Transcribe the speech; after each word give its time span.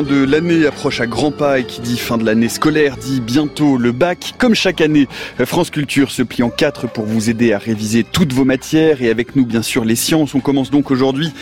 fin 0.00 0.14
de 0.14 0.24
l'année 0.24 0.66
approche 0.66 1.00
à 1.02 1.06
grands 1.06 1.30
pas 1.30 1.58
et 1.58 1.64
qui 1.64 1.80
dit 1.82 1.98
fin 1.98 2.16
de 2.16 2.24
l'année 2.24 2.48
scolaire 2.48 2.96
dit 2.96 3.20
bientôt 3.20 3.76
le 3.76 3.92
bac. 3.92 4.34
Comme 4.38 4.54
chaque 4.54 4.80
année, 4.80 5.08
France 5.44 5.68
Culture 5.68 6.10
se 6.10 6.22
plie 6.22 6.42
en 6.42 6.48
quatre 6.48 6.86
pour 6.86 7.04
vous 7.04 7.28
aider 7.28 7.52
à 7.52 7.58
réviser 7.58 8.04
toutes 8.04 8.32
vos 8.32 8.46
matières 8.46 9.02
et 9.02 9.10
avec 9.10 9.36
nous 9.36 9.44
bien 9.44 9.60
sûr 9.60 9.84
les 9.84 9.96
sciences. 9.96 10.34
On 10.34 10.40
commence 10.40 10.70
donc 10.70 10.90
aujourd'hui 10.90 11.32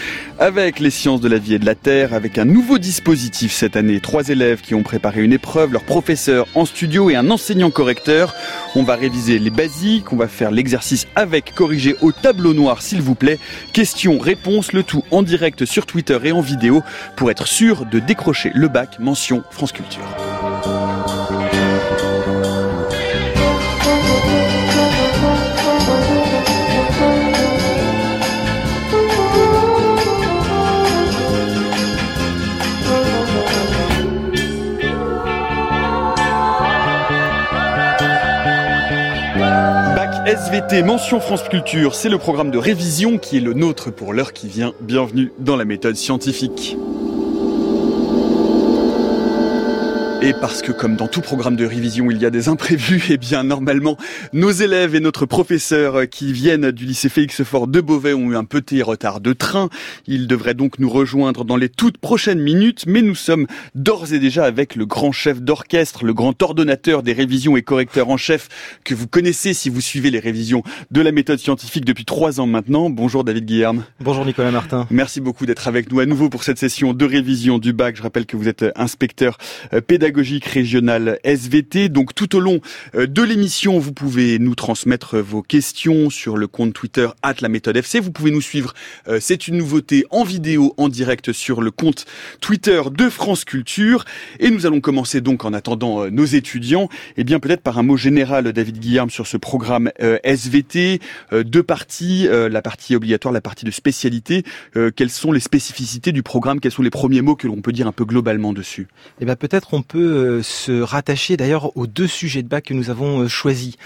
avec 0.41 0.81
les 0.81 0.91
sciences 0.91 1.21
de 1.21 1.29
la 1.29 1.39
vie 1.39 1.55
et 1.55 1.59
de 1.61 1.67
la 1.67 1.77
terre 1.77 2.15
avec 2.15 2.37
un 2.37 2.45
nouveau 2.45 2.79
dispositif 2.79 3.53
cette 3.53 3.77
année. 3.77 4.01
Trois 4.01 4.29
élèves 4.29 4.61
qui 4.61 4.75
ont 4.75 4.83
préparé 4.83 5.23
une 5.23 5.33
épreuve, 5.33 5.73
leur 5.73 5.85
professeur 5.85 6.47
en 6.55 6.65
studio 6.65 7.11
et 7.11 7.17
un 7.17 7.31
enseignant 7.31 7.71
correcteur. 7.71 8.35
On 8.75 8.83
va 8.83 8.97
réviser 8.97 9.39
les 9.39 9.51
basiques, 9.51 10.13
on 10.13 10.17
va 10.17 10.27
faire 10.27 10.51
l'exercice 10.51 11.07
avec 11.15 11.55
corrigé 11.55 11.95
au 12.01 12.11
tableau 12.11 12.55
noir 12.55 12.83
s'il 12.83 13.03
vous 13.03 13.15
plaît. 13.15 13.39
Questions, 13.73 14.19
réponses, 14.19 14.73
le 14.73 14.83
tout 14.83 15.05
en 15.13 15.23
direct 15.23 15.65
sur 15.65 15.87
Twitter 15.87 16.19
et 16.25 16.33
en 16.33 16.41
vidéo 16.41 16.83
pour 17.15 17.31
être 17.31 17.47
sûr 17.47 17.85
de 17.87 18.01
décrocher 18.01 18.48
le 18.55 18.69
bac 18.69 18.99
mention 18.99 19.43
France 19.51 19.73
Culture. 19.73 20.03
Bac 39.95 40.11
SVT, 40.27 40.83
mention 40.83 41.21
France 41.21 41.43
Culture, 41.49 41.95
c'est 41.95 42.09
le 42.09 42.19
programme 42.19 42.51
de 42.51 42.59
révision 42.59 43.19
qui 43.19 43.39
est 43.39 43.41
le 43.41 43.55
nôtre 43.55 43.91
pour 43.91 44.13
l'heure 44.13 44.33
qui 44.33 44.49
vient. 44.49 44.73
Bienvenue 44.81 45.33
dans 45.39 45.57
la 45.57 45.65
méthode 45.65 45.97
scientifique. 45.97 46.77
Et 50.21 50.33
parce 50.33 50.63
que 50.63 50.73
comme 50.73 50.97
dans 50.97 51.07
tout 51.07 51.21
programme 51.21 51.55
de 51.55 51.65
révision, 51.65 52.11
il 52.11 52.19
y 52.19 52.27
a 52.27 52.31
des 52.31 52.49
imprévus, 52.49 53.05
et 53.13 53.19
bien 53.19 53.45
normalement, 53.45 53.97
nos 54.33 54.51
élèves 54.51 54.97
et 54.97 55.01
notre 55.01 55.27
professeur 55.27 56.09
qui 56.09 56.33
viennent 56.33 56.73
du 56.73 56.87
lycée 56.87 57.09
Félix 57.09 57.45
Faure 57.45 57.69
de 57.69 57.81
Beauvais 57.81 58.15
ont 58.15 58.33
eu 58.33 58.37
un 58.37 58.43
petit 58.43 58.83
retard 58.83 59.21
de 59.21 59.33
train. 59.33 59.69
Ils 60.09 60.27
devraient 60.27 60.55
donc 60.55 60.81
nous 60.81 60.91
rejoindre 60.91 61.45
dans 61.45 61.57
les 61.57 61.69
toutes 61.69 61.99
prochaines 61.99 62.41
minutes, 62.41 62.85
mais 62.89 63.01
nous 63.01 63.15
sommes 63.15 63.47
d'ores 63.77 64.13
et 64.13 64.19
déjà 64.19 64.45
avec 64.45 64.75
le 64.75 64.87
grand 64.87 65.13
chef 65.13 65.41
d'orchestre, 65.41 66.05
le 66.05 66.15
grand 66.15 66.43
ordonnateur 66.43 67.05
des 67.05 67.13
révisions 67.13 67.57
et 67.57 67.63
correcteur 67.63 68.11
en 68.11 68.17
chef 68.17 68.49
que 68.83 68.97
vous 68.97 69.07
connaissez 69.07 69.55
si 69.55 69.71
vous 69.71 69.81
suivez 69.81 70.11
les 70.11 70.19
révisions 70.19 70.65
de 70.91 71.01
la 71.01 71.13
méthode 71.13 71.39
scientifique 71.39 71.85
depuis 71.85 72.05
trois 72.05 72.41
ans 72.41 72.49
maintenant. 72.49 72.91
Bonjour 72.91 73.23
David 73.23 73.45
Guillerme. 73.45 73.85
Bonjour 74.01 74.27
Nicolas 74.27 74.51
Martin. 74.51 74.89
Merci 74.91 75.21
beaucoup 75.21 75.47
d'être 75.47 75.69
avec 75.69 75.93
nous 75.93 76.01
à 76.01 76.07
nouveau 76.07 76.29
pour 76.29 76.43
cette 76.43 76.59
session 76.59 76.93
de 76.93 77.05
révision 77.05 77.59
du 77.59 77.73
bac. 77.73 77.95
Je 77.95 78.03
rappelle 78.03 78.27
que 78.27 78.37
vous 78.37 78.49
êtes 78.49 78.65
inspecteur 78.75 79.39
euh, 79.73 79.81
pédagogique 79.81 80.08
pédagogique 80.09 80.47
régionale 80.47 81.19
SVT. 81.23 81.91
Donc 81.91 82.15
tout 82.15 82.35
au 82.35 82.41
long 82.41 82.61
euh, 82.95 83.07
de 83.07 83.23
l'émission, 83.23 83.79
vous 83.79 83.93
pouvez 83.93 84.39
nous 84.39 84.55
transmettre 84.55 85.19
vos 85.19 85.43
questions 85.43 86.09
sur 86.09 86.39
le 86.39 86.47
compte 86.47 86.73
Twitter 86.73 87.09
at 87.23 87.35
la 87.43 87.51
méthode 87.51 87.77
FC. 87.77 88.01
Vous 88.01 88.11
pouvez 88.11 88.31
nous 88.31 88.41
suivre, 88.41 88.73
euh, 89.07 89.19
c'est 89.21 89.49
une 89.49 89.59
nouveauté 89.59 90.07
en 90.09 90.25
vidéo, 90.25 90.73
en 90.79 90.89
direct 90.89 91.35
sur 91.35 91.61
le 91.61 91.71
compte 91.71 92.07
Twitter 92.41 92.81
de 92.91 93.11
France 93.11 93.45
Culture. 93.45 94.07
Et 94.41 94.51
nous 94.51 94.65
allons 94.65 94.81
commencer 94.81 95.21
donc 95.21 95.45
en 95.45 95.53
attendant 95.53 96.05
euh, 96.05 96.09
nos 96.09 96.25
étudiants, 96.25 96.89
et 97.19 97.21
eh 97.21 97.25
bien 97.25 97.39
peut-être 97.39 97.61
par 97.61 97.77
un 97.77 97.83
mot 97.83 97.99
général, 97.99 98.51
David 98.55 98.79
Guillaume, 98.79 99.11
sur 99.11 99.27
ce 99.27 99.37
programme 99.37 99.91
SVT. 99.99 101.01
Deux 101.33 101.63
parties, 101.63 102.29
la 102.31 102.63
partie 102.63 102.97
obligatoire, 102.97 103.35
la 103.35 103.41
partie 103.41 103.67
de 103.67 103.71
spécialité. 103.71 104.45
Quelles 104.97 105.11
sont 105.11 105.33
les 105.33 105.41
spécificités 105.41 106.13
du 106.13 106.23
programme? 106.23 106.61
Quels 106.61 106.73
sont 106.73 106.83
les 106.83 106.91
premiers 106.91 107.21
mots 107.21 107.37
que 107.37 107.47
l'on 107.47 107.61
peut 107.61 107.73
dire 107.73 107.87
un 107.87 107.93
peu 107.93 108.05
globalement 108.05 108.53
dessus? 108.53 108.89
Eh 109.21 109.25
bien 109.25 109.37
peut-être 109.37 109.75
on 109.75 109.83
peut 109.83 109.98
euh, 109.99 110.43
se 110.43 110.81
rattacher 110.81 111.37
d'ailleurs 111.37 111.77
aux 111.77 111.87
deux 111.87 112.07
sujets 112.07 112.43
de 112.43 112.49
bac 112.49 112.65
que 112.65 112.75
nous 112.75 112.91
avons 112.91 113.21
euh, 113.21 113.29
choisis 113.29 113.77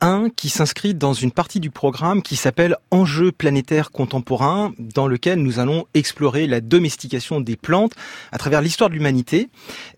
un 0.00 0.30
qui 0.30 0.48
s'inscrit 0.48 0.94
dans 0.94 1.12
une 1.12 1.32
partie 1.32 1.60
du 1.60 1.70
programme 1.70 2.22
qui 2.22 2.36
s'appelle 2.36 2.76
Enjeux 2.90 3.32
planétaires 3.32 3.90
contemporains, 3.90 4.72
dans 4.78 5.06
lequel 5.06 5.40
nous 5.40 5.58
allons 5.58 5.86
explorer 5.94 6.46
la 6.46 6.60
domestication 6.60 7.40
des 7.40 7.56
plantes 7.56 7.92
à 8.32 8.38
travers 8.38 8.60
l'histoire 8.60 8.90
de 8.90 8.94
l'humanité, 8.94 9.48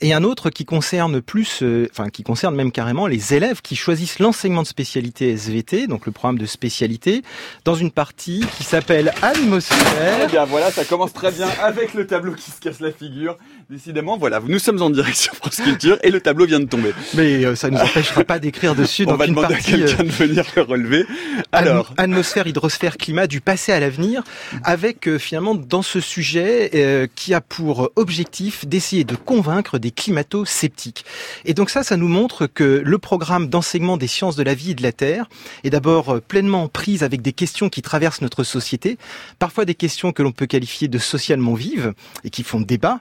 et 0.01 0.13
un 0.13 0.25
autre 0.25 0.51
qui 0.51 0.65
concerne 0.65 1.21
plus, 1.21 1.63
euh, 1.63 1.89
enfin 1.91 2.09
qui 2.09 2.23
concerne 2.23 2.55
même 2.55 2.73
carrément 2.73 3.07
les 3.07 3.35
élèves 3.35 3.61
qui 3.63 3.77
choisissent 3.77 4.19
l'enseignement 4.19 4.63
de 4.63 4.67
spécialité 4.67 5.31
SVT, 5.31 5.87
donc 5.87 6.07
le 6.07 6.13
programme 6.13 6.39
de 6.39 6.47
spécialité, 6.47 7.23
dans 7.65 7.75
une 7.75 7.91
partie 7.91 8.45
qui 8.57 8.65
s'appelle 8.65 9.13
Atmosphère. 9.23 10.21
Eh 10.25 10.31
bien 10.31 10.45
voilà, 10.45 10.71
ça 10.71 10.85
commence 10.85 11.13
très 11.13 11.33
bien 11.33 11.49
avec 11.63 11.95
le 11.95 12.07
tableau 12.07 12.35
qui 12.35 12.51
se 12.51 12.61
casse 12.61 12.81
la 12.81 12.93
figure. 12.93 13.37
Décidément, 13.69 14.17
voilà, 14.17 14.41
nous 14.47 14.59
sommes 14.59 14.83
en 14.83 14.91
direction 14.91 15.33
France 15.37 15.57
Culture 15.57 15.99
et 16.03 16.11
le 16.11 16.21
tableau 16.21 16.47
vient 16.47 16.61
de 16.61 16.65
tomber. 16.65 16.93
Mais 17.15 17.45
euh, 17.45 17.55
ça 17.55 17.71
ne 17.71 17.77
nous 17.77 17.83
empêchera 17.83 18.25
pas 18.25 18.39
d'écrire 18.39 18.75
dessus. 18.75 19.05
Va 19.05 19.27
une 19.27 19.35
partie, 19.35 19.85
quelqu'un 19.97 20.05
de 20.05 20.11
venir 20.11 20.45
le 20.57 20.63
relever. 20.63 21.07
Alors, 21.53 21.93
atmosphère, 21.97 22.47
hydrosphère, 22.47 22.97
climat, 22.97 23.27
du 23.27 23.41
passé 23.41 23.73
à 23.73 23.81
l'avenir, 23.81 24.23
avec 24.65 25.09
euh, 25.09 25.19
finalement 25.19 25.55
dans 25.55 25.83
ce 25.83 26.01
sujet 26.01 26.71
euh, 26.75 27.07
qui 27.15 27.35
a 27.35 27.41
pour 27.41 27.91
objectif 27.97 28.67
d'essayer 28.67 29.05
de 29.05 29.17
convaincre 29.17 29.79
des 29.79 29.91
climato-sceptiques. 29.91 31.05
Et 31.45 31.55
donc 31.55 31.71
ça, 31.71 31.83
ça 31.83 31.97
nous 31.97 32.09
montre 32.09 32.47
que 32.47 32.83
le 32.85 32.99
programme 32.99 33.49
d'enseignement 33.49 33.97
des 33.97 34.07
sciences 34.07 34.37
de 34.37 34.43
la 34.43 34.55
vie 34.55 34.73
et 34.73 34.75
de 34.75 34.83
la 34.83 34.93
terre 34.93 35.29
est 35.65 35.71
d'abord 35.71 36.21
pleinement 36.21 36.69
prise 36.69 37.03
avec 37.03 37.23
des 37.23 37.33
questions 37.33 37.69
qui 37.69 37.83
traversent 37.83 38.21
notre 38.21 38.45
société, 38.45 38.99
parfois 39.39 39.65
des 39.65 39.75
questions 39.75 40.13
que 40.13 40.23
l'on 40.23 40.33
peut 40.33 40.47
qualifier 40.47 40.89
de 40.89 40.99
socialement 40.99 41.55
vives 41.55 41.93
et 42.25 42.31
qui 42.31 42.43
font 42.43 42.61
débat, 42.61 43.01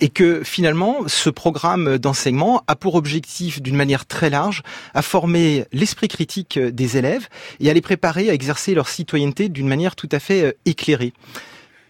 et 0.00 0.08
que 0.08 0.42
finalement, 0.44 0.96
ce 1.06 1.30
programme 1.30 1.98
d'enseignement 1.98 2.62
a 2.66 2.76
pour 2.76 2.94
objectif, 2.94 3.60
d'une 3.62 3.76
manière 3.76 4.06
très 4.06 4.30
large, 4.30 4.62
à 4.94 5.02
former 5.02 5.64
l'esprit 5.72 6.08
critique 6.08 6.29
des 6.58 6.96
élèves 6.96 7.28
et 7.58 7.70
à 7.70 7.74
les 7.74 7.80
préparer 7.80 8.30
à 8.30 8.34
exercer 8.34 8.74
leur 8.74 8.88
citoyenneté 8.88 9.48
d'une 9.48 9.68
manière 9.68 9.96
tout 9.96 10.08
à 10.12 10.18
fait 10.18 10.44
euh, 10.44 10.52
éclairée. 10.64 11.12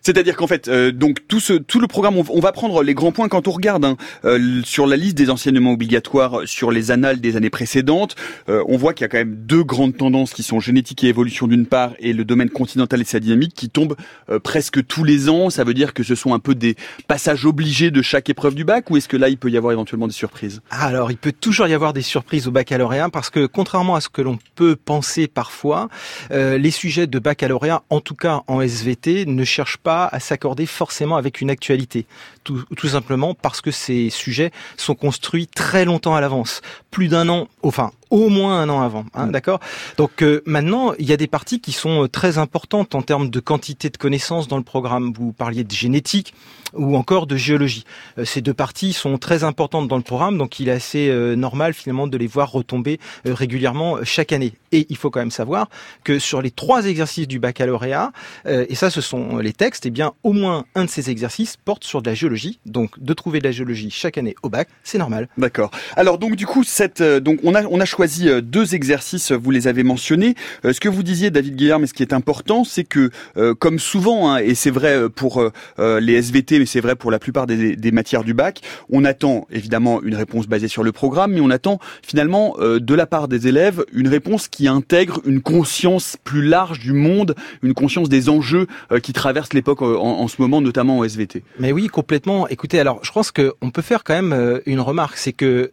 C'est-à-dire 0.02 0.36
qu'en 0.36 0.46
fait, 0.46 0.68
euh, 0.68 0.92
donc 0.92 1.18
tout 1.28 1.40
ce 1.40 1.52
tout 1.52 1.80
le 1.80 1.86
programme, 1.86 2.16
on, 2.16 2.40
va 2.40 2.52
prendre 2.52 2.82
les 2.82 2.94
grands 2.94 3.12
points 3.12 3.28
quand 3.28 3.48
on 3.48 3.50
regarde 3.50 3.84
hein, 3.84 3.96
euh, 4.24 4.62
sur 4.64 4.86
la 4.86 4.96
liste 4.96 5.16
des 5.16 5.30
enseignements 5.30 5.72
obligatoires 5.72 6.40
sur 6.46 6.70
les 6.70 6.90
annales 6.90 7.20
des 7.20 7.36
années 7.36 7.50
précédentes. 7.50 8.16
Euh, 8.48 8.64
on 8.68 8.76
voit 8.76 8.94
qu'il 8.94 9.02
y 9.02 9.06
a 9.06 9.08
quand 9.08 9.18
même 9.18 9.36
deux 9.36 9.62
grandes 9.62 9.96
tendances 9.96 10.32
qui 10.32 10.42
sont 10.42 10.60
génétique 10.60 11.04
et 11.04 11.08
évolution 11.08 11.46
d'une 11.46 11.66
part 11.66 11.92
et 11.98 12.12
le 12.12 12.24
domaine 12.24 12.50
continental 12.50 13.00
et 13.00 13.04
sa 13.04 13.20
dynamique 13.20 13.54
qui 13.54 13.68
tombent 13.68 13.96
presque 14.42 14.86
tous 14.86 15.04
les 15.04 15.28
ans. 15.28 15.50
Ça 15.50 15.64
veut 15.64 15.74
dire 15.74 15.94
que 15.94 16.02
ce 16.02 16.14
sont 16.14 16.34
un 16.34 16.38
peu 16.38 16.54
des 16.54 16.76
passages 17.08 17.44
obligés 17.44 17.90
de 17.90 18.02
chaque 18.02 18.30
épreuve 18.30 18.54
du 18.54 18.64
bac 18.64 18.90
ou 18.90 18.96
est-ce 18.96 19.08
que 19.08 19.16
là 19.16 19.28
il 19.28 19.36
peut 19.36 19.50
y 19.50 19.56
avoir 19.56 19.72
éventuellement 19.72 20.06
des 20.06 20.12
surprises? 20.12 20.60
Alors 20.70 21.10
il 21.10 21.16
peut 21.16 21.32
toujours 21.32 21.66
y 21.68 21.74
avoir 21.74 21.92
des 21.92 22.02
surprises 22.02 22.46
au 22.46 22.50
baccalauréat 22.50 23.08
parce 23.10 23.30
que 23.30 23.46
contrairement 23.46 23.96
à 23.96 24.00
ce 24.00 24.08
que 24.08 24.22
l'on 24.22 24.38
peut 24.54 24.76
penser 24.76 25.28
parfois, 25.28 25.88
les 26.30 26.70
sujets 26.70 27.06
de 27.06 27.18
baccalauréat, 27.18 27.82
en 27.90 28.00
tout 28.00 28.14
cas 28.14 28.42
en 28.46 28.60
SVT, 28.60 29.26
ne 29.26 29.44
cherchent 29.44 29.78
pas 29.78 29.89
à 29.90 30.20
s'accorder 30.20 30.66
forcément 30.66 31.16
avec 31.16 31.40
une 31.40 31.50
actualité. 31.50 32.06
Tout, 32.44 32.64
tout, 32.76 32.88
simplement 32.88 33.34
parce 33.34 33.60
que 33.60 33.70
ces 33.70 34.10
sujets 34.10 34.50
sont 34.76 34.94
construits 34.94 35.46
très 35.46 35.84
longtemps 35.84 36.14
à 36.14 36.20
l'avance. 36.20 36.60
Plus 36.90 37.08
d'un 37.08 37.28
an, 37.28 37.48
enfin 37.62 37.92
au 38.10 38.28
moins 38.28 38.60
un 38.60 38.68
an 38.68 38.80
avant, 38.82 39.04
hein, 39.14 39.26
mm. 39.26 39.32
d'accord? 39.32 39.60
Donc 39.96 40.22
euh, 40.22 40.42
maintenant, 40.44 40.92
il 40.98 41.06
y 41.08 41.12
a 41.12 41.16
des 41.16 41.26
parties 41.26 41.60
qui 41.60 41.72
sont 41.72 42.04
euh, 42.04 42.08
très 42.08 42.38
importantes 42.38 42.94
en 42.94 43.02
termes 43.02 43.30
de 43.30 43.40
quantité 43.40 43.88
de 43.88 43.96
connaissances 43.96 44.48
dans 44.48 44.56
le 44.56 44.62
programme. 44.62 45.12
Vous 45.16 45.32
parliez 45.32 45.64
de 45.64 45.72
génétique 45.72 46.34
ou 46.72 46.96
encore 46.96 47.26
de 47.26 47.36
géologie. 47.36 47.84
Euh, 48.18 48.24
ces 48.24 48.40
deux 48.40 48.54
parties 48.54 48.92
sont 48.92 49.18
très 49.18 49.44
importantes 49.44 49.88
dans 49.88 49.96
le 49.96 50.02
programme, 50.02 50.38
donc 50.38 50.60
il 50.60 50.68
est 50.68 50.72
assez 50.72 51.10
normal 51.36 51.74
finalement 51.74 52.06
de 52.06 52.16
les 52.16 52.26
voir 52.26 52.50
retomber 52.50 52.98
régulièrement 53.24 53.98
chaque 54.04 54.32
année. 54.32 54.54
Et 54.72 54.86
il 54.88 54.96
faut 54.96 55.10
quand 55.10 55.20
même 55.20 55.30
savoir 55.30 55.68
que 56.04 56.18
sur 56.18 56.42
les 56.42 56.50
trois 56.50 56.86
exercices 56.86 57.28
du 57.28 57.38
baccalauréat, 57.38 58.12
et 58.46 58.74
ça 58.74 58.90
ce 58.90 59.00
sont 59.00 59.38
les 59.38 59.52
textes, 59.52 59.86
eh 59.86 59.90
bien 59.90 60.12
au 60.22 60.32
moins 60.32 60.64
un 60.74 60.84
de 60.84 60.90
ces 60.90 61.10
exercices 61.10 61.56
porte 61.56 61.84
sur 61.84 62.02
de 62.02 62.08
la 62.08 62.14
géologie. 62.14 62.60
Donc 62.66 62.98
de 63.00 63.12
trouver 63.14 63.40
de 63.40 63.44
la 63.44 63.52
géologie 63.52 63.90
chaque 63.90 64.18
année 64.18 64.34
au 64.42 64.48
bac, 64.48 64.68
c'est 64.82 64.98
normal. 64.98 65.28
D'accord. 65.38 65.70
Alors 65.96 66.18
donc 66.18 66.36
du 66.36 66.46
coup, 66.46 66.64
cette, 66.64 67.02
donc 67.02 67.40
on 67.42 67.54
a 67.54 67.64
on 67.64 67.80
a 67.80 67.84
choisi 67.84 67.99
euh, 68.00 68.40
deux 68.40 68.74
exercices, 68.74 69.32
vous 69.32 69.50
les 69.50 69.68
avez 69.68 69.82
mentionnés. 69.82 70.34
Euh, 70.64 70.72
ce 70.72 70.80
que 70.80 70.88
vous 70.88 71.02
disiez, 71.02 71.30
David 71.30 71.56
Guillaume, 71.56 71.84
et 71.84 71.86
ce 71.86 71.94
qui 71.94 72.02
est 72.02 72.12
important, 72.12 72.64
c'est 72.64 72.84
que, 72.84 73.10
euh, 73.36 73.54
comme 73.54 73.78
souvent, 73.78 74.30
hein, 74.30 74.38
et 74.38 74.54
c'est 74.54 74.70
vrai 74.70 75.08
pour 75.14 75.42
les 75.78 76.14
SVT, 76.14 76.58
mais 76.58 76.66
c'est 76.66 76.80
vrai 76.80 76.94
pour 76.94 77.10
la 77.10 77.18
plupart 77.18 77.46
des, 77.46 77.90
matières 77.92 78.24
du 78.24 78.34
bac, 78.34 78.60
on 78.90 79.04
attend 79.04 79.46
évidemment 79.50 80.02
une 80.02 80.14
réponse 80.14 80.46
basée 80.46 80.68
sur 80.68 80.82
le 80.82 80.92
programme, 80.92 81.32
mais 81.32 81.40
on 81.40 81.50
attend 81.50 81.78
finalement 82.02 82.56
de 82.58 82.94
la 82.94 83.06
part 83.06 83.28
des 83.28 83.48
élèves 83.48 83.84
une 83.92 84.08
réponse 84.08 84.48
qui 84.48 84.68
intègre 84.68 85.20
une 85.26 85.40
conscience 85.40 86.16
plus 86.22 86.42
large 86.42 86.78
du 86.78 86.92
monde, 86.92 87.34
une 87.62 87.74
conscience 87.74 88.08
des 88.08 88.28
enjeux 88.28 88.66
qui 89.02 89.12
traversent 89.12 89.52
l'époque 89.52 89.82
en, 89.82 89.96
en, 89.96 90.28
ce 90.28 90.40
moment, 90.40 90.60
notamment 90.60 90.98
en 90.98 91.04
SVT. 91.04 91.42
Mais 91.58 91.72
oui, 91.72 91.88
complètement. 91.88 92.46
Écoutez, 92.48 92.78
alors 92.78 93.00
je 93.02 93.12
pense 93.12 93.32
qu'on 93.32 93.70
peut 93.70 93.82
faire 93.82 94.04
quand 94.04 94.14
même 94.14 94.60
une 94.66 94.80
remarque, 94.80 95.16
c'est 95.16 95.32
que 95.32 95.72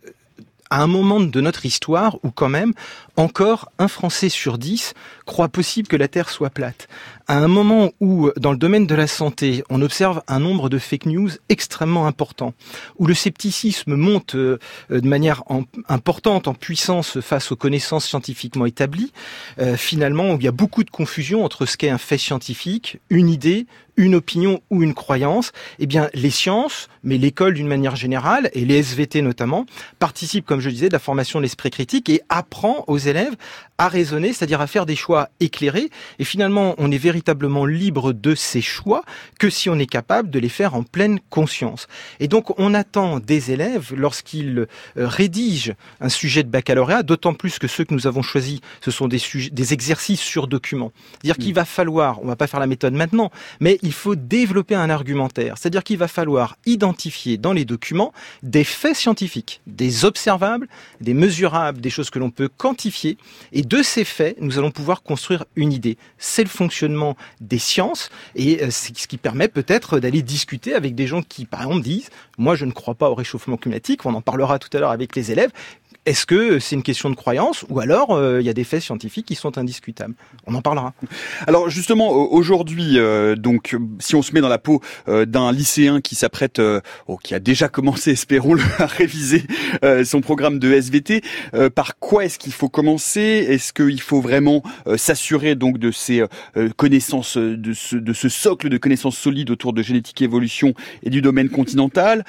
à 0.69 0.81
un 0.81 0.87
moment 0.87 1.19
de 1.19 1.41
notre 1.41 1.65
histoire 1.65 2.17
où 2.23 2.31
quand 2.31 2.49
même 2.49 2.73
encore 3.17 3.71
un 3.79 3.87
Français 3.87 4.29
sur 4.29 4.57
dix 4.57 4.93
croit 5.25 5.49
possible 5.49 5.87
que 5.87 5.97
la 5.97 6.07
Terre 6.07 6.29
soit 6.29 6.49
plate. 6.49 6.87
À 7.27 7.37
un 7.37 7.47
moment 7.49 7.91
où, 7.99 8.29
dans 8.37 8.51
le 8.51 8.57
domaine 8.57 8.87
de 8.87 8.95
la 8.95 9.07
santé, 9.07 9.63
on 9.69 9.81
observe 9.81 10.21
un 10.27 10.39
nombre 10.39 10.69
de 10.69 10.77
fake 10.77 11.07
news 11.07 11.29
extrêmement 11.49 12.07
important, 12.07 12.53
où 12.97 13.05
le 13.05 13.13
scepticisme 13.13 13.95
monte 13.95 14.35
euh, 14.35 14.59
de 14.89 15.07
manière 15.07 15.43
importante, 15.89 16.47
en 16.47 16.53
puissance 16.53 17.19
face 17.19 17.51
aux 17.51 17.57
connaissances 17.57 18.05
scientifiquement 18.05 18.65
établies, 18.65 19.11
euh, 19.59 19.75
finalement, 19.75 20.31
où 20.31 20.37
il 20.37 20.43
y 20.43 20.47
a 20.47 20.53
beaucoup 20.53 20.85
de 20.85 20.89
confusion 20.89 21.43
entre 21.43 21.65
ce 21.65 21.75
qu'est 21.75 21.89
un 21.89 21.97
fait 21.97 22.17
scientifique, 22.17 22.99
une 23.09 23.27
idée, 23.27 23.65
une 23.97 24.13
opinion 24.15 24.61
ou 24.69 24.83
une 24.83 24.93
croyance, 24.93 25.51
eh 25.79 25.87
bien 25.87 26.09
les 26.13 26.29
sciences, 26.29 26.87
mais 27.03 27.17
l'école 27.17 27.55
d'une 27.55 27.67
manière 27.67 27.95
générale 27.95 28.49
et 28.53 28.63
les 28.63 28.77
SVT 28.77 29.21
notamment 29.23 29.65
participent, 29.99 30.45
comme 30.45 30.59
je 30.59 30.69
disais, 30.69 30.87
de 30.87 30.93
la 30.93 30.99
formation 30.99 31.39
de 31.39 31.43
l'esprit 31.43 31.71
critique 31.71 32.09
et 32.09 32.21
apprend 32.29 32.85
aux 32.87 32.99
élèves 33.07 33.35
à 33.77 33.87
raisonner, 33.87 34.33
c'est-à-dire 34.33 34.61
à 34.61 34.67
faire 34.67 34.85
des 34.85 34.95
choix 34.95 35.29
éclairés. 35.39 35.89
Et 36.19 36.23
finalement, 36.23 36.75
on 36.77 36.91
est 36.91 36.97
véritablement 36.97 37.65
libre 37.65 38.13
de 38.13 38.35
ces 38.35 38.61
choix 38.61 39.03
que 39.39 39.49
si 39.49 39.69
on 39.69 39.77
est 39.77 39.87
capable 39.87 40.29
de 40.29 40.39
les 40.39 40.49
faire 40.49 40.75
en 40.75 40.83
pleine 40.83 41.19
conscience. 41.29 41.87
Et 42.19 42.27
donc, 42.27 42.59
on 42.59 42.73
attend 42.73 43.19
des 43.19 43.51
élèves 43.51 43.93
lorsqu'ils 43.95 44.59
euh, 44.59 44.67
rédigent 44.95 45.73
un 46.01 46.09
sujet 46.09 46.43
de 46.43 46.49
baccalauréat, 46.49 47.03
d'autant 47.03 47.33
plus 47.33 47.59
que 47.59 47.67
ceux 47.67 47.83
que 47.83 47.93
nous 47.93 48.07
avons 48.07 48.21
choisis, 48.21 48.59
ce 48.81 48.91
sont 48.91 49.07
des, 49.07 49.19
sujets, 49.19 49.49
des 49.49 49.73
exercices 49.73 50.21
sur 50.21 50.47
document. 50.47 50.91
C'est-à-dire 51.11 51.37
qu'il 51.37 51.51
mm. 51.51 51.55
va 51.55 51.65
falloir, 51.65 52.23
on 52.23 52.27
va 52.27 52.35
pas 52.35 52.47
faire 52.47 52.59
la 52.59 52.67
méthode 52.67 52.93
maintenant, 52.93 53.31
mais 53.59 53.77
il 53.83 53.93
faut 53.93 54.15
développer 54.15 54.75
un 54.75 54.89
argumentaire. 54.89 55.55
C'est-à-dire 55.57 55.83
qu'il 55.83 55.97
va 55.97 56.07
falloir 56.07 56.57
identifier 56.65 57.37
dans 57.37 57.53
les 57.53 57.65
documents 57.65 58.13
des 58.43 58.63
faits 58.63 58.95
scientifiques, 58.95 59.61
des 59.67 60.05
observables, 60.05 60.67
des 61.01 61.13
mesurables, 61.13 61.81
des 61.81 61.89
choses 61.89 62.09
que 62.09 62.19
l'on 62.19 62.31
peut 62.31 62.49
quantifier. 62.49 62.96
Et 63.05 63.61
de 63.61 63.81
ces 63.81 64.03
faits, 64.03 64.37
nous 64.39 64.57
allons 64.57 64.71
pouvoir 64.71 65.03
construire 65.03 65.45
une 65.55 65.71
idée. 65.71 65.97
C'est 66.17 66.43
le 66.43 66.49
fonctionnement 66.49 67.15
des 67.41 67.59
sciences 67.59 68.09
et 68.35 68.63
euh, 68.63 68.67
c'est 68.71 68.97
ce 68.97 69.07
qui 69.07 69.17
permet 69.17 69.47
peut-être 69.47 69.99
d'aller 69.99 70.21
discuter 70.21 70.73
avec 70.73 70.95
des 70.95 71.07
gens 71.07 71.21
qui, 71.21 71.45
par 71.45 71.61
exemple, 71.63 71.83
disent, 71.83 72.09
moi 72.37 72.55
je 72.55 72.65
ne 72.65 72.71
crois 72.71 72.95
pas 72.95 73.09
au 73.09 73.15
réchauffement 73.15 73.57
climatique, 73.57 74.05
on 74.05 74.13
en 74.13 74.21
parlera 74.21 74.59
tout 74.59 74.69
à 74.75 74.79
l'heure 74.79 74.91
avec 74.91 75.15
les 75.15 75.31
élèves, 75.31 75.51
est-ce 76.07 76.25
que 76.25 76.57
c'est 76.59 76.75
une 76.77 76.83
question 76.83 77.09
de 77.09 77.15
croyance 77.15 77.65
ou 77.69 77.81
alors 77.81 78.11
euh, 78.11 78.39
il 78.39 78.47
y 78.47 78.49
a 78.49 78.53
des 78.53 78.63
faits 78.63 78.81
scientifiques 78.81 79.25
qui 79.25 79.35
sont 79.35 79.57
indiscutables? 79.57 80.13
On 80.45 80.55
en 80.55 80.61
parlera. 80.61 80.93
Alors 81.47 81.69
justement 81.69 82.11
aujourd'hui, 82.11 82.97
euh, 82.97 83.35
donc 83.35 83.75
si 83.99 84.15
on 84.15 84.21
se 84.21 84.31
met 84.33 84.39
dans 84.39 84.47
la 84.47 84.57
peau 84.57 84.81
euh, 85.09 85.25
d'un 85.25 85.51
lycéen 85.51 85.99
qui 85.99 86.15
s'apprête, 86.15 86.61
oh, 87.07 87.17
qui 87.17 87.35
a 87.35 87.39
déjà 87.39 87.67
commencé, 87.67 88.11
espérons-le, 88.17 88.63
à 88.79 88.85
réviser 88.85 89.43
son 90.05 90.21
programme 90.21 90.59
de 90.59 90.71
SVT, 90.71 91.21
par 91.75 91.99
quoi 91.99 92.23
est-ce 92.23 92.39
qu'il 92.39 92.53
faut 92.53 92.69
commencer? 92.69 93.45
Est-ce 93.49 93.73
qu'il 93.73 93.99
faut 93.99 94.21
vraiment 94.21 94.63
s'assurer 94.95 95.55
donc 95.55 95.77
de 95.77 95.91
ces 95.91 96.23
connaissances, 96.77 97.37
de 97.37 97.73
ce, 97.73 97.97
de 97.97 98.13
ce 98.13 98.29
socle 98.29 98.69
de 98.69 98.77
connaissances 98.77 99.17
solides 99.17 99.49
autour 99.49 99.73
de 99.73 99.81
génétique 99.81 100.21
évolution 100.21 100.73
et 101.03 101.09
du 101.09 101.21
domaine 101.21 101.49
continental? 101.49 102.23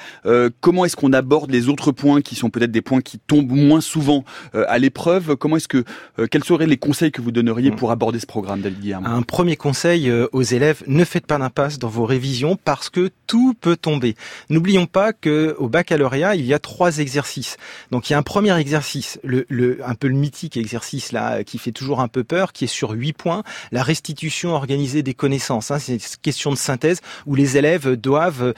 Comment 0.59 0.83
est-ce 0.83 0.97
qu'on 0.97 1.13
aborde 1.13 1.51
les 1.51 1.69
autres 1.69 1.93
points 1.93 2.21
qui 2.21 2.35
sont 2.35 2.49
peut-être 2.49 2.71
des 2.71 2.81
points 2.81 3.01
qui 3.01 3.19
tombent 3.19 3.51
moins 3.51 3.68
souvent 3.79 4.23
euh, 4.55 4.65
à 4.67 4.79
l'épreuve. 4.79 5.35
Comment 5.35 5.57
est-ce 5.57 5.67
que 5.67 5.83
euh, 6.17 6.27
quels 6.29 6.43
seraient 6.43 6.65
les 6.65 6.77
conseils 6.77 7.11
que 7.11 7.21
vous 7.21 7.31
donneriez 7.31 7.71
pour 7.71 7.91
aborder 7.91 8.19
ce 8.19 8.25
programme, 8.25 8.61
David 8.61 8.97
Un 9.05 9.21
premier 9.21 9.55
conseil 9.55 10.09
euh, 10.09 10.27
aux 10.31 10.41
élèves 10.41 10.83
ne 10.87 11.03
faites 11.05 11.27
pas 11.27 11.37
d'impasse 11.37 11.79
dans 11.79 11.87
vos 11.87 12.05
révisions 12.05 12.57
parce 12.63 12.89
que 12.89 13.11
tout 13.27 13.53
peut 13.59 13.75
tomber. 13.75 14.15
N'oublions 14.49 14.87
pas 14.87 15.13
que 15.13 15.55
au 15.59 15.69
baccalauréat 15.69 16.35
il 16.35 16.45
y 16.45 16.53
a 16.53 16.59
trois 16.59 16.97
exercices. 16.97 17.57
Donc 17.91 18.09
il 18.09 18.13
y 18.13 18.15
a 18.15 18.19
un 18.19 18.23
premier 18.23 18.57
exercice, 18.57 19.19
le, 19.23 19.45
le 19.49 19.79
un 19.85 19.95
peu 19.95 20.07
le 20.07 20.15
mythique 20.15 20.57
exercice 20.57 21.11
là 21.11 21.43
qui 21.43 21.59
fait 21.59 21.71
toujours 21.71 22.01
un 22.01 22.07
peu 22.07 22.23
peur, 22.23 22.53
qui 22.53 22.63
est 22.63 22.67
sur 22.67 22.91
huit 22.91 23.13
points, 23.13 23.43
la 23.71 23.83
restitution 23.83 24.55
organisée 24.55 25.03
des 25.03 25.13
connaissances. 25.13 25.69
Hein, 25.71 25.79
c'est 25.79 25.93
une 25.93 25.99
question 26.21 26.51
de 26.51 26.57
synthèse 26.57 27.01
où 27.27 27.35
les 27.35 27.57
élèves 27.57 27.95
doivent 27.95 28.53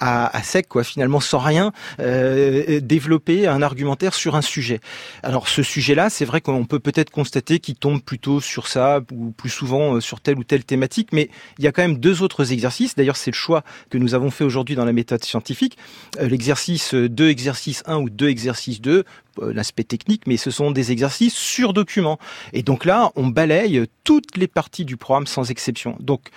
à, 0.00 0.36
à, 0.36 0.42
sec 0.42 0.68
quoi 0.68 0.84
finalement 0.84 1.20
sans 1.20 1.38
rien 1.38 1.72
développer 1.98 3.46
un 3.46 3.62
argumentaire 3.62 4.14
sur 4.14 4.36
un 4.36 4.42
sujet. 4.44 4.80
Alors 5.22 5.48
ce 5.48 5.62
sujet-là, 5.62 6.10
c'est 6.10 6.24
vrai 6.24 6.40
qu'on 6.40 6.64
peut 6.64 6.78
peut-être 6.78 7.10
constater 7.10 7.58
qu'il 7.58 7.74
tombe 7.74 8.02
plutôt 8.02 8.40
sur 8.40 8.68
ça 8.68 9.00
ou 9.12 9.30
plus 9.32 9.50
souvent 9.50 9.96
euh, 9.96 10.00
sur 10.00 10.20
telle 10.20 10.38
ou 10.38 10.44
telle 10.44 10.64
thématique, 10.64 11.08
mais 11.12 11.30
il 11.58 11.64
y 11.64 11.68
a 11.68 11.72
quand 11.72 11.82
même 11.82 11.98
deux 11.98 12.22
autres 12.22 12.52
exercices. 12.52 12.94
D'ailleurs, 12.94 13.16
c'est 13.16 13.30
le 13.30 13.36
choix 13.36 13.64
que 13.90 13.98
nous 13.98 14.14
avons 14.14 14.30
fait 14.30 14.44
aujourd'hui 14.44 14.76
dans 14.76 14.84
la 14.84 14.92
méthode 14.92 15.24
scientifique. 15.24 15.76
Euh, 16.20 16.28
l'exercice 16.28 16.94
2, 16.94 17.28
exercice 17.28 17.82
1 17.86 17.98
ou 17.98 18.10
2, 18.10 18.28
exercice 18.28 18.80
2, 18.80 19.04
euh, 19.40 19.52
l'aspect 19.52 19.84
technique, 19.84 20.26
mais 20.26 20.36
ce 20.36 20.50
sont 20.50 20.70
des 20.70 20.92
exercices 20.92 21.34
sur 21.34 21.72
document. 21.72 22.18
Et 22.52 22.62
donc 22.62 22.84
là, 22.84 23.10
on 23.16 23.26
balaye 23.26 23.84
toutes 24.04 24.36
les 24.36 24.48
parties 24.48 24.84
du 24.84 24.96
programme 24.96 25.26
sans 25.26 25.50
exception. 25.50 25.96
Donc, 26.00 26.30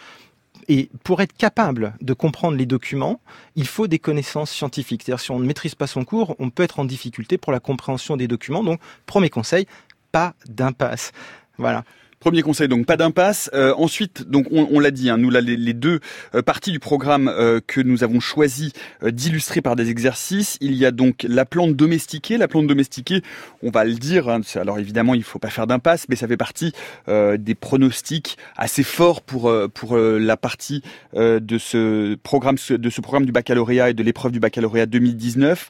et 0.68 0.90
pour 1.04 1.22
être 1.22 1.36
capable 1.36 1.94
de 2.02 2.14
comprendre 2.14 2.58
les 2.58 2.66
documents, 2.66 3.22
il 3.56 3.68
faut 3.68 3.88
des 3.88 4.00
connaissances 4.00 4.52
scientifiques. 4.52 5.04
C'est-à-dire 5.04 5.22
si 5.22 5.32
on 5.32 5.40
ne 5.40 5.46
maîtrise 5.46 5.76
pas 5.76 5.88
son 5.88 6.04
cours, 6.04 6.36
on 6.40 6.50
peut 6.50 6.64
être 6.64 6.80
en 6.80 6.86
difficulté 6.86 7.38
pour 7.38 7.52
la 7.52 7.60
compréhension 7.60 8.18
des 8.18 8.28
documents. 8.28 8.64
Donc, 8.64 8.80
premier 9.06 9.30
conseil, 9.30 9.66
pas 10.12 10.34
d'impasse. 10.48 11.12
Voilà. 11.58 11.84
Premier 12.20 12.42
conseil, 12.42 12.68
donc 12.68 12.88
pas 12.88 12.98
d'impasse. 12.98 13.48
Euh, 13.54 13.76
ensuite, 13.78 14.28
donc 14.28 14.48
on, 14.52 14.80
l'a 14.80 14.90
dit, 14.90 15.12
hein, 15.12 15.18
nous 15.18 15.30
les, 15.30 15.56
les 15.56 15.74
deux 15.76 16.00
euh, 16.34 16.42
parties 16.42 16.72
du 16.72 16.80
programme 16.80 17.28
euh, 17.28 17.60
que 17.66 17.80
nous 17.80 18.04
avons 18.04 18.20
choisi 18.20 18.74
d'illustrer 19.04 19.62
par 19.62 19.76
des 19.76 19.92
exercices. 19.92 20.58
Il 20.60 20.74
y 20.74 20.84
a 20.88 20.90
donc 20.90 21.24
la 21.30 21.46
plante 21.46 21.76
domestiquée. 21.76 22.38
La 22.38 22.48
plante 22.48 22.66
domestiquée, 22.66 23.22
on 23.62 23.70
va 23.70 23.86
le 23.86 23.94
dire. 23.94 24.30
Hein, 24.30 24.42
alors 24.56 24.80
évidemment, 24.80 25.14
il 25.14 25.22
faut 25.22 25.38
pas 25.38 25.52
faire 25.52 25.68
d'impasse, 25.68 26.08
mais 26.10 26.16
ça 26.16 26.28
fait 26.28 26.38
partie 26.38 26.74
des 27.08 27.56
pronostics 27.56 28.38
assez 28.56 28.84
forts 28.84 29.22
pour 29.22 29.54
pour 29.74 29.98
la 29.98 30.38
partie 30.38 30.82
de 31.14 31.58
ce 31.58 32.16
programme 32.16 32.58
de 32.70 32.90
ce 32.90 33.02
programme 33.02 33.26
du 33.26 33.32
baccalauréat 33.32 33.92
et 33.92 33.94
de 33.94 34.04
l'épreuve 34.04 34.32
du 34.32 34.40
baccalauréat 34.40 34.88
2019. 34.88 35.70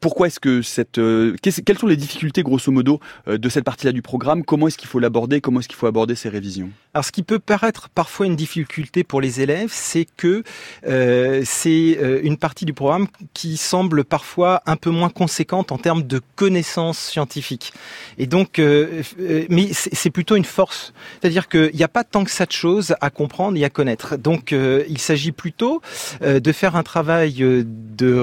pourquoi 0.00 0.26
est-ce 0.26 0.40
que 0.40 0.62
cette 0.62 1.00
quelles 1.42 1.78
sont 1.78 1.86
les 1.86 1.96
difficultés 1.96 2.42
grosso 2.42 2.72
modo 2.72 3.00
de 3.26 3.48
cette 3.48 3.64
partie-là 3.64 3.92
du 3.92 4.02
programme? 4.02 4.44
Comment 4.44 4.66
est-ce 4.66 4.78
qu'il 4.78 4.88
faut 4.88 4.98
l'aborder? 4.98 5.40
Comment 5.44 5.60
est-ce 5.60 5.68
qu'il 5.68 5.76
faut 5.76 5.86
aborder 5.86 6.14
ces 6.14 6.30
révisions? 6.30 6.70
Alors 6.94 7.04
ce 7.04 7.12
qui 7.12 7.22
peut 7.22 7.38
paraître 7.38 7.90
parfois 7.90 8.24
une 8.24 8.34
difficulté 8.36 9.04
pour 9.04 9.20
les 9.20 9.42
élèves, 9.42 9.68
c'est 9.70 10.06
que 10.16 10.42
euh, 10.86 11.42
c'est 11.44 11.98
euh, 12.00 12.20
une 12.22 12.38
partie 12.38 12.64
du 12.64 12.72
programme 12.72 13.08
qui 13.34 13.58
semble 13.58 14.04
parfois 14.04 14.62
un 14.64 14.76
peu 14.76 14.88
moins 14.90 15.10
conséquente 15.10 15.70
en 15.70 15.76
termes 15.76 16.04
de 16.04 16.22
connaissances 16.36 16.98
scientifiques. 16.98 17.74
Et 18.16 18.26
donc, 18.26 18.58
euh, 18.58 19.02
mais 19.50 19.68
c'est 19.72 20.10
plutôt 20.10 20.36
une 20.36 20.44
force. 20.46 20.94
C'est-à-dire 21.20 21.48
qu'il 21.48 21.74
n'y 21.74 21.82
a 21.82 21.88
pas 21.88 22.04
tant 22.04 22.24
que 22.24 22.30
ça 22.30 22.46
de 22.46 22.52
choses 22.52 22.94
à 23.02 23.10
comprendre 23.10 23.58
et 23.58 23.64
à 23.64 23.70
connaître. 23.70 24.16
Donc 24.16 24.52
il 24.52 24.98
s'agit 24.98 25.32
plutôt 25.32 25.82
de 26.22 26.52
faire 26.52 26.76
un 26.76 26.82
travail 26.84 27.34
de 27.34 28.20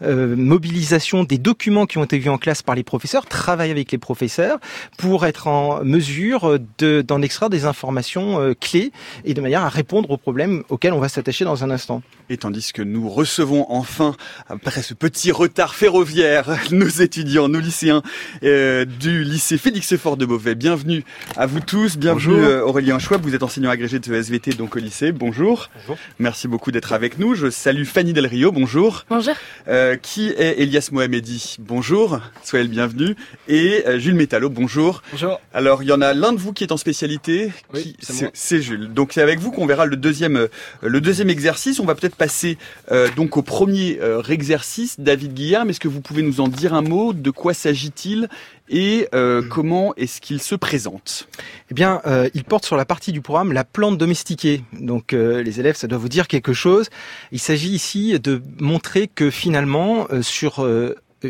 remobilisation 0.00 1.24
des 1.24 1.38
documents 1.38 1.86
qui 1.86 1.98
ont 1.98 2.04
été 2.04 2.18
vus 2.18 2.28
en 2.28 2.38
classe 2.38 2.62
par 2.62 2.74
les 2.76 2.84
professeurs, 2.84 3.26
travailler 3.26 3.72
avec 3.72 3.90
les 3.90 3.98
professeurs 3.98 4.58
pour 4.96 5.26
être 5.26 5.46
en 5.48 5.82
mesure 5.88 6.58
d'en 6.78 7.22
extraire 7.22 7.50
des 7.50 7.64
informations 7.64 8.40
euh, 8.40 8.54
clés 8.54 8.92
et 9.24 9.34
de 9.34 9.40
manière 9.40 9.62
à 9.62 9.68
répondre 9.68 10.10
aux 10.10 10.16
problèmes 10.16 10.62
auxquels 10.68 10.92
on 10.92 11.00
va 11.00 11.08
s'attacher 11.08 11.44
dans 11.44 11.64
un 11.64 11.70
instant. 11.70 12.02
Et 12.30 12.36
tandis 12.36 12.72
que 12.72 12.82
nous 12.82 13.08
recevons 13.08 13.66
enfin, 13.70 14.14
après 14.48 14.82
ce 14.82 14.94
petit 14.94 15.32
retard 15.32 15.74
ferroviaire, 15.74 16.58
nos 16.70 16.88
étudiants, 16.88 17.48
nos 17.48 17.60
lycéens 17.60 18.02
euh, 18.44 18.84
du 18.84 19.24
lycée 19.24 19.58
Félix 19.58 19.96
Fort 19.96 20.16
de 20.16 20.26
Beauvais. 20.26 20.54
Bienvenue 20.54 21.04
à 21.36 21.46
vous 21.46 21.60
tous, 21.60 21.96
bienvenue 21.96 22.34
euh, 22.34 22.64
Aurélien 22.64 22.98
Schwab, 22.98 23.22
vous 23.22 23.34
êtes 23.34 23.42
enseignant 23.42 23.70
agrégé 23.70 23.98
de 23.98 24.14
SVT 24.14 24.52
donc 24.52 24.76
au 24.76 24.78
lycée. 24.78 25.12
Bonjour. 25.12 25.70
Bonjour. 25.74 25.96
Merci 26.18 26.48
beaucoup 26.48 26.70
d'être 26.70 26.92
avec 26.92 27.18
nous. 27.18 27.34
Je 27.34 27.50
salue 27.50 27.84
Fanny 27.84 28.12
Del 28.12 28.26
Rio, 28.26 28.52
bonjour. 28.52 29.06
Bonjour. 29.08 29.34
Euh, 29.68 29.96
qui 29.96 30.28
est 30.28 30.60
Elias 30.60 30.90
Mohamedi? 30.92 31.56
Bonjour, 31.58 32.20
soyez 32.44 32.64
le 32.64 32.70
bienvenu. 32.70 33.16
Et 33.48 33.84
Jules 33.96 34.14
Métallo, 34.14 34.50
bonjour. 34.50 35.02
Bonjour. 35.12 35.40
Alors 35.54 35.77
il 35.82 35.88
y 35.88 35.92
en 35.92 36.00
a 36.00 36.14
l'un 36.14 36.32
de 36.32 36.38
vous 36.38 36.52
qui 36.52 36.64
est 36.64 36.72
en 36.72 36.76
spécialité, 36.76 37.52
oui, 37.74 37.96
c'est 38.00 38.62
Jules. 38.62 38.92
Donc 38.92 39.12
c'est 39.12 39.22
avec 39.22 39.38
vous 39.38 39.50
qu'on 39.50 39.66
verra 39.66 39.86
le 39.86 39.96
deuxième, 39.96 40.48
le 40.82 41.00
deuxième 41.00 41.30
exercice. 41.30 41.80
On 41.80 41.84
va 41.84 41.94
peut-être 41.94 42.16
passer 42.16 42.58
euh, 42.90 43.08
donc 43.16 43.36
au 43.36 43.42
premier 43.42 43.98
euh, 44.00 44.22
exercice. 44.22 44.98
David 44.98 45.34
Guillaume, 45.34 45.70
est-ce 45.70 45.80
que 45.80 45.88
vous 45.88 46.00
pouvez 46.00 46.22
nous 46.22 46.40
en 46.40 46.48
dire 46.48 46.74
un 46.74 46.82
mot 46.82 47.12
De 47.12 47.30
quoi 47.30 47.54
s'agit-il 47.54 48.28
et 48.70 49.08
euh, 49.14 49.40
mm. 49.40 49.48
comment 49.48 49.94
est-ce 49.96 50.20
qu'il 50.20 50.42
se 50.42 50.54
présente? 50.54 51.28
Eh 51.70 51.74
bien, 51.74 52.02
il 52.34 52.44
porte 52.44 52.66
sur 52.66 52.76
la 52.76 52.84
partie 52.84 53.12
du 53.12 53.20
programme 53.20 53.52
la 53.52 53.64
plante 53.64 53.98
domestiquée. 53.98 54.62
Donc, 54.72 55.12
les 55.12 55.60
élèves, 55.60 55.76
ça 55.76 55.86
doit 55.86 55.98
vous 55.98 56.08
dire 56.08 56.28
quelque 56.28 56.52
chose. 56.52 56.88
Il 57.32 57.38
s'agit 57.38 57.70
ici 57.70 58.18
de 58.18 58.42
montrer 58.58 59.08
que 59.08 59.30
finalement, 59.30 60.06
sur 60.22 60.66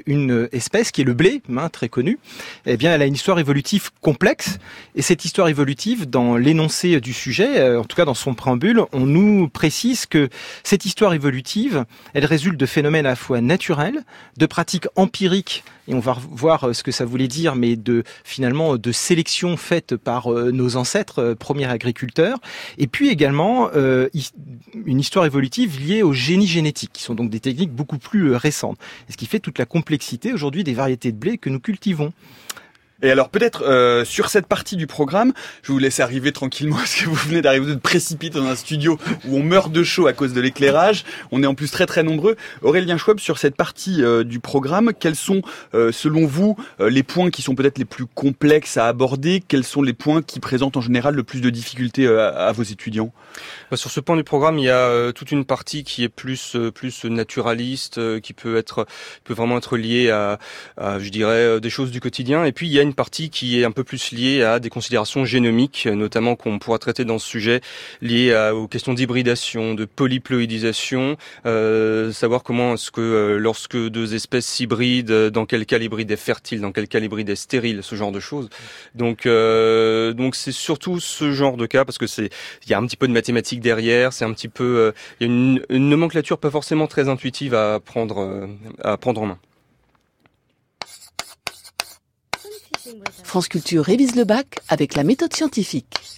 une 0.07 0.49
espèce 0.53 0.91
qui 0.91 1.01
est 1.01 1.05
le 1.05 1.15
blé, 1.15 1.43
hein, 1.57 1.69
très 1.69 1.89
connu. 1.89 2.19
Eh 2.67 2.77
bien, 2.77 2.95
elle 2.95 3.03
a 3.03 3.07
une 3.07 3.15
histoire 3.15 3.39
évolutive 3.39 3.91
complexe. 4.01 4.59
Et 4.95 5.03
cette 5.03 5.25
histoire 5.25 5.49
évolutive, 5.49 6.09
dans 6.09 6.37
l'énoncé 6.37 7.01
du 7.01 7.13
sujet, 7.13 7.59
euh, 7.59 7.81
en 7.81 7.85
tout 7.85 7.97
cas 7.97 8.05
dans 8.05 8.15
son 8.15 8.35
préambule, 8.35 8.83
on 8.93 9.07
nous 9.07 9.49
précise 9.49 10.07
que 10.07 10.29
cette 10.63 10.85
histoire 10.85 11.15
évolutive, 11.15 11.85
elle 12.15 12.25
résulte 12.25 12.59
de 12.59 12.67
phénomènes 12.67 13.07
à 13.07 13.11
la 13.11 13.17
fois 13.17 13.41
naturels, 13.41 14.05
de 14.37 14.47
pratiques 14.47 14.87
empiriques 14.97 15.65
et 15.89 15.95
on 15.95 16.01
va 16.01 16.17
voir 16.31 16.65
euh, 16.65 16.73
ce 16.73 16.83
que 16.83 16.93
ça 16.93 17.05
voulait 17.05 17.29
dire, 17.29 17.57
mais 17.57 17.75
de 17.75 18.05
finalement 18.23 18.77
de 18.77 18.93
sélection 18.93 19.57
faite 19.57 19.97
par 19.97 20.33
euh, 20.33 20.53
nos 20.53 20.77
ancêtres 20.77 21.21
euh, 21.21 21.35
premiers 21.35 21.67
agriculteurs, 21.67 22.39
et 22.77 22.87
puis 22.87 23.09
également 23.09 23.71
une 23.73 25.01
histoire 25.01 25.25
évolutive 25.25 25.81
liée 25.81 26.03
au 26.03 26.13
génie 26.13 26.47
génétique, 26.47 26.91
qui 26.93 27.03
sont 27.03 27.15
donc 27.15 27.31
des 27.31 27.41
techniques 27.41 27.73
beaucoup 27.73 27.99
plus 27.99 28.35
récentes, 28.35 28.79
ce 29.09 29.17
qui 29.17 29.27
fait 29.27 29.41
toute 29.41 29.59
la 29.59 29.65
complexité 29.65 30.33
aujourd'hui 30.33 30.63
des 30.63 30.75
variétés 30.75 31.11
de 31.11 31.17
blé 31.17 31.39
que 31.39 31.49
nous 31.49 31.61
cultivons. 31.61 32.13
Et 33.01 33.13
alors 33.13 33.29
peut-être 33.29 33.63
euh, 33.63 34.05
sur 34.05 34.29
cette 34.29 34.49
partie 34.49 34.75
du 34.75 34.89
programme, 34.89 35.33
je 35.63 35.71
vous 35.71 35.79
laisser 35.79 36.03
arriver 36.03 36.33
tranquillement 36.33 36.77
parce 36.79 36.97
que 36.97 37.05
vous 37.05 37.15
venez 37.15 37.41
d'arriver 37.43 37.67
de 37.67 37.79
précipiter 37.79 38.41
dans 38.41 38.47
un 38.47 38.57
studio 38.57 38.99
où 39.25 39.37
on 39.37 39.43
meurt 39.43 39.71
de 39.71 39.85
chaud 39.85 40.09
à 40.09 40.13
cause 40.13 40.33
de 40.33 40.41
l'éclairage. 40.41 41.05
On 41.31 41.45
est 41.45 41.47
en 41.47 41.55
plus 41.55 41.71
très 41.71 41.87
très 41.87 42.03
nombreux. 42.03 42.37
Aurélien 42.63 42.97
Schwab, 42.97 43.21
sur 43.21 43.39
cette 43.39 43.55
partie 43.55 44.03
euh, 44.03 44.25
du 44.25 44.41
programme, 44.41 44.93
quels 44.99 45.15
sont 45.15 45.43
euh, 45.75 45.93
selon 45.93 46.27
vous 46.27 46.57
les 46.81 47.03
points 47.05 47.31
qui 47.31 47.43
sont 47.43 47.55
peut-être 47.55 47.79
les 47.79 47.85
plus 47.85 48.07
complexes 48.07 48.77
à 48.77 48.89
aborder? 48.89 49.43
Quels 49.47 49.65
sont 49.65 49.83
les 49.83 49.93
points 49.93 50.23
qui 50.23 50.41
présentent 50.41 50.77
en 50.77 50.81
général 50.81 51.15
le 51.15 51.23
plus 51.23 51.41
de 51.41 51.51
difficultés 51.51 52.09
à, 52.09 52.51
vos 52.53 52.63
étudiants? 52.65 53.13
Bah, 53.71 53.77
Sur 53.77 53.91
ce 53.91 54.01
point 54.01 54.17
du 54.17 54.25
programme, 54.25 54.59
il 54.59 54.65
y 54.65 54.71
a 54.71 55.13
toute 55.13 55.31
une 55.31 55.45
partie 55.45 55.85
qui 55.85 56.03
est 56.03 56.09
plus 56.09 56.57
plus 56.75 57.05
naturaliste, 57.05 58.21
qui 58.21 58.33
peut 58.33 58.57
être 58.57 58.87
peut 59.25 59.35
vraiment 59.35 59.59
être 59.59 59.77
liée 59.77 60.11
à, 60.11 60.39
je 60.99 61.09
dirais 61.11 61.61
des 61.61 61.71
choses 61.71 61.91
du 61.91 62.01
quotidien. 62.01 62.45
Et 62.45 62.53
puis 62.53 62.67
il 62.67 62.73
y 62.73 62.81
a 62.81 62.88
partie 62.95 63.31
qui 63.31 63.61
est 63.61 63.65
un 63.65 63.71
peu 63.71 63.85
plus 63.85 64.13
liée 64.13 64.43
à 64.43 64.61
des 64.61 64.71
considérations 64.71 65.25
génomiques, 65.25 65.87
notamment 65.87 66.37
qu'on 66.37 66.59
pourra 66.59 66.79
traiter 66.79 67.05
dans 67.05 67.19
ce 67.19 67.27
sujet, 67.27 67.61
liées 68.03 68.35
aux 68.55 68.69
questions 68.69 68.95
d'hybridation, 68.95 69.75
de 69.75 69.85
polyploïdisation, 69.85 71.17
euh, 71.47 72.13
savoir 72.13 72.43
comment 72.43 72.75
est-ce 72.75 72.91
que 72.91 73.01
euh, 73.01 73.39
lorsque 73.39 73.77
deux 73.77 74.15
espèces 74.15 74.47
s'hybrident, 74.47 75.31
dans 75.31 75.47
quel 75.47 75.67
cas 75.67 75.79
l'hybride 75.79 76.11
est 76.11 76.17
fertile, 76.17 76.61
dans 76.61 76.73
quel 76.73 76.89
cas 76.89 76.99
l'hybride 76.99 77.29
est 77.29 77.37
stérile, 77.37 77.83
ce 77.83 77.95
genre 77.95 78.13
de 78.13 78.21
choses. 78.21 78.49
Donc 78.95 79.27
euh, 79.27 80.13
donc 80.13 80.35
c'est 80.35 80.53
surtout 80.53 81.01
ce 81.01 81.33
genre 81.33 81.57
de 81.57 81.67
cas 81.67 81.85
parce 81.85 81.99
que 81.99 82.07
c'est 82.07 82.31
il 82.65 82.71
y 82.71 82.75
a 82.75 82.79
un 82.79 82.87
petit 82.87 82.97
peu 82.97 83.09
de 83.09 83.13
mathématiques 83.13 83.61
derrière, 83.61 84.13
c'est 84.13 84.25
un 84.25 84.33
petit 84.33 84.49
peu 84.49 84.65
euh, 84.65 84.93
il 85.21 85.27
y 85.27 85.31
a 85.31 85.33
une, 85.33 85.63
une 85.69 85.89
nomenclature 85.89 86.39
pas 86.39 86.51
forcément 86.51 86.87
très 86.87 87.09
intuitive 87.09 87.55
à 87.55 87.81
prendre 87.81 88.49
à 88.83 88.97
prendre 88.97 89.23
en 89.23 89.27
main. 89.27 89.39
France 93.23 93.49
Culture 93.49 93.85
révise 93.85 94.17
le 94.17 94.25
bac 94.25 94.59
avec 94.69 94.95
la 94.95 95.05
méthode 95.05 95.35
scientifique. 95.35 96.18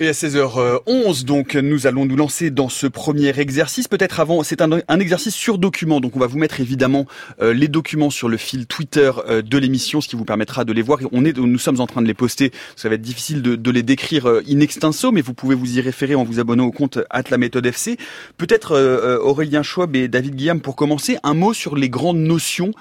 Et 0.00 0.08
à 0.08 0.12
16h11, 0.12 1.24
donc, 1.24 1.54
nous 1.54 1.86
allons 1.86 2.04
nous 2.04 2.16
lancer 2.16 2.50
dans 2.50 2.68
ce 2.68 2.86
premier 2.86 3.38
exercice. 3.38 3.86
Peut-être 3.86 4.18
avant, 4.18 4.42
c'est 4.42 4.60
un, 4.60 4.70
exercice 4.98 5.34
sur 5.34 5.56
document. 5.58 6.00
Donc, 6.00 6.16
on 6.16 6.18
va 6.18 6.26
vous 6.26 6.38
mettre 6.38 6.60
évidemment 6.60 7.06
euh, 7.40 7.52
les 7.52 7.68
documents 7.68 8.10
sur 8.10 8.28
le 8.28 8.36
fil 8.36 8.66
Twitter 8.66 9.12
euh, 9.28 9.40
de 9.40 9.58
l'émission, 9.58 10.00
ce 10.00 10.08
qui 10.08 10.16
vous 10.16 10.24
permettra 10.24 10.64
de 10.64 10.72
les 10.72 10.82
voir. 10.82 10.98
On 11.12 11.24
est, 11.24 11.36
nous 11.36 11.58
sommes 11.58 11.80
en 11.80 11.86
train 11.86 12.02
de 12.02 12.08
les 12.08 12.14
poster. 12.14 12.50
Ça 12.74 12.88
va 12.88 12.96
être 12.96 13.02
difficile 13.02 13.40
de, 13.42 13.70
les 13.70 13.82
décrire 13.82 14.26
euh, 14.26 14.42
in 14.50 14.60
extenso, 14.60 15.12
mais 15.12 15.20
vous 15.20 15.34
pouvez 15.34 15.54
vous 15.54 15.78
y 15.78 15.80
référer 15.80 16.14
en 16.16 16.24
vous 16.24 16.40
abonnant 16.40 16.64
au 16.64 16.72
compte 16.72 16.98
at 17.10 17.24
la 17.30 17.38
méthode 17.38 17.66
FC. 17.66 17.96
Peut-être 18.36 18.74
Aurélien 19.22 19.62
Schwab 19.62 19.94
et 19.94 20.08
David 20.08 20.34
Guillaume 20.34 20.60
pour 20.60 20.76
commencer, 20.76 21.18
un 21.22 21.34
mot 21.34 21.52
sur 21.54 21.76
les 21.76 21.88
grandes 21.88 22.18
notions 22.18 22.72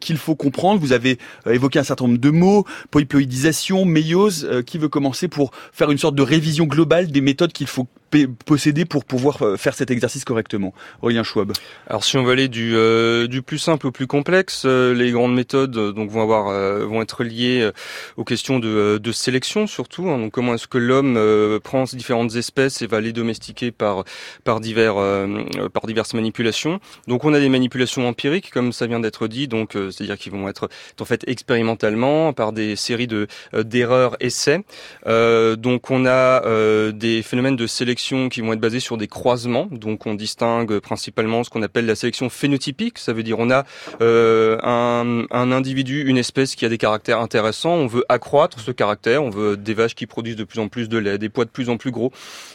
qu'il 0.00 0.18
faut 0.18 0.34
comprendre. 0.34 0.80
Vous 0.80 0.92
avez 0.92 1.18
évoqué 1.46 1.78
un 1.78 1.84
certain 1.84 2.06
nombre 2.06 2.18
de 2.18 2.30
mots, 2.30 2.64
polyploïdisation, 2.90 3.84
méiose. 3.84 4.48
qui 4.66 4.78
veut 4.78 4.88
commencer 4.88 5.28
pour 5.28 5.50
faire 5.72 5.90
une 5.90 5.98
sorte 5.98 6.14
de 6.14 6.22
révision 6.22 6.59
globale 6.66 7.10
des 7.10 7.20
méthodes 7.20 7.52
qu'il 7.52 7.66
faut 7.66 7.86
posséder 8.44 8.84
pour 8.84 9.04
pouvoir 9.04 9.42
euh, 9.42 9.56
faire 9.56 9.74
cet 9.74 9.90
exercice 9.90 10.24
correctement 10.24 10.74
Aurélien 11.02 11.22
Schwab. 11.22 11.52
Alors 11.86 12.04
si 12.04 12.16
on 12.16 12.24
veut 12.24 12.32
aller 12.32 12.48
du, 12.48 12.74
euh, 12.74 13.26
du 13.26 13.42
plus 13.42 13.58
simple 13.58 13.86
au 13.86 13.92
plus 13.92 14.06
complexe, 14.06 14.64
euh, 14.64 14.94
les 14.94 15.12
grandes 15.12 15.34
méthodes 15.34 15.70
donc 15.70 16.10
vont 16.10 16.22
avoir 16.22 16.50
vont 16.86 17.02
être 17.02 17.24
liées 17.24 17.70
aux 18.16 18.24
questions 18.24 18.58
de, 18.58 18.98
de 18.98 19.12
sélection 19.12 19.66
surtout. 19.66 20.08
Hein. 20.08 20.18
donc 20.18 20.32
comment 20.32 20.54
est-ce 20.54 20.66
que 20.66 20.78
l'homme 20.78 21.18
prend 21.60 21.84
différentes 21.84 22.34
espèces 22.36 22.82
et 22.82 22.86
va 22.86 23.00
les 23.00 23.12
domestiquer 23.12 23.70
par 23.70 24.04
par 24.44 24.60
divers 24.60 24.96
par 25.72 25.86
diverses 25.86 26.14
manipulations? 26.14 26.80
Donc 27.06 27.24
on 27.24 27.32
a 27.34 27.40
des 27.40 27.48
manipulations 27.48 28.08
empiriques 28.08 28.50
comme 28.50 28.72
ça 28.72 28.86
vient 28.86 29.00
d'être 29.00 29.28
dit, 29.28 29.48
donc 29.48 29.72
c'est-à-dire 29.72 30.18
qu'ils 30.18 30.32
vont 30.32 30.48
être 30.48 30.68
en 31.00 31.04
fait 31.04 31.24
expérimentalement 31.26 32.32
par 32.32 32.52
des 32.52 32.76
séries 32.76 33.06
de 33.06 33.26
d'erreurs 33.52 34.16
essais. 34.20 34.62
donc 35.06 35.90
on 35.90 36.06
a 36.06 36.42
des 36.92 37.22
phénomènes 37.22 37.56
de 37.56 37.66
sélection 37.66 37.99
qui 38.28 38.40
vont 38.40 38.52
être 38.52 38.60
basées 38.60 38.80
sur 38.80 38.96
des 38.96 39.08
croisements. 39.08 39.68
Donc 39.70 40.06
on 40.06 40.14
distingue 40.14 40.78
principalement 40.80 41.44
ce 41.44 41.50
qu'on 41.50 41.62
appelle 41.62 41.86
la 41.86 41.94
sélection 41.94 42.28
phénotypique. 42.28 42.98
Ça 42.98 43.12
veut 43.12 43.22
dire 43.22 43.38
on 43.38 43.50
a 43.50 43.64
euh, 44.00 44.58
un, 44.62 45.24
un, 45.30 45.52
individu, 45.52 46.04
une 46.06 46.18
espèce 46.18 46.54
qui 46.54 46.64
a 46.64 46.68
des 46.68 46.78
caractères 46.78 47.20
intéressants. 47.20 47.74
On 47.74 47.86
veut 47.86 48.04
accroître 48.08 48.60
ce 48.60 48.70
caractère. 48.70 49.22
On 49.22 49.30
veut 49.30 49.56
des 49.56 49.74
vaches 49.74 49.94
qui 49.94 50.06
produisent 50.06 50.36
de 50.36 50.44
plus 50.44 50.60
en 50.60 50.68
plus 50.68 50.88
de 50.88 50.98
lait, 50.98 51.18
des 51.18 51.28
pois 51.28 51.44
de 51.44 51.50
plus 51.50 51.70
en 51.70 51.76
plus 51.76 51.90
gros. 51.90 52.12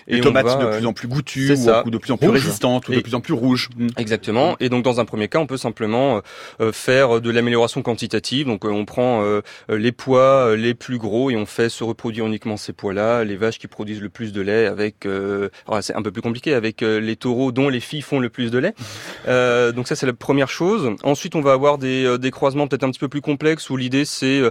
Et 0.07 0.15
des 0.15 0.21
tomates 0.21 0.59
de 0.59 0.77
plus 0.77 0.85
en 0.85 0.93
plus 0.93 1.07
goûtues, 1.07 1.51
ou, 1.85 1.89
de 1.89 1.97
plus 1.97 2.11
en 2.11 2.17
plus 2.17 2.29
résistantes, 2.29 2.87
ou 2.89 2.93
de 2.93 2.99
plus 2.99 3.15
en 3.15 3.21
plus 3.21 3.33
rouges. 3.33 3.69
Hmm. 3.77 3.87
Exactement. 3.97 4.55
Et 4.59 4.69
donc 4.69 4.83
dans 4.83 4.99
un 4.99 5.05
premier 5.05 5.27
cas, 5.27 5.39
on 5.39 5.47
peut 5.47 5.57
simplement 5.57 6.21
euh, 6.61 6.71
faire 6.71 7.21
de 7.21 7.29
l'amélioration 7.29 7.81
quantitative. 7.81 8.47
Donc 8.47 8.65
euh, 8.65 8.69
on 8.69 8.85
prend 8.85 9.23
les 9.69 9.91
pois 9.91 10.55
les 10.55 10.73
plus 10.73 10.97
gros 10.97 11.29
et 11.29 11.35
on 11.35 11.45
fait 11.45 11.69
se 11.69 11.83
reproduire 11.83 12.25
uniquement 12.25 12.57
ces 12.57 12.73
pois-là, 12.73 13.23
les 13.23 13.35
vaches 13.35 13.59
qui 13.59 13.67
produisent 13.67 14.01
le 14.01 14.09
plus 14.09 14.33
de 14.33 14.41
lait 14.41 14.65
avec 14.65 15.05
euh, 15.05 15.34
c'est 15.81 15.95
un 15.95 16.01
peu 16.01 16.11
plus 16.11 16.21
compliqué 16.21 16.53
avec 16.53 16.81
euh, 16.81 16.99
les 16.99 17.15
taureaux 17.15 17.51
dont 17.51 17.69
les 17.69 17.79
filles 17.79 18.01
font 18.01 18.19
le 18.19 18.29
plus 18.29 18.51
de 18.51 18.57
lait. 18.57 18.73
Euh, 19.27 19.71
donc 19.71 19.87
ça 19.87 19.95
c'est 19.95 20.05
la 20.05 20.13
première 20.13 20.49
chose. 20.49 20.91
Ensuite 21.03 21.35
on 21.35 21.41
va 21.41 21.53
avoir 21.53 21.77
des, 21.79 22.17
des 22.19 22.31
croisements 22.31 22.67
peut-être 22.67 22.83
un 22.83 22.91
petit 22.91 22.99
peu 22.99 23.07
plus 23.07 23.21
complexes 23.21 23.69
où 23.69 23.77
l'idée 23.77 24.05
c'est 24.05 24.41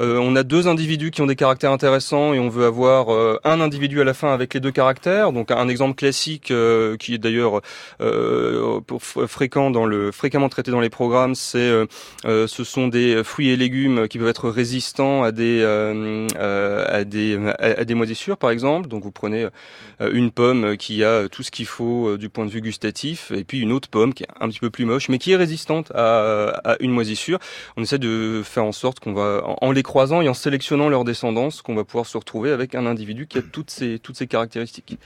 on 0.00 0.34
a 0.34 0.42
deux 0.42 0.66
individus 0.66 1.12
qui 1.12 1.22
ont 1.22 1.26
des 1.26 1.36
caractères 1.36 1.70
intéressants 1.70 2.34
et 2.34 2.40
on 2.40 2.48
veut 2.48 2.64
avoir 2.64 3.08
un 3.44 3.60
individu 3.60 4.00
à 4.00 4.04
la 4.04 4.12
fin 4.12 4.32
avec 4.32 4.54
les 4.54 4.60
deux 4.60 4.72
caractères. 4.72 5.32
Donc 5.32 5.50
un 5.52 5.68
exemple 5.68 5.94
classique 5.94 6.52
qui 6.98 7.14
est 7.14 7.18
d'ailleurs 7.18 7.60
fréquent 9.28 9.70
dans 9.70 9.86
le 9.86 10.10
fréquemment 10.10 10.48
traité 10.48 10.70
dans 10.72 10.80
les 10.80 10.90
programmes, 10.90 11.34
c'est 11.36 11.70
ce 12.24 12.64
sont 12.64 12.88
des 12.88 13.22
fruits 13.22 13.50
et 13.50 13.56
légumes 13.56 14.08
qui 14.08 14.18
peuvent 14.18 14.28
être 14.28 14.48
résistants 14.48 15.22
à 15.22 15.30
des 15.30 15.62
à 15.64 17.04
des 17.04 17.38
à 17.58 17.84
des 17.84 17.94
moisissures 17.94 18.36
par 18.36 18.50
exemple. 18.50 18.88
Donc 18.88 19.04
vous 19.04 19.12
prenez 19.12 19.46
une 20.00 20.30
pomme 20.34 20.76
qui 20.76 21.04
a 21.04 21.28
tout 21.28 21.42
ce 21.42 21.50
qu'il 21.50 21.66
faut 21.66 22.08
euh, 22.08 22.18
du 22.18 22.28
point 22.28 22.44
de 22.44 22.50
vue 22.50 22.60
gustatif, 22.60 23.30
et 23.30 23.44
puis 23.44 23.60
une 23.60 23.72
autre 23.72 23.88
pomme 23.88 24.12
qui 24.12 24.24
est 24.24 24.28
un 24.40 24.48
petit 24.48 24.60
peu 24.60 24.70
plus 24.70 24.84
moche, 24.84 25.08
mais 25.08 25.18
qui 25.18 25.32
est 25.32 25.36
résistante 25.36 25.90
à, 25.94 26.76
une 26.80 26.90
moisissure. 26.90 27.38
On 27.76 27.82
essaie 27.82 27.98
de 27.98 28.42
faire 28.44 28.64
en 28.64 28.72
sorte 28.72 29.00
qu'on 29.00 29.12
va, 29.12 29.42
en 29.44 29.72
les 29.72 29.82
croisant 29.82 30.20
et 30.20 30.28
en 30.28 30.34
sélectionnant 30.34 30.88
leur 30.88 31.04
descendance, 31.04 31.62
qu'on 31.62 31.74
va 31.74 31.84
pouvoir 31.84 32.06
se 32.06 32.18
retrouver 32.18 32.50
avec 32.50 32.74
un 32.74 32.86
individu 32.86 33.26
qui 33.26 33.38
a 33.38 33.42
toutes 33.42 33.70
ces, 33.70 33.98
toutes 33.98 34.16
ces 34.16 34.26
caractéristiques. 34.26 34.98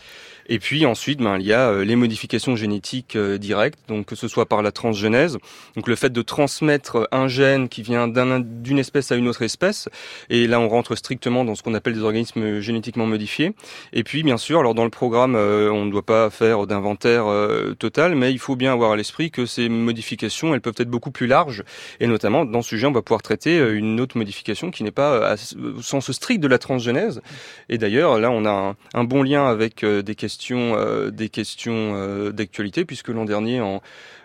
Et 0.49 0.59
puis 0.59 0.87
ensuite, 0.87 1.21
ben, 1.21 1.39
il 1.39 1.47
y 1.47 1.53
a 1.53 1.69
euh, 1.69 1.85
les 1.85 1.97
modifications 1.97 2.57
génétiques 2.57 3.17
euh, 3.17 3.39
directes, 3.39 3.79
donc 3.89 4.07
que 4.07 4.17
ce 4.17 4.29
soit 4.29 4.47
par 4.47 4.63
la 4.63 4.73
transgenèse, 4.73 5.39
donc 5.77 5.87
le 5.89 5.97
fait 5.97 6.11
de 6.11 6.23
transmettre 6.23 7.07
un 7.13 7.29
gène 7.29 7.69
qui 7.69 7.83
vient 7.83 8.09
d'une 8.09 8.79
espèce 8.79 9.13
à 9.13 9.17
une 9.17 9.29
autre 9.29 9.43
espèce, 9.43 9.89
et 10.31 10.47
là 10.47 10.59
on 10.61 10.69
rentre 10.69 10.95
strictement 10.95 11.45
dans 11.45 11.55
ce 11.55 11.63
qu'on 11.63 11.75
appelle 11.75 11.95
des 11.95 12.03
organismes 12.03 12.61
génétiquement 12.61 13.07
modifiés. 13.07 13.55
Et 13.93 14.05
puis 14.05 14.23
bien 14.23 14.39
sûr, 14.39 14.61
alors 14.61 14.75
dans 14.75 14.85
le 14.85 14.91
programme 14.91 15.18
euh, 15.27 15.71
on 15.71 15.85
ne 15.85 15.91
doit 15.91 16.05
pas 16.05 16.31
faire 16.31 16.67
d'inventaire 16.67 17.27
euh, 17.27 17.75
total, 17.79 18.15
mais 18.15 18.33
il 18.33 18.39
faut 18.39 18.57
bien 18.57 18.73
avoir 18.73 18.93
à 18.93 18.97
l'esprit 18.97 19.31
que 19.31 19.47
ces 19.47 19.69
modifications, 19.69 20.55
elles 20.55 20.61
peuvent 20.61 20.75
être 20.79 20.91
beaucoup 20.91 21.11
plus 21.11 21.27
larges. 21.27 21.65
Et 22.01 22.07
notamment, 22.07 22.45
dans 22.45 22.63
ce 22.63 22.71
sujet, 22.71 22.87
on 22.87 22.93
va 22.93 23.03
pouvoir 23.03 23.23
traiter 23.23 23.59
euh, 23.59 23.77
une 23.77 24.01
autre 24.01 24.17
modification 24.17 24.71
qui 24.71 24.85
n'est 24.85 24.91
pas 24.91 25.35
au 25.35 25.83
sens 25.83 26.11
strict 26.13 26.41
de 26.41 26.49
la 26.49 26.59
transgenèse. 26.59 27.21
Et 27.69 27.79
d'ailleurs, 27.79 28.19
là, 28.19 28.31
on 28.31 28.45
a 28.45 28.75
un, 28.95 29.05
bon 29.05 29.23
lien 29.23 29.47
avec 29.47 29.85
des 29.85 30.15
questions, 30.15 30.77
des 31.11 31.29
questions 31.29 32.31
d'actualité, 32.31 32.85
puisque 32.85 33.09
l'an 33.09 33.25
dernier, 33.25 33.61
en 33.61 33.81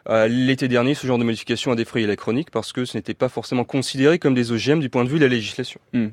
l'été 0.09 0.67
dernier, 0.67 0.95
ce 0.95 1.07
genre 1.07 1.17
de 1.17 1.23
modification 1.23 1.71
a 1.71 1.75
défrayé 1.75 2.07
la 2.07 2.15
chronique 2.15 2.51
parce 2.51 2.73
que 2.73 2.85
ce 2.85 2.97
n'était 2.97 3.13
pas 3.13 3.29
forcément 3.29 3.63
considéré 3.63 4.19
comme 4.19 4.33
des 4.33 4.51
OGM 4.51 4.79
du 4.79 4.89
point 4.89 5.03
de 5.03 5.09
vue 5.09 5.17
de 5.17 5.25
la 5.25 5.29
législation. 5.29 5.79
Hmm. 5.93 6.07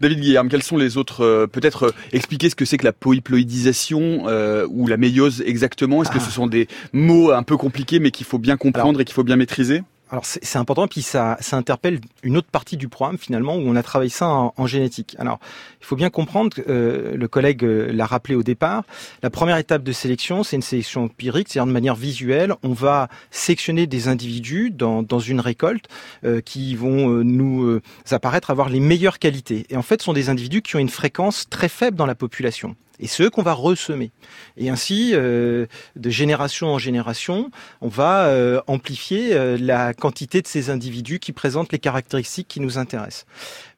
David 0.00 0.20
Guillaume, 0.20 0.48
quels 0.48 0.62
sont 0.62 0.76
les 0.76 0.96
autres 0.96 1.22
euh, 1.24 1.46
Peut-être 1.46 1.84
euh, 1.84 1.94
expliquer 2.12 2.50
ce 2.50 2.54
que 2.54 2.64
c'est 2.64 2.78
que 2.78 2.84
la 2.84 2.92
polyploïdisation 2.92 4.28
euh, 4.28 4.66
ou 4.70 4.86
la 4.86 4.96
méiose 4.96 5.42
exactement? 5.46 6.02
Est-ce 6.02 6.10
que 6.10 6.18
ce 6.18 6.28
ah. 6.28 6.32
sont 6.32 6.46
des 6.46 6.68
mots 6.92 7.32
un 7.32 7.42
peu 7.42 7.56
compliqués 7.56 7.98
mais 7.98 8.10
qu'il 8.10 8.26
faut 8.26 8.38
bien 8.38 8.56
comprendre 8.56 9.00
et 9.00 9.04
qu'il 9.04 9.14
faut 9.14 9.24
bien 9.24 9.36
maîtriser? 9.36 9.82
Alors 10.14 10.26
c'est 10.26 10.58
important, 10.58 10.86
puis 10.86 11.02
ça, 11.02 11.36
ça 11.40 11.56
interpelle 11.56 12.00
une 12.22 12.36
autre 12.36 12.46
partie 12.46 12.76
du 12.76 12.86
programme 12.86 13.18
finalement 13.18 13.56
où 13.56 13.62
on 13.66 13.74
a 13.74 13.82
travaillé 13.82 14.10
ça 14.10 14.28
en, 14.28 14.66
génétique. 14.68 15.16
Alors 15.18 15.40
il 15.80 15.84
faut 15.84 15.96
bien 15.96 16.08
comprendre, 16.08 16.56
euh, 16.68 17.16
le 17.16 17.26
collègue 17.26 17.64
euh, 17.64 17.90
l'a 17.92 18.06
rappelé 18.06 18.36
au 18.36 18.44
départ, 18.44 18.84
la 19.24 19.30
première 19.30 19.56
étape 19.56 19.82
de 19.82 19.90
sélection, 19.90 20.44
c'est 20.44 20.54
une 20.54 20.62
sélection 20.62 21.02
empirique, 21.06 21.48
c'est-à-dire 21.48 21.66
de 21.66 21.72
manière 21.72 21.96
visuelle, 21.96 22.54
on 22.62 22.74
va 22.74 23.08
sélectionner 23.32 23.88
des 23.88 24.06
individus 24.06 24.70
dans, 24.70 25.02
une 25.18 25.40
récolte 25.40 25.86
euh, 26.22 26.40
qui 26.40 26.76
vont 26.76 27.10
euh, 27.10 27.24
nous 27.24 27.80
apparaître 28.12 28.52
avoir 28.52 28.68
les 28.68 28.78
meilleures 28.78 29.18
qualités. 29.18 29.66
Et 29.68 29.76
en 29.76 29.82
fait, 29.82 30.00
ce 30.00 30.04
sont 30.04 30.12
des 30.12 30.28
individus 30.28 30.62
qui 30.62 30.76
ont 30.76 30.78
une 30.78 30.88
fréquence 30.90 31.48
très 31.50 31.68
faible 31.68 31.96
dans 31.96 32.06
la 32.06 32.14
population 32.14 32.76
et 33.00 33.06
ceux 33.06 33.30
qu'on 33.30 33.42
va 33.42 33.52
ressemer. 33.52 34.10
Et 34.56 34.70
ainsi, 34.70 35.10
euh, 35.14 35.66
de 35.96 36.10
génération 36.10 36.68
en 36.68 36.78
génération, 36.78 37.50
on 37.80 37.88
va 37.88 38.26
euh, 38.26 38.60
amplifier 38.66 39.34
euh, 39.34 39.56
la 39.60 39.94
quantité 39.94 40.42
de 40.42 40.46
ces 40.46 40.70
individus 40.70 41.18
qui 41.18 41.32
présentent 41.32 41.72
les 41.72 41.78
caractéristiques 41.78 42.48
qui 42.48 42.60
nous 42.60 42.78
intéressent. 42.78 43.26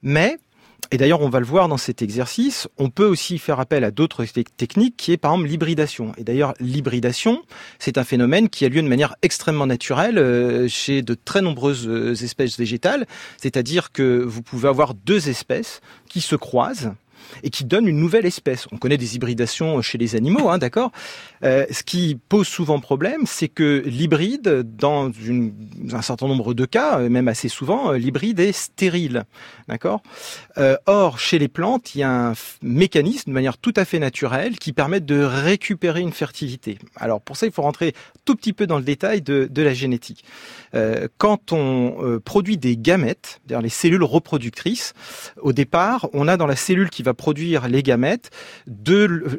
Mais 0.03 0.39
et 0.93 0.99
d'ailleurs, 0.99 1.21
on 1.21 1.29
va 1.29 1.41
le 1.41 1.47
voir 1.47 1.67
dans 1.67 1.79
cet 1.79 2.01
exercice, 2.01 2.69
on 2.79 2.91
peut 2.91 3.07
aussi 3.07 3.39
faire 3.39 3.59
appel 3.59 3.83
à 3.83 3.91
d'autres 3.91 4.25
techniques 4.57 4.97
qui 4.97 5.11
est 5.11 5.17
par 5.17 5.33
exemple 5.33 5.49
l'hybridation. 5.49 6.13
Et 6.17 6.23
d'ailleurs, 6.23 6.55
l'hybridation, 6.61 7.43
c'est 7.81 7.99
un 7.99 8.05
phénomène 8.05 8.49
qui 8.49 8.65
a 8.65 8.69
lieu 8.69 8.83
de 8.83 8.87
manière 8.87 9.17
extrêmement 9.23 9.67
naturelle 9.67 10.69
chez 10.69 11.03
de 11.03 11.15
très 11.15 11.43
nombreuses 11.43 12.23
espèces 12.23 12.57
végétales. 12.57 13.07
C'est-à-dire 13.37 13.91
que 13.91 14.23
vous 14.23 14.43
pouvez 14.43 14.69
avoir 14.69 14.95
deux 14.95 15.29
espèces 15.29 15.81
qui 16.09 16.21
se 16.21 16.37
croisent 16.37 16.95
et 17.43 17.51
qui 17.51 17.65
donne 17.65 17.87
une 17.87 17.99
nouvelle 17.99 18.27
espèce. 18.27 18.67
On 18.73 18.77
connaît 18.77 18.97
des 18.97 19.17
hybridations 19.17 19.83
chez 19.83 19.99
les 19.99 20.17
animaux, 20.17 20.49
hein, 20.49 20.59
d'accord 20.59 20.93
euh, 21.45 21.67
Ce 21.71 21.83
qui 21.83 22.19
pose 22.29 22.47
souvent 22.47 22.81
problème, 22.81 23.23
c'est 23.27 23.49
que 23.49 23.83
l'hybride, 23.85 24.65
dans 24.77 25.11
un 25.93 26.03
certain 26.03 26.29
nombre 26.29 26.55
de 26.55 26.65
cas, 26.65 27.01
euh, 27.01 27.09
même 27.09 27.29
assez 27.29 27.49
souvent, 27.49 27.93
euh, 27.93 27.99
l'hybride 27.99 28.41
est 28.41 28.53
stérile, 28.53 29.25
d'accord 29.69 30.03
euh, 30.59 30.77
Or, 30.87 31.19
chez 31.19 31.39
les 31.39 31.49
plantes, 31.49 31.95
il 31.95 31.99
y 31.99 32.03
a 32.03 32.31
un 32.31 32.35
mécanisme 32.63 33.31
de 33.31 33.35
manière 33.35 33.59
tout 33.59 33.75
à 33.77 33.85
fait 33.85 33.99
naturelle 33.99 34.59
qui 34.59 34.73
permet 34.73 35.01
de 35.01 35.21
récupérer 35.23 36.01
une 36.01 36.13
fertilité. 36.13 36.79
Alors 36.97 37.21
pour 37.21 37.37
ça, 37.37 37.47
il 37.47 37.53
faut 37.53 37.63
rentrer 37.63 37.95
tout 38.25 38.37
petit 38.37 38.53
peu 38.53 38.67
dans 38.67 38.79
le 38.79 38.85
détail 38.85 39.23
de, 39.23 39.49
la 39.57 39.75
génétique. 39.75 40.25
Euh, 40.75 41.09
quand 41.19 41.53
on 41.53 42.21
produit 42.25 42.57
des 42.57 42.77
gamètes, 42.77 43.41
c'est-à-dire 43.41 43.63
les 43.63 43.69
cellules 43.69 44.05
reproductrices, 44.05 44.95
au 45.41 45.53
départ, 45.53 46.09
on 46.13 46.29
a 46.29 46.37
dans 46.37 46.47
la 46.47 46.57
cellule 46.57 46.91
qui 46.91 47.03
va 47.03 47.15
produire 47.17 47.69
les 47.69 47.83
gamètes 47.83 48.31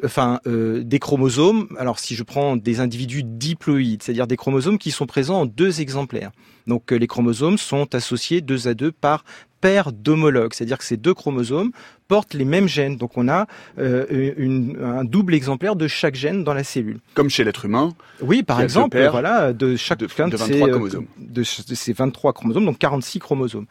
enfin, 0.04 0.40
euh, 0.46 0.82
des 0.82 0.98
chromosomes. 0.98 1.68
Alors, 1.78 1.98
si 1.98 2.14
je 2.14 2.22
prends 2.22 2.56
des 2.56 2.80
individus 2.80 3.22
diploïdes, 3.24 4.02
c'est-à-dire 4.02 4.26
des 4.26 4.36
chromosomes 4.36 4.78
qui 4.78 4.90
sont 4.90 5.06
présents 5.06 5.40
en 5.40 5.46
deux 5.46 5.80
exemplaires. 5.80 6.30
Donc, 6.66 6.92
euh, 6.92 6.96
les 6.96 7.06
chromosomes 7.06 7.58
sont 7.58 7.94
associés 7.94 8.40
deux 8.40 8.68
à 8.68 8.74
deux 8.74 8.92
par 8.92 9.24
paire 9.60 9.92
d'homologues, 9.92 10.54
c'est-à-dire 10.54 10.78
que 10.78 10.84
ces 10.84 10.96
deux 10.96 11.14
chromosomes 11.14 11.70
portent 12.08 12.34
les 12.34 12.44
mêmes 12.44 12.66
gènes. 12.66 12.96
Donc 12.96 13.16
on 13.16 13.28
a 13.28 13.46
euh, 13.78 14.32
une, 14.36 14.78
un 14.82 15.04
double 15.04 15.34
exemplaire 15.34 15.76
de 15.76 15.86
chaque 15.86 16.14
gène 16.14 16.42
dans 16.42 16.54
la 16.54 16.64
cellule. 16.64 17.00
Comme 17.14 17.30
chez 17.30 17.44
l'être 17.44 17.64
humain. 17.66 17.94
Oui, 18.20 18.42
par 18.42 18.60
exemple, 18.60 18.98
voilà, 19.10 19.52
de 19.52 19.76
chaque 19.76 19.98
de, 19.98 20.06
de, 20.06 20.30
de, 20.30 20.36
ces, 20.36 20.58
chromosomes. 20.58 21.06
de, 21.18 21.42
ces 21.42 21.92
23 21.92 22.32
chromosomes, 22.32 22.64
donc 22.64 22.78
46 22.78 23.18
chromosomes. 23.18 23.66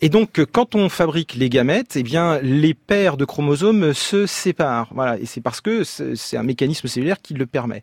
Et 0.00 0.08
donc 0.08 0.44
quand 0.52 0.74
on 0.74 0.88
fabrique 0.88 1.34
les 1.34 1.48
gamètes, 1.48 1.96
eh 1.96 2.02
bien 2.02 2.40
les 2.40 2.74
paires 2.74 3.16
de 3.16 3.24
chromosomes 3.24 3.92
se 3.92 4.26
séparent. 4.26 4.88
Voilà, 4.94 5.18
et 5.18 5.26
c'est 5.26 5.40
parce 5.40 5.60
que 5.60 5.84
c'est 5.84 6.36
un 6.36 6.42
mécanisme 6.42 6.88
cellulaire 6.88 7.20
qui 7.20 7.34
le 7.34 7.46
permet. 7.46 7.82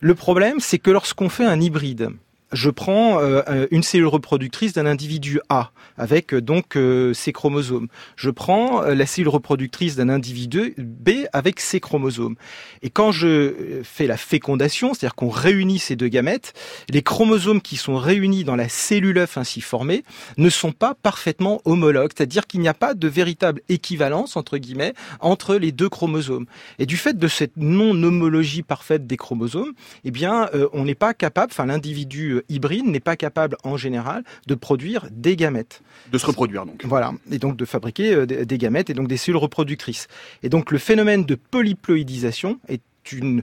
Le 0.00 0.14
problème, 0.14 0.60
c'est 0.60 0.78
que 0.78 0.90
lorsqu'on 0.90 1.28
fait 1.28 1.44
un 1.44 1.60
hybride, 1.60 2.10
je 2.52 2.70
prends 2.70 3.20
euh, 3.20 3.66
une 3.70 3.82
cellule 3.82 4.06
reproductrice 4.06 4.72
d'un 4.72 4.86
individu 4.86 5.40
A 5.48 5.70
avec 5.96 6.34
euh, 6.34 6.40
donc 6.40 6.76
euh, 6.76 7.14
ses 7.14 7.32
chromosomes. 7.32 7.88
Je 8.16 8.30
prends 8.30 8.82
la 8.82 9.06
cellule 9.06 9.28
reproductrice 9.28 9.96
d'un 9.96 10.08
individu 10.08 10.74
B 10.78 11.10
avec 11.32 11.60
ses 11.60 11.80
chromosomes. 11.80 12.36
Et 12.82 12.90
quand 12.90 13.12
je 13.12 13.80
fais 13.84 14.06
la 14.06 14.16
fécondation, 14.16 14.94
c'est-à-dire 14.94 15.14
qu'on 15.14 15.28
réunit 15.28 15.78
ces 15.78 15.96
deux 15.96 16.08
gamètes, 16.08 16.54
les 16.88 17.02
chromosomes 17.02 17.60
qui 17.60 17.76
sont 17.76 17.96
réunis 17.96 18.44
dans 18.44 18.56
la 18.56 18.68
cellule 18.68 19.18
œuf 19.18 19.36
ainsi 19.36 19.60
formée 19.60 20.04
ne 20.36 20.48
sont 20.48 20.72
pas 20.72 20.94
parfaitement 20.94 21.60
homologues, 21.64 22.10
c'est-à-dire 22.16 22.46
qu'il 22.46 22.60
n'y 22.60 22.68
a 22.68 22.74
pas 22.74 22.94
de 22.94 23.08
véritable 23.08 23.60
équivalence 23.68 24.36
entre 24.36 24.58
guillemets 24.58 24.94
entre 25.20 25.56
les 25.56 25.72
deux 25.72 25.88
chromosomes. 25.88 26.46
Et 26.78 26.86
du 26.86 26.96
fait 26.96 27.16
de 27.16 27.28
cette 27.28 27.56
non-homologie 27.56 28.62
parfaite 28.62 29.06
des 29.06 29.16
chromosomes, 29.16 29.72
eh 30.04 30.10
bien, 30.10 30.48
on 30.72 30.84
n'est 30.84 30.94
pas 30.94 31.14
capable, 31.14 31.52
enfin 31.52 31.66
l'individu 31.66 32.39
hybride 32.48 32.86
n'est 32.86 33.00
pas 33.00 33.16
capable 33.16 33.56
en 33.64 33.76
général 33.76 34.24
de 34.46 34.54
produire 34.54 35.08
des 35.10 35.36
gamètes. 35.36 35.82
De 36.12 36.18
se 36.18 36.26
reproduire 36.26 36.66
donc. 36.66 36.84
Voilà, 36.84 37.12
et 37.30 37.38
donc 37.38 37.56
de 37.56 37.64
fabriquer 37.64 38.14
euh, 38.14 38.26
des 38.26 38.58
gamètes 38.58 38.90
et 38.90 38.94
donc 38.94 39.08
des 39.08 39.16
cellules 39.16 39.36
reproductrices. 39.36 40.08
Et 40.42 40.48
donc 40.48 40.70
le 40.70 40.78
phénomène 40.78 41.24
de 41.24 41.34
polyploïdisation 41.34 42.58
est 42.68 42.82
une 43.12 43.42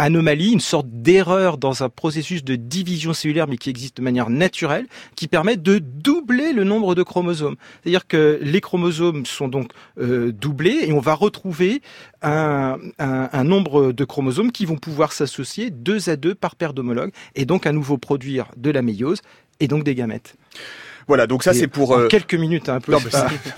anomalie, 0.00 0.52
une 0.52 0.60
sorte 0.60 0.86
d'erreur 0.90 1.58
dans 1.58 1.82
un 1.82 1.88
processus 1.88 2.42
de 2.42 2.56
division 2.56 3.12
cellulaire, 3.12 3.46
mais 3.46 3.58
qui 3.58 3.70
existe 3.70 3.98
de 3.98 4.02
manière 4.02 4.30
naturelle, 4.30 4.86
qui 5.14 5.28
permet 5.28 5.56
de 5.56 5.78
doubler 5.78 6.52
le 6.52 6.64
nombre 6.64 6.94
de 6.94 7.02
chromosomes. 7.02 7.56
C'est-à-dire 7.82 8.06
que 8.06 8.38
les 8.42 8.60
chromosomes 8.60 9.26
sont 9.26 9.48
donc 9.48 9.72
euh, 9.98 10.32
doublés 10.32 10.84
et 10.86 10.92
on 10.92 11.00
va 11.00 11.14
retrouver 11.14 11.82
un, 12.22 12.78
un, 12.98 13.28
un, 13.32 13.44
nombre 13.44 13.92
de 13.92 14.04
chromosomes 14.04 14.52
qui 14.52 14.64
vont 14.64 14.76
pouvoir 14.76 15.12
s'associer 15.12 15.70
deux 15.70 16.08
à 16.08 16.16
deux 16.16 16.34
par 16.34 16.56
paire 16.56 16.72
d'homologues 16.72 17.12
et 17.34 17.44
donc 17.44 17.66
à 17.66 17.72
nouveau 17.72 17.98
produire 17.98 18.46
de 18.56 18.70
la 18.70 18.82
méiose 18.82 19.20
et 19.60 19.68
donc 19.68 19.84
des 19.84 19.94
gamètes. 19.94 20.36
Voilà, 21.08 21.26
donc 21.26 21.42
ça 21.42 21.52
c'est 21.52 21.66
pour 21.66 21.94
euh... 21.94 22.08
quelques 22.08 22.34
minutes 22.34 22.68
hein, 22.68 22.76
un 22.76 22.80
peu. 22.80 22.92
Non, 22.92 22.98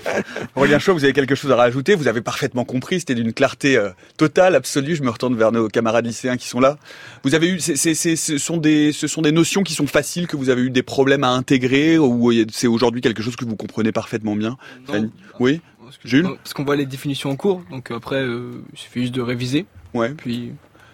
Aurélien 0.55 0.79
Chaud, 0.79 0.93
vous 0.93 1.03
avez 1.03 1.13
quelque 1.13 1.35
chose 1.35 1.51
à 1.51 1.55
rajouter? 1.55 1.95
Vous 1.95 2.07
avez 2.07 2.21
parfaitement 2.21 2.65
compris, 2.65 2.99
c'était 2.99 3.15
d'une 3.15 3.33
clarté 3.33 3.77
euh, 3.77 3.89
totale, 4.17 4.55
absolue. 4.55 4.95
Je 4.95 5.03
me 5.03 5.09
retourne 5.09 5.35
vers 5.35 5.51
nos 5.51 5.67
camarades 5.67 6.05
lycéens 6.05 6.37
qui 6.37 6.47
sont 6.47 6.59
là. 6.59 6.77
Vous 7.23 7.35
avez 7.35 7.49
eu, 7.49 7.59
c 7.59 7.73
est, 7.73 7.93
c 7.93 8.11
est, 8.11 8.15
ce 8.15 8.37
sont 8.37 8.57
des, 8.57 8.91
ce 8.91 9.07
sont 9.07 9.21
des 9.21 9.31
notions 9.31 9.63
qui 9.63 9.73
sont 9.73 9.87
faciles 9.87 10.27
que 10.27 10.35
vous 10.35 10.49
avez 10.49 10.61
eu 10.61 10.69
des 10.69 10.83
problèmes 10.83 11.23
à 11.23 11.29
intégrer 11.29 11.97
ou 11.97 12.31
c'est 12.51 12.67
aujourd'hui 12.67 13.01
quelque 13.01 13.23
chose 13.23 13.35
que 13.35 13.45
vous 13.45 13.55
comprenez 13.55 13.91
parfaitement 13.91 14.35
bien? 14.35 14.57
Non, 14.87 15.09
Oui? 15.39 15.61
Jules? 16.03 16.27
Parce 16.43 16.53
qu'on 16.53 16.63
voit 16.63 16.75
les 16.75 16.85
définitions 16.85 17.29
en 17.29 17.35
cours, 17.35 17.63
donc 17.69 17.91
après 17.91 18.21
euh, 18.21 18.63
il 18.73 18.79
suffit 18.79 19.01
juste 19.01 19.15
de 19.15 19.21
réviser. 19.21 19.65
Ouais. 19.93 20.09
Puis 20.09 20.53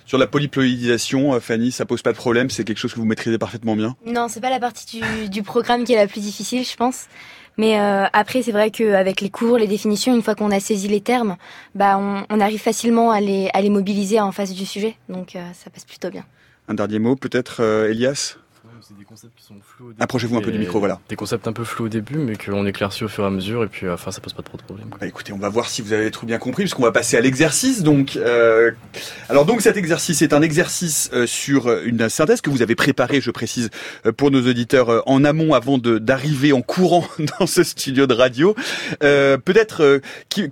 sur 0.10 0.17
la 0.17 0.26
polyploïdisation, 0.26 1.39
Fanny, 1.39 1.72
ça 1.72 1.86
pose 1.86 2.02
pas 2.02 2.12
de 2.12 2.17
problème, 2.17 2.50
c'est 2.50 2.63
quelque 2.63 2.80
chose 2.80 2.91
que 2.91 3.00
vous 3.00 3.06
maîtrisez 3.06 3.38
parfaitement 3.38 3.76
bien 3.76 3.95
Non, 4.08 4.28
c'est 4.28 4.41
pas 4.41 4.50
la 4.50 4.60
partie 4.60 5.00
du, 5.00 5.30
du, 5.30 5.43
programme 5.43 5.84
qui 5.84 5.93
est 5.93 5.98
la 5.98 6.08
plus 6.08 6.22
difficile, 6.22 6.65
je 6.65 6.76
pense. 6.76 7.06
Mais 7.60 7.80
euh, 7.80 8.06
après, 8.12 8.41
c'est 8.41 8.52
vrai 8.52 8.72
qu'avec 8.72 9.22
les 9.22 9.30
cours, 9.30 9.60
les 9.60 9.67
définitions, 9.67 10.15
une 10.15 10.24
fois 10.24 10.34
qu'on 10.34 10.50
a 10.50 10.60
saisi 10.60 10.88
les 10.88 11.02
termes, 11.02 11.38
bah, 11.76 12.00
on, 12.00 12.24
on, 12.28 12.39
arrive 12.39 12.60
facilement 12.60 13.12
à 13.12 13.22
les, 13.22 13.52
à 13.54 13.62
les 13.62 13.69
mobiliser 13.69 14.19
en 14.19 14.32
face 14.32 14.52
du 14.52 14.65
sujet. 14.65 14.95
Donc 15.10 15.36
euh, 15.36 15.45
ça 15.54 15.69
passe 15.69 15.86
plutôt 15.86 16.10
bien. 16.10 16.26
Un 16.67 16.74
dernier 16.74 16.98
mot, 16.98 17.15
peut-être, 17.15 17.62
euh, 17.62 17.91
Elias? 17.91 18.38
C'est 18.82 18.98
des 18.98 19.04
concepts 19.04 19.38
qui 19.38 19.44
sont 19.44 19.56
flous. 19.62 19.94
Approchez-vous 20.00 20.38
un 20.38 20.42
peu 20.42 20.52
du 20.52 20.60
micro, 20.60 20.80
voilà. 20.80 21.00
Des 21.10 21.15
concepts 21.15 21.48
un 21.48 21.54
peu 21.54 21.63
flous 21.63 21.86
au 21.86 21.89
début, 21.89 22.18
mais 22.18 22.36
qu'on 22.36 22.65
éclaircit 22.65 23.04
au 23.04 23.08
fur 23.08 23.24
et 23.24 23.28
à 23.28 23.30
mesure, 23.30 23.63
et 23.63 23.68
puis 23.68 23.86
à 23.86 23.92
la 23.92 23.98
fin, 23.98 24.12
ça 24.12 24.22
pose 24.22 24.34
pas 24.34 24.44
trop 24.44 24.58
de 24.58 24.63
problème. 24.63 24.88
Bah, 25.00 25.08
écoutez, 25.08 25.34
on 25.34 25.38
va 25.38 25.50
voir 25.50 25.68
si 25.68 25.82
vous 25.82 25.94
avez 25.94 26.12
tout 26.12 26.26
bien 26.26 26.38
compris, 26.38 26.63
puisqu'on 26.63 26.84
va 26.84 26.92
passer 26.92 27.18
à 27.18 27.22
l'exercice. 27.22 27.84
Donc, 27.84 28.15
euh... 28.15 28.72
alors 29.30 29.46
donc 29.46 29.62
cet 29.62 29.78
exercice 29.78 30.22
est 30.22 30.34
un 30.34 30.42
exercice 30.42 31.10
euh, 31.13 31.26
sur 31.26 31.72
une 31.84 32.10
synthèse 32.10 32.42
que 32.42 32.50
vous 32.50 32.62
avez 32.62 32.76
préparé, 32.76 33.22
je 33.22 33.32
précise, 33.32 33.70
euh, 34.06 34.12
pour 34.12 34.32
nos 34.32 34.48
auditeurs 34.48 34.89
euh, 34.89 35.02
en 35.06 35.24
amont, 35.24 35.54
avant 35.54 35.78
d'arriver 35.78 36.54
en 36.54 36.62
courant 36.62 37.08
dans 37.39 37.48
ce 37.48 37.63
studio 37.63 38.08
de 38.08 38.13
radio. 38.13 38.56
Euh, 39.04 39.38
Peut-être, 39.38 40.02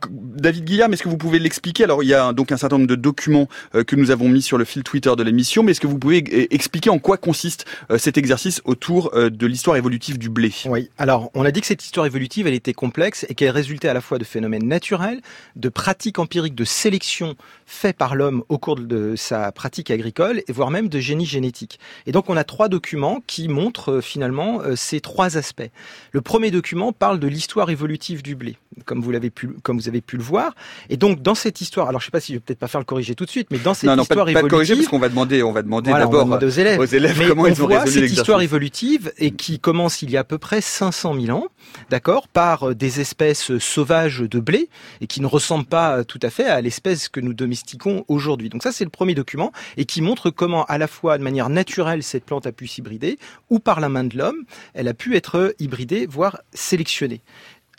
David 0.10 0.66
Guillard, 0.66 0.92
est-ce 0.92 1.04
que 1.04 1.10
vous 1.10 1.18
pouvez 1.18 1.40
l'expliquer? 1.40 1.84
Alors, 1.84 2.04
il 2.04 2.08
y 2.08 2.14
a 2.14 2.34
donc 2.34 2.52
un 2.52 2.58
certain 2.58 2.78
nombre 2.78 2.88
de 2.88 2.96
documents 2.96 3.48
que 3.74 3.96
nous 3.96 4.12
avons 4.12 4.28
mis 4.30 4.42
sur 4.42 4.58
le 4.58 4.66
fil 4.66 4.84
Twitter 4.84 5.12
de 5.16 5.24
l'émission, 5.24 5.62
mais 5.62 5.72
est-ce 5.72 5.82
que 5.82 5.88
vous 5.88 6.00
pouvez 6.00 6.24
expliquer 6.54 6.90
en 6.90 7.00
quoi 7.00 7.18
consiste 7.18 7.66
cet 7.98 8.17
exercice 8.18 8.62
autour 8.66 9.12
de 9.14 9.48
l'histoire 9.48 9.78
évolutive 9.78 10.18
du 10.18 10.30
blé. 10.30 10.52
Oui, 10.66 10.90
alors 10.98 11.32
on 11.34 11.46
a 11.46 11.52
dit 11.52 11.62
que 11.62 11.68
cette 11.68 11.84
histoire 11.84 12.06
évolutive, 12.06 12.48
elle 12.48 12.54
était 12.54 12.74
complexe 12.74 13.26
et 13.30 13.36
qu'elle 13.36 13.52
résultait 13.52 13.88
à 13.88 13.94
la 13.94 14.02
fois 14.02 14.18
de 14.18 14.24
phénomènes 14.24 14.68
naturels, 14.68 15.22
de 15.56 15.70
pratiques 15.70 16.20
empiriques 16.20 16.56
de 16.56 16.66
sélection 16.66 17.36
faites 17.66 17.98
par 17.98 18.16
l'homme 18.16 18.44
au 18.50 18.58
cours 18.58 18.78
de 18.78 19.16
sa 19.16 19.52
pratique 19.52 19.92
agricole, 19.92 20.42
et 20.48 20.52
voire 20.52 20.72
même 20.72 20.88
de 20.88 21.00
génie 21.00 21.26
génétique. 21.26 21.80
Et 22.06 22.12
donc 22.12 22.30
on 22.30 22.38
a 22.38 22.44
trois 22.44 22.70
documents 22.70 23.22
qui 23.28 23.48
montrent 23.48 24.00
finalement 24.02 24.62
ces 24.76 25.02
trois 25.02 25.38
aspects. 25.38 25.70
Le 26.12 26.22
premier 26.22 26.52
document 26.52 26.94
parle 26.94 27.20
de 27.20 27.28
l'histoire 27.28 27.70
évolutive 27.70 28.24
du 28.24 28.36
blé, 28.36 28.58
comme 28.86 29.02
vous 29.02 29.12
l'avez 29.12 29.30
pu, 29.30 29.50
comme 29.64 29.78
vous 29.78 29.90
avez 29.90 30.02
pu 30.02 30.18
le 30.18 30.24
voir. 30.24 30.56
Et 30.90 30.98
donc 30.98 31.22
dans 31.22 31.36
cette 31.36 31.62
histoire, 31.62 31.90
alors 31.90 32.00
je 32.00 32.06
sais 32.06 32.12
pas 32.12 32.20
si 32.20 32.34
je 32.34 32.38
vais 32.38 32.42
peut-être 32.42 32.60
pas 32.60 32.68
faire 32.68 32.80
le 32.80 32.86
corriger 32.86 33.16
tout 33.16 33.26
de 33.26 33.30
suite, 33.30 33.50
mais 33.52 33.58
dans 33.58 33.74
cette 33.74 33.90
non, 33.90 33.98
non, 33.98 34.04
histoire 34.04 34.26
pas, 34.26 34.32
évolutive, 34.32 34.50
pas 34.50 34.56
corriger 34.56 34.76
parce 34.76 34.88
qu'on 34.88 35.00
va 35.00 35.10
demander, 35.10 35.44
on 35.44 35.52
va 35.52 35.62
demander 35.62 35.90
voilà, 35.90 36.06
d'abord 36.06 36.30
aux 36.30 36.50
élèves, 36.50 36.80
aux 36.80 36.86
élèves 36.86 37.28
comment 37.28 37.48
ils 37.48 37.62
ont 37.62 37.68
résolu. 37.68 38.07
Histoire 38.12 38.42
évolutive 38.42 39.12
et 39.18 39.32
qui 39.32 39.60
commence 39.60 40.02
il 40.02 40.12
y 40.12 40.18
a 40.18 40.22
à 40.22 40.24
peu 40.24 40.38
près 40.38 40.62
500 40.62 41.20
000 41.20 41.38
ans, 41.38 41.48
d'accord, 41.90 42.28
par 42.28 42.76
des 42.76 43.00
espèces 43.00 43.58
sauvages 43.58 44.20
de 44.20 44.40
blé 44.40 44.70
et 45.02 45.08
qui 45.08 45.22
ne 45.22 45.28
ressemblent 45.28 45.66
pas 45.66 46.04
tout 46.04 46.20
à 46.22 46.30
fait 46.30 46.46
à 46.46 46.62
l'espèce 46.62 47.10
que 47.10 47.20
nous 47.20 47.34
domestiquons 47.34 48.06
aujourd'hui. 48.08 48.50
Donc 48.50 48.64
ça, 48.64 48.72
c'est 48.72 48.84
le 48.84 48.90
premier 48.90 49.14
document 49.14 49.52
et 49.78 49.86
qui 49.86 50.02
montre 50.02 50.30
comment, 50.30 50.66
à 50.66 50.78
la 50.78 50.88
fois 50.88 51.18
de 51.18 51.24
manière 51.24 51.50
naturelle, 51.50 52.04
cette 52.04 52.26
plante 52.26 52.48
a 52.48 52.52
pu 52.52 52.68
s'hybrider 52.68 53.18
ou 53.50 53.60
par 53.60 53.80
la 53.80 53.90
main 53.90 54.04
de 54.04 54.18
l'homme, 54.18 54.44
elle 54.74 54.88
a 54.88 54.94
pu 54.94 55.16
être 55.16 55.56
hybridée, 55.60 56.06
voire 56.06 56.42
sélectionnée. 56.54 57.22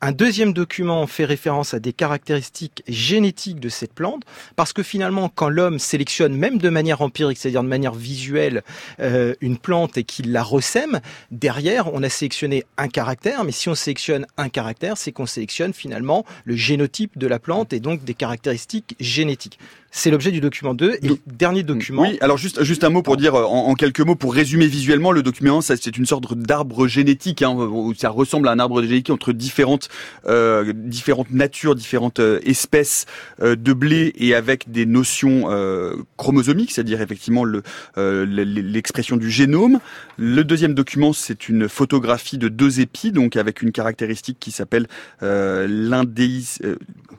Un 0.01 0.13
deuxième 0.13 0.53
document 0.53 1.09
fait 1.09 1.25
référence 1.25 1.75
à 1.75 1.81
des 1.81 1.93
caractéristiques 1.93 2.85
génétiques 2.87 3.59
de 3.59 3.69
cette 3.69 3.93
plante, 3.93 4.23
parce 4.55 4.73
que 4.73 4.85
finalement, 4.85 5.29
quand 5.29 5.49
l'homme 5.49 5.81
sélectionne, 5.81 6.37
même 6.37 6.59
de 6.59 6.69
manière 6.69 7.03
empirique, 7.03 7.37
c'est-à-dire 7.37 7.65
de 7.65 7.69
manière 7.69 7.95
visuelle, 7.95 8.63
euh, 9.01 9.35
une 9.41 9.59
plante 9.59 9.99
et 9.99 10.05
qu'il 10.05 10.31
la 10.31 10.45
ressème, 10.45 11.01
derrière, 11.33 11.93
on 11.93 12.05
a 12.05 12.09
sélectionné 12.09 12.65
un 12.77 12.87
caractère, 12.87 13.43
mais 13.43 13.51
si 13.51 13.69
on 13.69 13.75
sélectionne 13.75 14.25
un 14.37 14.49
caractère, 14.49 14.97
c'est 14.97 15.11
qu'on 15.11 15.27
sélectionne 15.27 15.75
finalement 15.75 16.25
le 16.45 16.55
génotype 16.55 17.19
de 17.19 17.27
la 17.27 17.41
plante 17.41 17.73
et 17.73 17.81
donc 17.81 18.05
des 18.05 18.15
caractéristiques 18.15 18.95
génétiques. 19.01 19.59
C'est 19.91 20.11
l'objet 20.11 20.31
du 20.31 20.41
document 20.41 20.75
2 20.75 20.99
et 21.03 21.07
Do- 21.09 21.19
dernier 21.27 21.63
document. 21.63 22.03
Oui, 22.03 22.19
alors 22.21 22.37
juste 22.37 22.63
juste 22.63 22.85
un 22.85 22.91
mot 22.91 23.03
pour 23.03 23.17
dire 23.17 23.35
euh, 23.35 23.45
en, 23.45 23.69
en 23.69 23.75
quelques 23.75 24.01
mots 24.01 24.15
pour 24.17 24.35
résumer 24.35 24.67
visuellement 24.67 25.13
le 25.13 25.23
document, 25.23 25.61
c'est 25.63 25.97
une 25.97 26.05
sorte 26.05 26.35
d'arbre 26.35 26.87
génétique, 26.87 27.41
hein, 27.43 27.53
où 27.55 27.95
ça 27.95 28.11
ressemble 28.11 28.49
à 28.49 28.53
un 28.53 28.59
arbre 28.59 28.83
génétique 28.83 29.11
entre 29.11 29.33
différentes 29.33 29.89
euh, 30.27 30.73
différentes 30.75 31.31
natures, 31.31 31.75
différentes 31.75 32.21
euh, 32.21 32.39
espèces 32.45 33.07
euh, 33.43 33.57
de 33.57 33.73
blé 33.73 34.13
et 34.17 34.35
avec 34.35 34.71
des 34.71 34.85
notions 34.85 35.45
euh, 35.51 35.95
chromosomiques, 36.19 36.71
c'est-à-dire 36.73 37.01
effectivement 37.01 37.45
le 37.45 37.63
l'expression 37.97 39.17
du 39.17 39.31
génome. 39.31 39.79
Le 40.17 40.45
deuxième 40.45 40.75
document, 40.75 41.13
c'est 41.13 41.49
une 41.49 41.69
photographie 41.69 42.37
de 42.39 42.49
deux 42.49 42.81
épis, 42.81 43.11
donc 43.13 43.37
avec 43.37 43.63
une 43.63 43.73
caractéristique 43.73 44.39
qui 44.39 44.51
s'appelle 44.51 44.87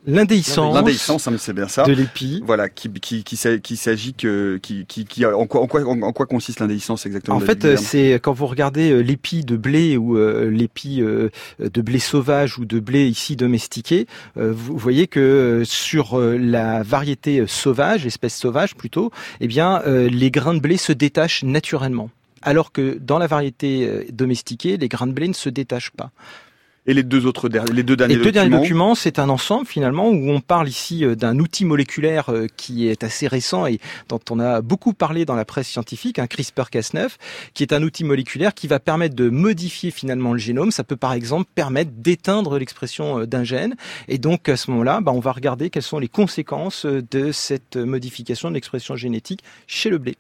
L'indéhiscence 0.05 0.73
l'indéhiscence, 0.73 1.27
hein, 1.27 1.35
c'est 1.37 1.53
bien 1.53 1.67
ça. 1.67 1.83
de 1.83 1.91
l'épi. 1.93 2.41
Voilà, 2.45 2.58
qui 2.67 2.89
qui 2.91 3.23
qui, 3.23 3.37
s'a- 3.37 3.59
qui 3.59 3.77
s'agit 3.77 4.13
que 4.13 4.57
qui 4.61 4.85
qui, 4.85 5.05
qui 5.05 5.25
en 5.25 5.47
quoi 5.47 5.61
en 5.61 5.67
quoi 5.67 5.83
en, 5.85 6.01
en 6.01 6.11
quoi 6.11 6.25
consiste 6.25 6.59
l'indéhiscence 6.59 7.05
exactement 7.05 7.37
En 7.37 7.39
fait, 7.39 7.77
c'est 7.77 8.13
quand 8.15 8.33
vous 8.33 8.47
regardez 8.47 8.91
euh, 8.91 8.99
l'épi 9.01 9.45
de 9.45 9.55
blé 9.55 9.95
ou 9.95 10.17
euh, 10.17 10.49
l'épi 10.49 11.01
euh, 11.01 11.29
de 11.59 11.81
blé 11.81 11.99
sauvage 11.99 12.57
ou 12.57 12.65
de 12.65 12.79
blé 12.81 13.07
ici 13.07 13.35
domestiqué, 13.35 14.07
vous 14.35 14.77
voyez 14.77 15.07
que 15.07 15.61
sur 15.65 16.17
la 16.19 16.83
variété 16.83 17.45
sauvage, 17.47 18.05
espèce 18.05 18.35
sauvage 18.35 18.75
plutôt, 18.75 19.11
eh 19.39 19.47
bien, 19.47 19.81
les 19.85 20.31
grains 20.31 20.55
de 20.55 20.59
blé 20.59 20.77
se 20.77 20.91
détachent 20.91 21.43
naturellement. 21.43 22.09
Alors 22.41 22.71
que 22.71 22.97
dans 22.99 23.19
la 23.19 23.27
variété 23.27 24.07
domestiquée, 24.11 24.77
les 24.77 24.87
grains 24.87 25.07
de 25.07 25.11
blé 25.13 25.27
ne 25.27 25.33
se 25.33 25.49
détachent 25.49 25.91
pas. 25.91 26.11
Et 26.89 26.93
les 26.95 27.03
deux 27.03 27.27
autres 27.27 27.49
les 27.71 27.83
deux 27.83 27.95
derniers 27.95 28.15
Les 28.15 28.23
deux 28.23 28.31
derniers 28.31 28.49
documents. 28.49 28.61
documents, 28.61 28.95
c'est 28.95 29.19
un 29.19 29.29
ensemble 29.29 29.67
finalement 29.67 30.09
où 30.09 30.31
on 30.31 30.41
parle 30.41 30.67
ici 30.67 31.05
euh, 31.05 31.13
d'un 31.13 31.37
outil 31.37 31.63
moléculaire 31.63 32.29
euh, 32.29 32.47
qui 32.57 32.87
est 32.87 33.03
assez 33.03 33.27
récent 33.27 33.67
et 33.67 33.79
dont 34.07 34.19
on 34.31 34.39
a 34.39 34.61
beaucoup 34.61 34.93
parlé 34.93 35.23
dans 35.23 35.35
la 35.35 35.45
presse 35.45 35.67
scientifique, 35.67 36.17
un 36.17 36.25
CRISPR-Cas9, 36.25 37.09
qui 37.53 37.61
est 37.61 37.73
un 37.73 37.83
outil 37.83 38.03
moléculaire 38.03 38.55
qui 38.55 38.67
va 38.67 38.79
permettre 38.79 39.15
de 39.15 39.29
modifier 39.29 39.91
finalement 39.91 40.33
le 40.33 40.39
génome. 40.39 40.71
Ça 40.71 40.83
peut 40.83 40.95
par 40.95 41.13
exemple 41.13 41.47
permettre 41.53 41.91
d'éteindre 41.95 42.57
l'expression 42.57 43.19
euh, 43.19 43.27
d'un 43.27 43.43
gène. 43.43 43.75
Et 44.07 44.17
donc 44.17 44.49
à 44.49 44.57
ce 44.57 44.71
moment-là, 44.71 44.99
bah, 45.01 45.11
on 45.13 45.19
va 45.19 45.31
regarder 45.31 45.69
quelles 45.69 45.83
sont 45.83 45.99
les 45.99 46.07
conséquences 46.07 46.87
de 46.87 47.31
cette 47.31 47.77
modification 47.77 48.49
de 48.49 48.55
l'expression 48.55 48.95
génétique 48.95 49.43
chez 49.67 49.91
le 49.91 49.99
blé. 49.99 50.17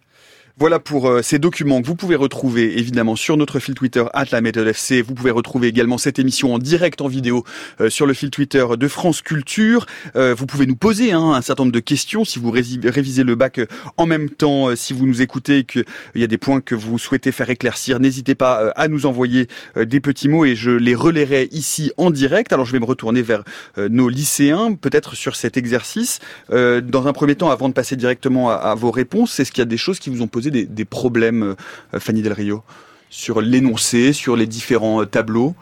Voilà 0.59 0.79
pour 0.79 1.07
euh, 1.07 1.21
ces 1.21 1.39
documents 1.39 1.81
que 1.81 1.87
vous 1.87 1.95
pouvez 1.95 2.17
retrouver 2.17 2.77
évidemment 2.77 3.15
sur 3.15 3.37
notre 3.37 3.59
fil 3.59 3.75
Twitter 3.75 4.03
la 4.29 4.41
méthode 4.41 4.67
FC. 4.67 5.01
Vous 5.01 5.13
pouvez 5.13 5.31
retrouver 5.31 5.69
également 5.69 5.97
cette 5.97 6.19
émission 6.19 6.53
en 6.53 6.59
direct 6.59 6.99
en 6.99 7.07
vidéo 7.07 7.45
euh, 7.79 7.89
sur 7.89 8.05
le 8.05 8.13
fil 8.13 8.29
Twitter 8.29 8.65
de 8.77 8.87
France 8.89 9.21
Culture. 9.21 9.85
Euh, 10.17 10.35
vous 10.37 10.45
pouvez 10.47 10.65
nous 10.65 10.75
poser 10.75 11.13
hein, 11.13 11.31
un 11.31 11.41
certain 11.41 11.63
nombre 11.63 11.71
de 11.71 11.79
questions 11.79 12.25
si 12.25 12.39
vous 12.39 12.51
révisez 12.51 13.23
le 13.23 13.35
bac 13.35 13.61
en 13.95 14.05
même 14.05 14.29
temps. 14.29 14.75
si 14.75 14.91
vous 14.91 15.07
nous 15.07 15.21
écoutez 15.21 15.59
et 15.59 15.63
qu'il 15.63 15.85
y 16.15 16.23
a 16.25 16.27
des 16.27 16.37
points 16.37 16.59
que 16.59 16.75
vous 16.75 16.99
souhaitez 16.99 17.31
faire 17.31 17.49
éclaircir, 17.49 18.01
n'hésitez 18.01 18.35
pas 18.35 18.71
à 18.75 18.89
nous 18.89 19.05
envoyer 19.05 19.47
des 19.77 20.01
petits 20.01 20.27
mots 20.27 20.43
et 20.43 20.57
je 20.57 20.71
les 20.71 20.93
relayerai 20.93 21.47
ici 21.53 21.93
en 21.95 22.11
direct. 22.11 22.51
Alors 22.51 22.65
je 22.65 22.73
vais 22.73 22.79
me 22.79 22.85
retourner 22.85 23.21
vers 23.21 23.45
nos 23.77 24.09
lycéens, 24.09 24.73
peut-être 24.73 25.15
sur 25.15 25.37
cet 25.37 25.55
exercice. 25.55 26.19
Dans 26.49 27.07
un 27.07 27.13
premier 27.13 27.35
temps, 27.35 27.49
avant 27.49 27.69
de 27.69 27.73
passer 27.73 27.95
directement 27.95 28.49
à, 28.49 28.55
à 28.55 28.75
vos 28.75 28.91
réponses, 28.91 29.39
est-ce 29.39 29.53
qu'il 29.53 29.61
y 29.61 29.63
a 29.63 29.65
des 29.65 29.77
choses 29.77 29.99
qui 29.99 30.09
vous 30.09 30.21
ont 30.21 30.27
posé 30.27 30.48
des, 30.51 30.65
des 30.65 30.85
problèmes, 30.85 31.55
euh, 31.93 31.99
Fanny 31.99 32.21
Del 32.21 32.33
Rio, 32.33 32.63
sur 33.09 33.41
l'énoncé, 33.41 34.13
sur 34.13 34.35
les 34.35 34.47
différents 34.47 35.01
euh, 35.01 35.05
tableaux? 35.05 35.55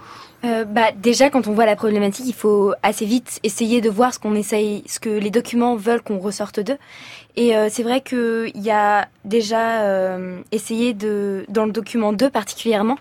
Euh, 0.45 0.65
bah, 0.65 0.91
déjà, 0.95 1.29
quand 1.29 1.47
on 1.47 1.53
voit 1.53 1.65
la 1.65 1.75
problématique, 1.75 2.25
il 2.27 2.33
faut 2.33 2.73
assez 2.83 3.05
vite 3.05 3.39
essayer 3.43 3.81
de 3.81 3.89
voir 3.89 4.13
ce 4.13 4.19
qu'on 4.19 4.35
essaye, 4.35 4.83
ce 4.87 4.99
que 4.99 5.09
les 5.09 5.31
documents 5.31 5.75
veulent 5.75 6.01
qu'on 6.01 6.19
ressorte 6.19 6.59
d'eux. 6.59 6.77
Et 7.35 7.55
euh, 7.55 7.69
c'est 7.71 7.83
vrai 7.83 8.01
qu'il 8.01 8.51
y 8.55 8.71
a 8.71 9.07
déjà 9.25 9.81
euh, 9.83 10.39
essayé 10.51 10.93
de, 10.93 11.45
dans 11.49 11.65
le 11.65 11.71
document 11.71 12.13
2 12.13 12.29
particulièrement, 12.29 12.97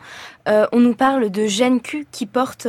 on 0.46 0.79
nous 0.79 0.94
parle 0.94 1.31
de 1.31 1.46
gènes 1.46 1.81
Q 1.81 2.07
qui 2.12 2.25
portent, 2.25 2.68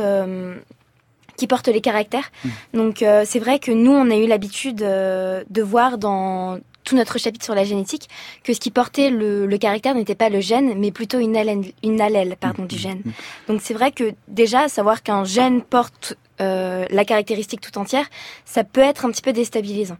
qui 1.38 1.46
portent 1.46 1.68
les 1.68 1.80
caractères. 1.80 2.30
Donc 2.74 3.02
euh, 3.02 3.22
c'est 3.24 3.38
vrai 3.38 3.58
que 3.58 3.70
nous, 3.70 3.92
on 3.92 4.10
a 4.10 4.16
eu 4.16 4.26
l'habitude 4.26 4.82
euh, 4.82 5.42
de 5.48 5.62
voir 5.62 5.96
dans 5.96 6.58
tout 6.88 6.96
notre 6.96 7.18
chapitre 7.18 7.44
sur 7.44 7.54
la 7.54 7.64
génétique 7.64 8.08
que 8.44 8.54
ce 8.54 8.60
qui 8.60 8.70
portait 8.70 9.10
le, 9.10 9.46
le 9.46 9.58
caractère 9.58 9.94
n'était 9.94 10.14
pas 10.14 10.28
le 10.30 10.40
gène, 10.40 10.78
mais 10.78 10.90
plutôt 10.90 11.18
une 11.18 11.36
allèle, 11.36 11.60
une 11.82 12.00
allèle 12.00 12.36
pardon, 12.40 12.64
du 12.64 12.78
gène. 12.78 13.02
Donc 13.46 13.60
c'est 13.62 13.74
vrai 13.74 13.92
que 13.92 14.12
déjà, 14.28 14.68
savoir 14.68 15.02
qu'un 15.02 15.24
gène 15.24 15.62
porte 15.62 16.16
euh, 16.40 16.86
la 16.90 17.04
caractéristique 17.04 17.60
tout 17.60 17.76
entière, 17.78 18.06
ça 18.44 18.64
peut 18.64 18.80
être 18.80 19.04
un 19.04 19.10
petit 19.10 19.22
peu 19.22 19.32
déstabilisant. 19.32 19.98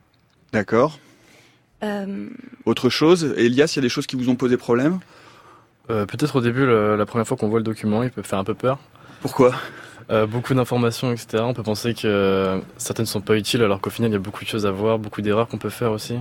D'accord. 0.52 0.98
Euh, 1.82 2.28
Autre 2.64 2.88
chose 2.90 3.34
Elias, 3.36 3.72
il 3.74 3.76
y 3.76 3.78
a 3.80 3.82
des 3.82 3.88
choses 3.88 4.06
qui 4.06 4.16
vous 4.16 4.28
ont 4.30 4.36
posé 4.36 4.56
problème? 4.56 4.98
Euh, 5.90 6.06
Peut-être 6.06 6.36
au 6.36 6.40
début, 6.40 6.66
le- 6.66 6.96
la 6.96 7.06
première 7.06 7.26
fois 7.26 7.36
qu'on 7.36 7.48
voit 7.48 7.60
le 7.60 7.64
document, 7.64 8.02
il 8.02 8.10
peut 8.10 8.22
faire 8.22 8.38
un 8.38 8.44
peu 8.44 8.54
peur. 8.54 8.78
Pourquoi? 9.20 9.54
Euh, 10.10 10.26
beaucoup 10.26 10.54
d'informations, 10.54 11.12
etc. 11.12 11.42
On 11.42 11.54
peut 11.54 11.62
penser 11.62 11.94
que 11.94 12.06
euh, 12.06 12.58
certaines 12.76 13.06
sont 13.06 13.20
pas 13.20 13.36
utiles, 13.36 13.62
alors 13.62 13.80
qu'au 13.80 13.90
final, 13.90 14.10
il 14.10 14.14
y 14.14 14.16
a 14.16 14.20
beaucoup 14.20 14.44
de 14.44 14.48
choses 14.48 14.66
à 14.66 14.70
voir, 14.70 14.98
beaucoup 14.98 15.20
d'erreurs 15.22 15.48
qu'on 15.48 15.58
peut 15.58 15.68
faire 15.70 15.92
aussi. 15.92 16.14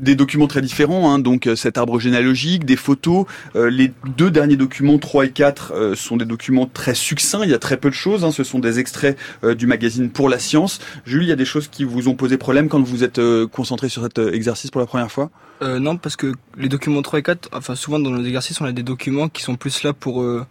des 0.00 0.14
documents 0.14 0.46
très 0.46 0.60
différents, 0.60 1.10
hein, 1.12 1.18
donc 1.18 1.46
euh, 1.46 1.56
cet 1.56 1.78
arbre 1.78 1.98
généalogique, 1.98 2.64
des 2.64 2.76
photos. 2.76 3.26
Euh, 3.54 3.70
les 3.70 3.92
deux 4.16 4.30
derniers 4.30 4.56
documents, 4.56 4.98
3 4.98 5.26
et 5.26 5.30
4, 5.30 5.72
euh, 5.72 5.94
sont 5.94 6.16
des 6.16 6.24
documents 6.24 6.66
très 6.66 6.94
succincts, 6.94 7.44
il 7.44 7.50
y 7.50 7.54
a 7.54 7.58
très 7.58 7.76
peu 7.76 7.88
de 7.88 7.94
choses, 7.94 8.24
hein, 8.24 8.30
ce 8.30 8.44
sont 8.44 8.58
des 8.58 8.78
extraits 8.78 9.18
euh, 9.44 9.54
du 9.54 9.66
magazine 9.66 10.10
Pour 10.10 10.28
la 10.28 10.38
Science. 10.38 10.80
Jules, 11.04 11.22
il 11.22 11.28
y 11.28 11.32
a 11.32 11.36
des 11.36 11.44
choses 11.44 11.68
qui 11.68 11.84
vous 11.84 12.08
ont 12.08 12.14
posé 12.14 12.36
problème 12.36 12.68
quand 12.68 12.82
vous 12.82 13.04
êtes 13.04 13.18
euh, 13.18 13.46
concentré 13.46 13.88
sur 13.88 14.02
cet 14.02 14.18
exercice 14.18 14.70
pour 14.70 14.80
la 14.80 14.86
première 14.86 15.10
fois? 15.10 15.30
Euh, 15.62 15.78
non, 15.78 15.96
parce 15.96 16.16
que 16.16 16.34
les 16.58 16.68
documents 16.68 17.02
3 17.02 17.20
et 17.20 17.22
4, 17.22 17.48
enfin 17.52 17.74
souvent 17.74 17.98
dans 17.98 18.10
nos 18.10 18.24
exercices, 18.24 18.60
on 18.60 18.66
a 18.66 18.72
des 18.72 18.82
documents 18.82 19.28
qui 19.28 19.42
sont 19.42 19.56
plus 19.56 19.82
là 19.82 19.94
pour, 19.94 20.22
euh, 20.22 20.44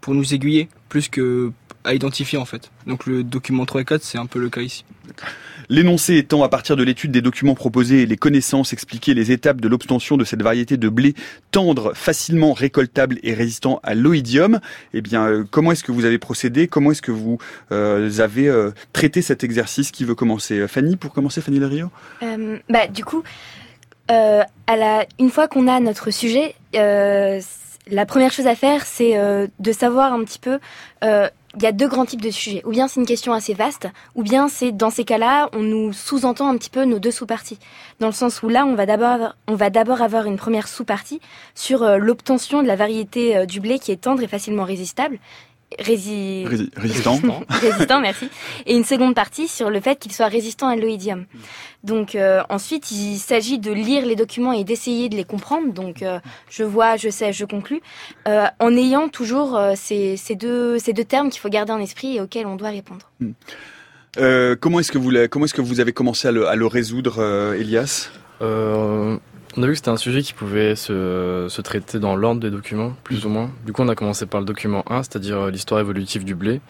pour 0.00 0.14
nous 0.14 0.32
aiguiller, 0.32 0.68
plus 0.88 1.08
que 1.08 1.52
à 1.86 1.94
identifier 1.94 2.38
en 2.38 2.44
fait. 2.44 2.70
Donc 2.86 3.06
le 3.06 3.22
document 3.24 3.64
3 3.64 3.80
et 3.80 3.84
4, 3.84 4.02
c'est 4.02 4.18
un 4.18 4.26
peu 4.26 4.38
le 4.38 4.50
cas 4.50 4.60
ici. 4.60 4.84
L'énoncé 5.68 6.16
étant 6.16 6.42
à 6.42 6.48
partir 6.48 6.76
de 6.76 6.84
l'étude 6.84 7.10
des 7.10 7.22
documents 7.22 7.54
proposés 7.54 8.02
et 8.02 8.06
les 8.06 8.16
connaissances 8.16 8.72
expliquer 8.72 9.14
les 9.14 9.32
étapes 9.32 9.60
de 9.60 9.68
l'obtention 9.68 10.16
de 10.16 10.24
cette 10.24 10.42
variété 10.42 10.76
de 10.76 10.88
blé 10.88 11.14
tendre, 11.50 11.92
facilement 11.94 12.52
récoltable 12.52 13.18
et 13.22 13.34
résistant 13.34 13.80
à 13.82 13.94
l'oïdium, 13.94 14.60
eh 14.94 15.00
bien, 15.00 15.26
euh, 15.26 15.44
comment 15.50 15.72
est-ce 15.72 15.82
que 15.82 15.92
vous 15.92 16.04
avez 16.04 16.18
procédé? 16.18 16.68
Comment 16.68 16.92
est-ce 16.92 17.02
que 17.02 17.12
vous 17.12 17.38
euh, 17.72 18.10
avez 18.20 18.48
euh, 18.48 18.70
traité 18.92 19.22
cet 19.22 19.42
exercice 19.42 19.90
Qui 19.90 20.04
veut 20.04 20.14
commencer? 20.14 20.68
Fanny, 20.68 20.96
pour 20.96 21.12
commencer, 21.12 21.40
Fanny 21.40 21.58
Del 21.58 21.68
Rio 21.68 21.90
euh, 22.22 22.58
bah, 22.68 22.86
du 22.86 23.04
coup, 23.04 23.22
euh, 24.10 24.42
à 24.66 24.76
la, 24.76 25.06
une 25.18 25.30
fois 25.30 25.48
qu'on 25.48 25.66
a 25.66 25.80
notre 25.80 26.10
sujet, 26.12 26.54
euh, 26.76 27.40
la 27.90 28.06
première 28.06 28.32
chose 28.32 28.46
à 28.46 28.54
faire, 28.54 28.84
c'est 28.84 29.16
euh, 29.16 29.46
de 29.58 29.72
savoir 29.72 30.12
un 30.12 30.22
petit 30.24 30.38
peu. 30.38 30.58
euh, 31.04 31.28
Il 31.56 31.62
y 31.62 31.66
a 31.66 31.72
deux 31.72 31.88
grands 31.88 32.04
types 32.04 32.20
de 32.20 32.30
sujets. 32.30 32.60
Ou 32.66 32.70
bien 32.70 32.86
c'est 32.86 33.00
une 33.00 33.06
question 33.06 33.32
assez 33.32 33.54
vaste, 33.54 33.88
ou 34.14 34.22
bien 34.22 34.48
c'est 34.48 34.72
dans 34.72 34.90
ces 34.90 35.04
cas-là, 35.04 35.48
on 35.54 35.62
nous 35.62 35.92
sous-entend 35.94 36.48
un 36.48 36.56
petit 36.58 36.68
peu 36.68 36.84
nos 36.84 36.98
deux 36.98 37.10
sous-parties. 37.10 37.58
Dans 37.98 38.08
le 38.08 38.12
sens 38.12 38.42
où 38.42 38.48
là, 38.50 38.66
on 38.66 38.74
va 38.74 38.84
d'abord, 38.84 40.02
avoir- 40.02 40.26
une 40.26 40.36
première 40.36 40.68
sous-partie 40.68 41.20
sur 41.54 41.82
euh, 41.82 41.96
l'obtention 41.96 42.62
de 42.62 42.66
la 42.68 42.76
variété 42.76 43.38
euh, 43.38 43.46
du 43.46 43.60
blé 43.60 43.78
qui 43.78 43.90
est 43.90 43.96
tendre 43.96 44.22
et 44.22 44.28
facilement 44.28 44.64
résistable. 44.64 45.18
Rési... 45.78 46.44
Rési- 46.46 46.70
Résistant 46.76 47.20
résistant, 47.48 48.00
merci. 48.00 48.28
Et 48.66 48.74
une 48.74 48.84
seconde 48.84 49.14
partie 49.14 49.48
sur 49.48 49.70
le 49.70 49.80
fait 49.80 49.98
qu'il 49.98 50.12
soit 50.12 50.28
résistant 50.28 50.68
à 50.68 50.76
l'oïdium. 50.76 51.26
Donc 51.84 52.14
euh, 52.14 52.42
ensuite, 52.48 52.90
il 52.90 53.18
s'agit 53.18 53.58
de 53.58 53.70
lire 53.72 54.04
les 54.06 54.16
documents 54.16 54.52
et 54.52 54.64
d'essayer 54.64 55.08
de 55.08 55.16
les 55.16 55.24
comprendre. 55.24 55.72
Donc 55.72 56.02
euh, 56.02 56.18
je 56.50 56.64
vois, 56.64 56.96
je 56.96 57.08
sais, 57.10 57.32
je 57.32 57.44
conclus, 57.44 57.80
euh, 58.26 58.46
en 58.58 58.76
ayant 58.76 59.08
toujours 59.08 59.56
euh, 59.56 59.72
ces, 59.76 60.16
ces, 60.16 60.34
deux, 60.34 60.78
ces 60.78 60.92
deux 60.92 61.04
termes 61.04 61.30
qu'il 61.30 61.40
faut 61.40 61.48
garder 61.50 61.72
en 61.72 61.80
esprit 61.80 62.16
et 62.16 62.20
auxquels 62.20 62.46
on 62.46 62.56
doit 62.56 62.70
répondre. 62.70 63.10
Euh, 64.18 64.56
comment 64.58 64.80
est-ce 64.80 64.90
que 64.92 64.98
vous 64.98 65.10
l'avez- 65.10 65.28
comment 65.28 65.44
est-ce 65.44 65.54
que 65.54 65.60
vous 65.62 65.80
avez 65.80 65.92
commencé 65.92 66.26
à 66.28 66.32
le, 66.32 66.48
à 66.48 66.54
le 66.56 66.66
résoudre, 66.66 67.16
euh, 67.18 67.52
Elias? 67.54 68.08
Euh, 68.40 69.16
On 69.58 69.62
a 69.62 69.66
vu 69.66 69.72
que 69.72 69.76
c'était 69.78 69.88
un 69.88 69.96
sujet 69.96 70.20
qui 70.20 70.34
pouvait 70.34 70.76
se, 70.76 71.46
se 71.48 71.62
traiter 71.62 71.98
dans 71.98 72.14
l'ordre 72.14 72.42
des 72.42 72.50
documents, 72.50 72.94
plus 73.04 73.24
ou 73.24 73.30
moins. 73.30 73.50
Du 73.64 73.72
coup, 73.72 73.80
on 73.80 73.88
a 73.88 73.94
commencé 73.94 74.26
par 74.26 74.40
le 74.40 74.46
document 74.46 74.84
1, 74.90 75.04
c'est-à-dire 75.04 75.38
euh, 75.38 75.50
l'histoire 75.50 75.80
évolutive 75.80 76.24
du 76.24 76.34
blé, 76.34 76.60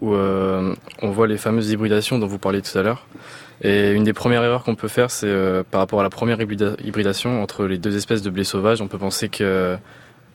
où 0.00 0.12
euh, 0.12 0.74
on 1.00 1.10
voit 1.10 1.26
les 1.26 1.38
fameuses 1.38 1.70
hybridations 1.70 2.18
dont 2.18 2.26
vous 2.26 2.38
parliez 2.38 2.60
tout 2.60 2.76
à 2.76 2.82
l'heure. 2.82 3.06
Et 3.62 3.92
une 3.92 4.04
des 4.04 4.12
premières 4.12 4.44
erreurs 4.44 4.62
qu'on 4.62 4.74
peut 4.74 4.88
faire, 4.88 5.10
c'est 5.10 5.26
euh, 5.26 5.62
par 5.68 5.80
rapport 5.80 6.00
à 6.00 6.02
la 6.02 6.10
première 6.10 6.38
hybrida- 6.38 6.76
hybridation 6.84 7.42
entre 7.42 7.64
les 7.64 7.78
deux 7.78 7.96
espèces 7.96 8.20
de 8.20 8.28
blé 8.28 8.44
sauvage, 8.44 8.82
on 8.82 8.88
peut 8.88 8.98
penser 8.98 9.30
que 9.30 9.78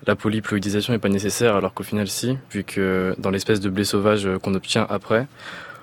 la 0.08 0.16
polyploïdisation 0.16 0.94
n'est 0.94 1.00
pas 1.00 1.10
nécessaire, 1.10 1.56
alors 1.56 1.76
qu'au 1.76 1.84
final, 1.84 2.08
si, 2.08 2.40
vu 2.52 2.64
que 2.64 3.14
dans 3.20 3.30
l'espèce 3.30 3.60
de 3.60 3.70
blé 3.70 3.84
sauvage 3.84 4.26
euh, 4.26 4.40
qu'on 4.40 4.56
obtient 4.56 4.88
après, 4.90 5.28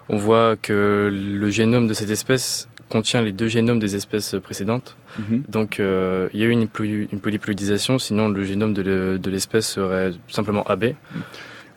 on 0.09 0.17
voit 0.17 0.57
que 0.57 1.09
le 1.13 1.51
génome 1.51 1.87
de 1.87 1.95
cette 1.95 2.11
espèce 2.11 2.69
contient 2.89 3.23
les 3.23 3.33
deux 3.33 3.49
génomes 3.49 3.79
des 3.79 3.97
espèces 3.97 4.35
précédentes. 4.43 4.97
Mhm. 5.19 5.43
Donc 5.49 5.81
euh, 5.81 6.29
il 6.35 6.41
y 6.41 6.43
a 6.43 6.47
eu 6.47 6.51
une, 6.51 6.69
une 7.13 7.21
polyploïdisation, 7.21 7.99
sinon 7.99 8.29
le 8.29 8.45
génome 8.45 8.75
de 8.75 8.83
le- 8.83 9.19
de 9.19 9.31
l'espèce 9.31 9.67
serait 9.69 10.13
simplement 10.29 10.63
AB. 10.65 10.95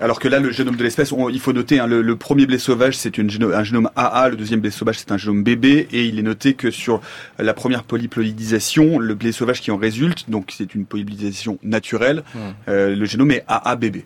Alors 0.02 0.22
que 0.22 0.30
là, 0.30 0.40
le 0.40 0.50
génome 0.52 0.78
de 0.78 0.84
l'espèce, 0.84 1.14
il 1.34 1.40
faut 1.42 1.52
noter, 1.52 1.78
hein, 1.80 1.86
le, 1.86 2.02
le 2.02 2.16
premier 2.16 2.46
blé 2.46 2.58
sauvage, 2.58 2.96
c'est 2.96 3.14
géno- 3.18 3.54
un 3.54 3.64
génome 3.66 3.90
AA, 3.98 4.30
le 4.30 4.38
deuxième 4.38 4.62
blé 4.62 4.70
sauvage, 4.72 4.98
c'est 4.98 5.12
un 5.12 5.18
génome 5.18 5.44
BB, 5.44 5.66
et 5.92 6.06
il 6.06 6.18
est 6.18 6.22
noté 6.24 6.54
que 6.54 6.72
sur 6.72 7.02
la 7.38 7.54
première 7.54 7.84
polyploïdisation, 7.84 8.98
le 9.00 9.14
blé 9.16 9.34
sauvage 9.34 9.60
qui 9.60 9.72
en 9.72 9.78
résulte, 9.78 10.30
donc 10.30 10.52
c'est 10.56 10.74
une 10.74 10.86
polyploïdisation 10.86 11.60
naturelle, 11.64 12.24
euh, 12.70 12.96
le 12.96 13.06
génome 13.06 13.32
est 13.32 13.44
AABB. 13.50 13.98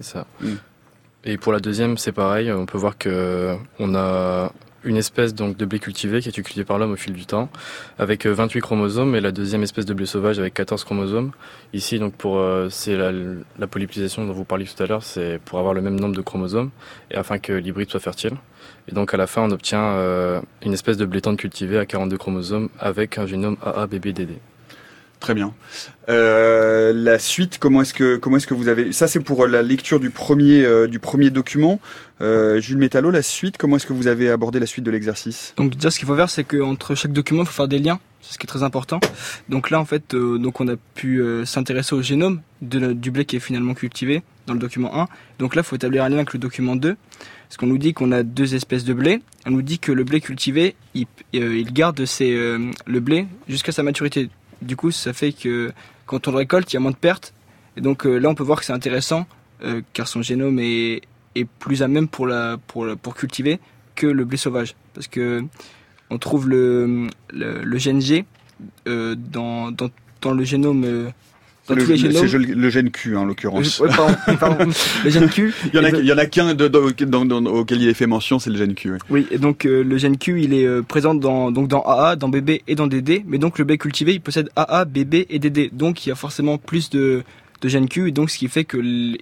C'est 0.00 0.12
ça. 0.12 0.26
Mm. 0.40 0.46
Et 1.24 1.38
pour 1.38 1.52
la 1.52 1.58
deuxième, 1.58 1.96
c'est 1.98 2.12
pareil. 2.12 2.52
On 2.52 2.66
peut 2.66 2.78
voir 2.78 2.96
que 2.98 3.56
on 3.80 3.94
a 3.96 4.52
une 4.86 4.96
espèce 4.96 5.34
donc 5.34 5.56
de 5.56 5.64
blé 5.64 5.78
cultivé 5.78 6.20
qui 6.20 6.28
est 6.28 6.32
cultivée 6.32 6.64
par 6.64 6.78
l'homme 6.78 6.92
au 6.92 6.96
fil 6.96 7.12
du 7.12 7.26
temps, 7.26 7.50
avec 7.98 8.26
euh, 8.26 8.32
28 8.32 8.60
chromosomes, 8.60 9.14
et 9.14 9.20
la 9.20 9.32
deuxième 9.32 9.62
espèce 9.62 9.84
de 9.84 9.92
blé 9.92 10.06
sauvage 10.06 10.38
avec 10.38 10.54
14 10.54 10.84
chromosomes. 10.84 11.32
Ici, 11.72 11.98
donc 11.98 12.14
pour 12.14 12.38
euh, 12.38 12.68
c'est 12.70 12.96
la, 12.96 13.12
la 13.58 13.66
polyploïdisation 13.66 14.26
dont 14.26 14.32
vous 14.32 14.44
parliez 14.44 14.64
tout 14.64 14.82
à 14.82 14.86
l'heure, 14.86 15.02
c'est 15.02 15.40
pour 15.44 15.58
avoir 15.58 15.74
le 15.74 15.82
même 15.82 15.98
nombre 15.98 16.14
de 16.14 16.22
chromosomes 16.22 16.70
et 17.10 17.16
afin 17.16 17.38
que 17.38 17.52
l'hybride 17.52 17.90
soit 17.90 18.00
fertile. 18.00 18.32
Et 18.88 18.94
donc 18.94 19.12
à 19.12 19.16
la 19.16 19.26
fin, 19.26 19.42
on 19.42 19.50
obtient 19.50 19.82
euh, 19.82 20.40
une 20.62 20.72
espèce 20.72 20.96
de 20.96 21.04
blé 21.04 21.20
tendre 21.20 21.38
cultivé 21.38 21.78
à 21.78 21.86
42 21.86 22.16
chromosomes 22.16 22.68
avec 22.78 23.18
un 23.18 23.26
génome 23.26 23.56
AABBDD. 23.62 24.38
Très 25.20 25.34
bien. 25.34 25.54
Euh, 26.08 26.92
la 26.94 27.18
suite, 27.18 27.58
comment 27.58 27.82
est-ce 27.82 27.94
que 27.94 28.16
comment 28.16 28.36
est-ce 28.36 28.46
que 28.46 28.54
vous 28.54 28.68
avez 28.68 28.92
ça 28.92 29.08
c'est 29.08 29.20
pour 29.20 29.46
la 29.46 29.62
lecture 29.62 29.98
du 29.98 30.10
premier 30.10 30.64
euh, 30.64 30.86
du 30.86 30.98
premier 30.98 31.30
document. 31.30 31.80
Euh, 32.20 32.60
Jules 32.60 32.78
Métallo, 32.78 33.10
la 33.10 33.22
suite, 33.22 33.56
comment 33.56 33.76
est-ce 33.76 33.86
que 33.86 33.92
vous 33.92 34.06
avez 34.06 34.30
abordé 34.30 34.60
la 34.60 34.66
suite 34.66 34.84
de 34.84 34.90
l'exercice? 34.90 35.54
Donc 35.56 35.74
déjà 35.74 35.90
ce 35.90 35.98
qu'il 35.98 36.06
faut 36.06 36.16
faire 36.16 36.30
c'est 36.30 36.44
qu'entre 36.44 36.94
chaque 36.94 37.12
document 37.12 37.42
il 37.42 37.46
faut 37.46 37.52
faire 37.52 37.68
des 37.68 37.78
liens, 37.78 37.98
c'est 38.20 38.34
ce 38.34 38.38
qui 38.38 38.44
est 38.44 38.48
très 38.48 38.62
important. 38.62 39.00
Donc 39.48 39.70
là 39.70 39.80
en 39.80 39.84
fait 39.84 40.14
euh, 40.14 40.38
donc 40.38 40.60
on 40.60 40.68
a 40.68 40.76
pu 40.94 41.20
euh, 41.20 41.44
s'intéresser 41.44 41.94
au 41.94 42.02
génome 42.02 42.40
du 42.62 43.10
blé 43.10 43.24
qui 43.24 43.36
est 43.36 43.40
finalement 43.40 43.74
cultivé 43.74 44.22
dans 44.46 44.54
le 44.54 44.60
document 44.60 44.98
1. 44.98 45.08
Donc 45.38 45.54
là 45.54 45.62
il 45.62 45.64
faut 45.64 45.76
établir 45.76 46.04
un 46.04 46.08
lien 46.08 46.16
avec 46.16 46.32
le 46.32 46.38
document 46.38 46.76
2 46.76 46.96
parce 47.48 47.56
qu'on 47.56 47.66
nous 47.66 47.78
dit 47.78 47.94
qu'on 47.94 48.12
a 48.12 48.22
deux 48.22 48.54
espèces 48.54 48.84
de 48.84 48.92
blé. 48.92 49.22
On 49.46 49.50
nous 49.50 49.62
dit 49.62 49.78
que 49.78 49.92
le 49.92 50.04
blé 50.04 50.20
cultivé 50.20 50.74
il, 50.94 51.06
euh, 51.36 51.62
garde 51.72 52.04
ses, 52.04 52.32
euh, 52.32 52.70
le 52.86 53.00
blé 53.00 53.26
jusqu'à 53.48 53.72
sa 53.72 53.82
maturité. 53.82 54.28
Du 54.62 54.76
coup 54.76 54.90
ça 54.90 55.12
fait 55.12 55.32
que 55.32 55.72
quand 56.06 56.28
on 56.28 56.30
le 56.30 56.38
récolte 56.38 56.72
il 56.72 56.76
y 56.76 56.78
a 56.78 56.80
moins 56.80 56.92
de 56.92 56.96
pertes. 56.96 57.34
Et 57.76 57.80
donc 57.80 58.06
euh, 58.06 58.18
là 58.18 58.28
on 58.28 58.34
peut 58.34 58.42
voir 58.42 58.60
que 58.60 58.64
c'est 58.64 58.72
intéressant 58.72 59.26
euh, 59.62 59.82
car 59.92 60.08
son 60.08 60.22
génome 60.22 60.58
est, 60.58 61.02
plus 61.58 61.82
à 61.82 61.88
même 61.88 62.08
pour, 62.08 62.28
pour, 62.66 63.14
cultiver 63.14 63.60
que 63.94 64.06
le 64.06 64.24
blé 64.24 64.38
sauvage. 64.38 64.74
Parce 64.94 65.06
que 65.06 65.44
on 66.08 66.18
trouve 66.18 66.48
le, 66.48 67.08
le, 67.30 67.78
euh, 68.88 69.14
dans 69.14 70.32
le 70.32 70.44
génome. 70.44 71.12
Le, 71.74 71.82
tous 71.82 71.90
les 71.90 71.96
le- 71.96 72.02
génomes. 72.12 72.28
c'est 72.28 72.38
le, 72.38 72.70
gène 72.70 72.90
Q 72.90 73.16
hein, 73.16 73.20
en 73.20 73.24
l'occurrence. 73.24 73.80
Euh, 73.80 73.88
pardon, 73.88 74.14
pardon, 74.38 74.70
le 75.04 75.10
gène 75.10 75.28
Q. 75.28 75.54
Il 75.72 75.78
y 76.06 76.12
en 76.12 76.18
a, 76.18 76.26
qu'un 76.26 76.48
auquel 77.46 77.82
il 77.82 77.88
est 77.88 77.94
fait 77.94 78.06
mention, 78.06 78.38
c'est 78.38 78.50
le 78.50 78.56
gène 78.56 78.74
Q. 78.74 78.92
oui. 78.92 78.98
Oui, 79.10 79.26
et 79.30 79.38
donc 79.38 79.64
euh, 79.66 79.82
le 79.82 79.98
gène 79.98 80.16
Q, 80.18 80.42
il 80.42 80.54
est 80.54 80.66
euh, 80.66 80.82
présent 80.82 81.14
dans, 81.14 81.50
donc 81.50 81.68
dans 81.68 81.82
AA, 81.82 82.16
dans 82.16 82.28
BB 82.28 82.62
et 82.66 82.74
dans 82.74 82.86
DD, 82.86 83.24
mais 83.26 83.38
donc 83.38 83.58
le 83.58 83.64
blé 83.64 83.78
cultivé, 83.78 84.12
il 84.14 84.20
possède 84.20 84.50
AA, 84.56 84.84
BB 84.84 85.26
et 85.28 85.38
DD. 85.38 85.70
Donc 85.72 86.06
il 86.06 86.10
y 86.10 86.12
a 86.12 86.14
forcément 86.14 86.58
plus 86.58 86.90
de, 86.90 87.22
de 87.62 87.68
gène 87.68 87.88
Q, 87.88 88.08
et 88.08 88.12
donc 88.12 88.30
ce 88.30 88.38
qui 88.38 88.48
fait 88.48 88.64
que 88.64 88.78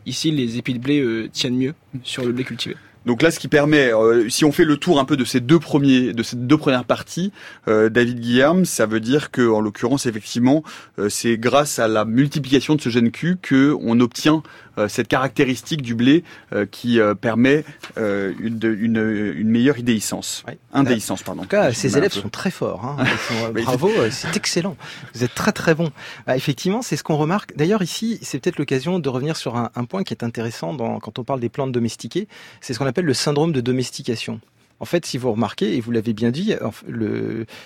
ici 0.07 0.31
les 0.31 0.59
épis 0.59 0.75
de 0.75 0.79
blé 0.79 1.01
euh, 1.01 1.29
tiennent 1.33 1.57
mieux 1.57 1.75
sur 2.03 2.25
le 2.25 2.33
blé 2.33 2.45
cultivé. 2.45 2.77
Donc 3.07 3.23
là, 3.23 3.31
ce 3.31 3.39
qui 3.39 3.49
permet, 3.49 3.93
euh, 3.93 4.29
si 4.29 4.45
on 4.45 4.53
fait 4.53 4.65
le 4.65 4.77
tour 4.77 4.99
un 4.99 5.05
peu 5.05 5.17
de 5.17 5.25
ces 5.25 5.41
deux 5.41 5.59
premiers, 5.59 6.13
de 6.13 6.23
ces 6.23 6.37
deux 6.37 6.57
premières 6.59 6.85
parties, 6.85 7.33
euh, 7.69 7.89
David 7.89 8.21
Guillaume, 8.21 8.65
ça 8.65 8.87
veut 8.87 9.01
dire 9.01 9.31
que, 9.31 9.47
en 9.51 9.61
l'occurrence, 9.61 10.07
effectivement, 10.07 10.63
euh, 10.99 11.09
c'est 11.09 11.37
grâce 11.37 11.79
à 11.79 11.89
la 11.89 12.05
multiplication 12.05 12.75
de 12.77 12.81
ce 12.81 12.89
gène 12.89 13.11
Q 13.11 13.37
que 13.41 13.77
on 13.81 14.01
obtient 14.01 14.43
euh, 14.77 14.89
cette 14.89 15.07
caractéristique 15.07 15.83
du 15.83 15.95
blé 15.95 16.25
euh, 16.53 16.67
qui 16.69 16.99
euh, 16.99 17.15
permet 17.15 17.65
euh, 17.97 18.33
une, 18.41 18.59
une, 18.81 19.33
une 19.37 19.49
meilleure 19.49 19.79
idéhiscence, 19.79 20.43
Ouais. 20.49 20.59
indéhiscence, 20.73 21.23
pardon. 21.23 21.43
En 21.43 21.45
tout 21.45 21.51
cas, 21.51 21.73
ces 21.73 21.97
élèves 21.97 22.13
sont 22.13 22.29
très 22.29 22.51
forts. 22.51 22.85
Hein. 22.85 23.05
Sont, 23.29 23.53
bravo, 23.53 23.91
c'est 24.11 24.35
excellent. 24.37 24.77
Vous 25.15 25.23
êtes 25.25 25.35
très 25.35 25.53
très 25.53 25.75
bons. 25.75 25.91
Ah, 26.27 26.37
effectivement, 26.37 26.83
c'est 26.83 26.97
ce 26.97 27.05
qu'on 27.05 27.17
remarque. 27.17 27.55
D'ailleurs, 27.57 27.83
ici, 27.83 28.19
c'est 28.23 28.39
peut-être 28.41 28.59
l'occasion 28.59 28.99
de 28.99 29.09
revenir 29.09 29.37
sur 29.37 29.57
un, 29.57 29.71
un 29.77 29.85
point 29.85 30.03
qui 30.03 30.13
est 30.13 30.25
intéressant 30.25 30.75
dans, 30.75 30.99
quand 30.99 31.19
on 31.19 31.25
parle 31.25 31.41
des 31.41 31.49
plantes 31.49 31.71
domestiquées. 31.73 32.27
C'est 32.61 32.75
ce 32.75 32.79
qu'on 32.81 32.87
appelle 32.87 32.94
le 33.03 33.15
syndrome 33.15 33.53
de 33.53 33.61
domestication. 33.61 34.41
En 34.81 34.85
fait, 34.85 35.07
si 35.07 35.19
vous 35.19 35.33
remarquez, 35.33 35.77
et 35.77 35.81
vous 35.81 35.91
l'avez 35.91 36.13
bien 36.13 36.31
dit, 36.31 36.55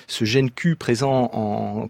ce 0.06 0.24
gène 0.24 0.50
Q 0.50 0.76
présent 0.76 1.30
en, 1.32 1.88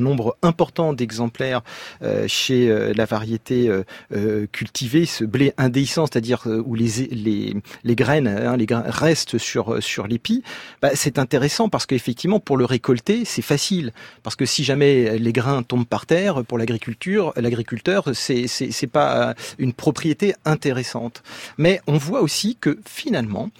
nombre 0.00 0.36
important 0.42 0.92
d'exemplaires 0.92 1.62
euh, 2.02 2.26
chez 2.28 2.68
euh, 2.68 2.92
la 2.94 3.04
variété 3.04 3.68
euh, 4.12 4.46
cultivée, 4.52 5.06
ce 5.06 5.24
blé 5.24 5.52
indéhiscent, 5.56 6.06
c'est-à-dire 6.06 6.46
où 6.46 6.74
les, 6.74 7.54
graines, 7.84 8.28
hein, 8.28 8.56
restent 8.86 9.38
sur, 9.38 9.82
sur 9.82 10.06
l'épi, 10.06 10.42
bah, 10.82 10.90
c'est 10.94 11.18
intéressant 11.18 11.68
parce 11.68 11.86
qu'effectivement, 11.86 12.40
pour 12.40 12.56
le 12.56 12.64
récolter, 12.64 13.24
c'est 13.24 13.42
facile. 13.42 13.92
Parce 14.22 14.36
que 14.36 14.44
si 14.44 14.64
jamais 14.64 15.18
les 15.18 15.32
grains 15.32 15.62
tombent 15.62 15.86
par 15.86 16.06
terre, 16.06 16.44
pour 16.44 16.58
l'agriculture, 16.58 17.32
l'agriculteur, 17.36 18.10
c'est, 18.14 18.46
pas 18.86 19.34
une 19.58 19.72
propriété 19.72 20.34
intéressante. 20.44 21.22
Mais 21.58 21.80
on 21.86 21.96
voit 21.96 22.20
aussi 22.20 22.56
que 22.60 22.78
finalement, 22.84 23.50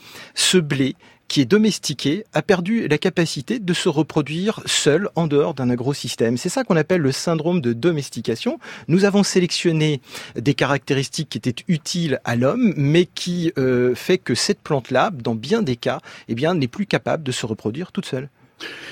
blé 0.60 0.96
qui 1.28 1.40
est 1.40 1.44
domestiqué 1.44 2.24
a 2.32 2.42
perdu 2.42 2.86
la 2.88 2.98
capacité 2.98 3.58
de 3.58 3.74
se 3.74 3.88
reproduire 3.88 4.60
seul 4.66 5.08
en 5.14 5.26
dehors 5.26 5.54
d'un 5.54 5.70
agrosystème. 5.70 6.36
C'est 6.36 6.48
ça 6.48 6.64
qu'on 6.64 6.76
appelle 6.76 7.00
le 7.00 7.12
syndrome 7.12 7.60
de 7.60 7.72
domestication. 7.72 8.58
Nous 8.88 9.04
avons 9.04 9.22
sélectionné 9.22 10.00
des 10.36 10.54
caractéristiques 10.54 11.30
qui 11.30 11.38
étaient 11.38 11.64
utiles 11.68 12.20
à 12.24 12.36
l'homme, 12.36 12.74
mais 12.76 13.06
qui 13.06 13.52
euh, 13.58 13.94
fait 13.94 14.18
que 14.18 14.34
cette 14.34 14.60
plante-là, 14.60 15.10
dans 15.12 15.34
bien 15.34 15.62
des 15.62 15.76
cas, 15.76 16.00
eh 16.28 16.34
bien, 16.34 16.54
n'est 16.54 16.68
plus 16.68 16.86
capable 16.86 17.22
de 17.22 17.32
se 17.32 17.46
reproduire 17.46 17.92
toute 17.92 18.06
seule. 18.06 18.28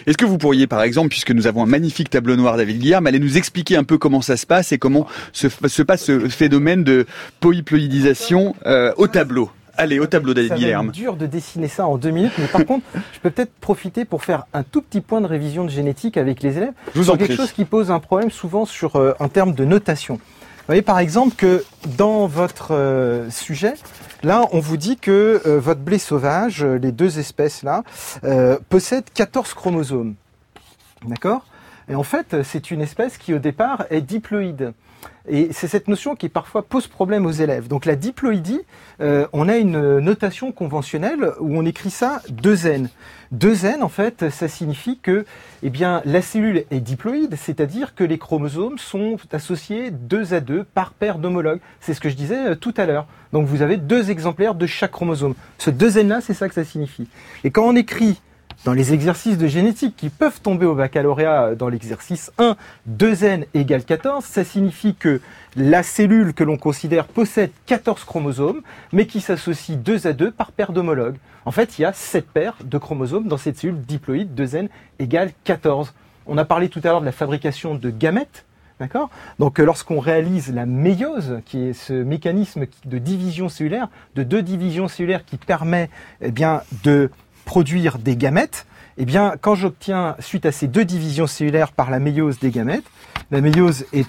Est-ce 0.07 0.19
que 0.19 0.27
vous 0.27 0.37
pourriez, 0.37 0.67
par 0.67 0.83
exemple, 0.83 1.09
puisque 1.09 1.31
nous 1.31 1.47
avons 1.47 1.63
un 1.63 1.67
magnifique 1.67 2.11
tableau 2.11 2.37
noir 2.37 2.59
David 2.59 2.79
Guillaume, 2.79 3.07
aller 3.07 3.19
nous 3.19 3.39
expliquer 3.39 3.77
un 3.77 3.85
peu 3.85 3.97
comment 3.97 4.21
ça 4.21 4.37
se 4.37 4.45
passe 4.45 4.73
et 4.73 4.79
comment 4.79 5.07
se, 5.33 5.49
se 5.49 5.83
passe 5.83 6.05
ce 6.05 6.29
phénomène 6.29 6.85
de 6.85 7.07
polyploïdisation 7.41 8.55
euh, 8.67 8.93
au 8.99 9.07
tableau? 9.07 9.51
Allez, 9.77 9.99
au 9.99 10.07
tableau 10.07 10.35
va 10.35 10.55
Guillaume. 10.57 10.87
être 10.87 10.93
dur 10.93 11.17
de 11.17 11.27
dessiner 11.27 11.69
ça 11.69 11.87
en 11.87 11.97
deux 11.99 12.11
minutes, 12.11 12.33
mais 12.39 12.47
par 12.47 12.65
contre, 12.67 12.85
je 13.13 13.21
peux 13.21 13.31
peut-être 13.31 13.53
profiter 13.61 14.05
pour 14.05 14.23
faire 14.25 14.45
un 14.53 14.63
tout 14.63 14.83
petit 14.83 15.01
point 15.01 15.21
de 15.21 15.27
révision 15.27 15.65
de 15.65 15.71
génétique 15.71 16.17
avec 16.17 16.43
les 16.43 16.57
élèves. 16.59 16.73
Je 16.95 16.99
vous 16.99 17.05
sur 17.05 17.15
en 17.15 17.17
quelque 17.17 17.29
prie. 17.35 17.37
chose 17.37 17.53
qui 17.53 17.65
pose 17.65 17.91
un 17.91 18.01
problème 18.01 18.31
souvent 18.31 18.65
sur 18.65 18.97
euh, 18.97 19.13
en 19.21 19.29
termes 19.29 19.53
de 19.55 19.65
notation. 19.65 20.15
Vous 20.15 20.69
voyez 20.69 20.83
par 20.83 20.99
exemple 20.99 21.35
que 21.37 21.63
dans 21.99 22.27
votre 22.27 22.69
euh, 22.73 23.29
sujet, 23.31 23.75
là, 24.23 24.47
on 24.53 24.61
vous 24.61 24.79
dit 24.79 24.97
que 24.97 25.43
euh, 25.45 25.59
votre 25.61 25.81
blé 25.81 25.99
sauvage, 25.99 26.65
euh, 26.65 26.79
les 26.79 26.91
deux 26.93 27.19
espèces 27.19 27.63
là, 27.63 27.83
possèdent 28.71 29.11
14 29.13 29.53
chromosomes. 29.55 30.15
D'accord? 31.07 31.45
Et 31.91 31.95
en 31.95 32.03
fait, 32.03 32.43
c'est 32.45 32.71
une 32.71 32.81
espèce 32.81 33.19
qui 33.19 33.35
au 33.35 33.39
départ 33.39 33.85
est 33.91 34.01
diploïde. 34.01 34.73
Et 35.27 35.49
c'est 35.53 35.69
cette 35.69 35.89
notion 35.89 36.17
qui 36.17 36.29
parfois 36.29 36.63
pose 36.63 36.87
problème 36.87 37.25
aux 37.25 37.31
élèves. 37.31 37.67
Donc 37.67 37.87
la 37.87 37.97
diploïdie, 37.97 38.61
euh, 39.01 39.27
on 39.33 39.49
a 39.49 39.57
une 39.57 39.99
notation 40.01 40.53
conventionnelle 40.53 41.33
où 41.41 41.57
on 41.57 41.65
écrit 41.65 41.91
ça 41.91 42.21
2N. 42.31 42.89
2N, 43.35 43.83
en 43.83 43.89
fait, 43.89 44.31
ça 44.31 44.49
signifie 44.49 44.99
que 44.99 45.25
eh 45.63 45.73
la 46.05 46.23
cellule 46.23 46.65
est 46.71 46.81
diploïde, 46.81 47.37
c'est-à-dire 47.37 47.95
que 47.95 48.05
les 48.05 48.19
chromosomes 48.19 48.79
sont 48.79 49.17
associés 49.33 49.91
deux 49.91 50.35
à 50.35 50.41
deux 50.41 50.65
par 50.65 50.93
paire 50.93 51.19
d'homologues. 51.19 51.61
C'est 51.81 51.95
ce 51.95 52.01
que 52.01 52.11
je 52.11 52.17
disais 52.17 52.51
euh, 52.51 52.55
tout 52.55 52.75
à 52.77 52.85
l'heure. 52.85 53.07
Donc 53.33 53.47
vous 53.47 53.63
avez 53.63 53.79
deux 53.79 54.11
exemplaires 54.11 54.55
de 54.55 54.67
chaque 54.67 54.93
chromosome. 54.93 55.35
Ce 55.59 55.71
2N-là, 55.71 56.21
c'est 56.21 56.35
ça 56.35 56.49
que 56.49 56.55
ça 56.55 56.65
signifie. 56.65 57.09
Et 57.45 57.51
quand 57.51 57.67
on 57.67 57.77
écrit 57.77 58.21
dans 58.65 58.73
les 58.73 58.95
exercices 58.95 59.37
de 59.37 59.47
génétique 59.47 59.95
qui 59.97 60.09
peuvent 60.09 60.41
tomber 60.41 60.65
au 60.65 60.75
baccalauréat 60.75 61.55
dans 61.55 61.69
l'exercice 61.69 62.33
1, 62.39 62.57
2n 62.91 63.45
égale 63.53 63.85
14, 63.85 64.25
ça 64.25 64.43
signifie 64.43 64.95
que 64.95 65.21
la 65.55 65.83
cellule 65.83 66.33
que 66.33 66.45
l'on 66.45 66.57
considère 66.57 67.07
possède 67.07 67.51
14 67.67 68.05
chromosomes, 68.05 68.63
mais 68.93 69.07
qui 69.07 69.21
s'associe 69.21 69.77
2 69.79 70.07
à 70.07 70.13
2 70.15 70.31
par 70.31 70.51
paire 70.51 70.73
d'homologues. 70.73 71.17
En 71.45 71.51
fait, 71.51 71.79
il 71.79 71.83
y 71.83 71.85
a 71.85 71.93
7 71.93 72.27
paires 72.27 72.57
de 72.65 72.79
chromosomes 72.79 73.29
dans 73.29 73.37
cette 73.37 73.59
cellule 73.59 73.83
diploïde, 73.83 74.35
2n 74.35 74.69
égale 74.99 75.33
14. 75.45 75.93
On 76.27 76.39
a 76.39 76.47
parlé 76.47 76.71
tout 76.71 76.81
à 76.85 76.89
l'heure 76.89 77.01
de 77.01 77.07
la 77.07 77.13
fabrication 77.13 77.75
de 77.75 77.91
gamètes. 77.91 78.47
D'accord? 78.81 79.09
Donc 79.39 79.61
euh, 79.61 79.65
lorsqu'on 79.65 80.01
réalise 80.01 80.53
la 80.53 80.67
méiose, 80.67 81.41
qui 81.47 81.69
est 81.69 81.75
ce 81.75 81.93
mécanisme 81.93 82.65
de 82.85 82.99
division 82.99 83.49
cellulaire, 83.49 83.89
de 84.17 84.25
deux 84.25 84.43
divisions 84.43 84.89
cellulaires 84.89 85.25
qui 85.25 85.37
permet 85.37 85.91
eh 86.21 86.33
bien, 86.33 86.63
de 86.83 87.09
produire 87.45 87.99
des 87.99 88.17
gamètes, 88.17 88.67
eh 88.97 89.05
bien, 89.05 89.35
quand 89.41 89.55
j'obtiens, 89.55 90.17
suite 90.21 90.47
à 90.47 90.53
ces 90.53 90.69
deux 90.69 90.85
divisions 90.85 91.27
cellulaires 91.27 91.73
par 91.73 91.91
la 91.91 91.99
méiose 91.99 92.39
des 92.39 92.51
gamètes, 92.51 92.85
la 93.31 93.41
méiose 93.41 93.87
est 93.93 94.07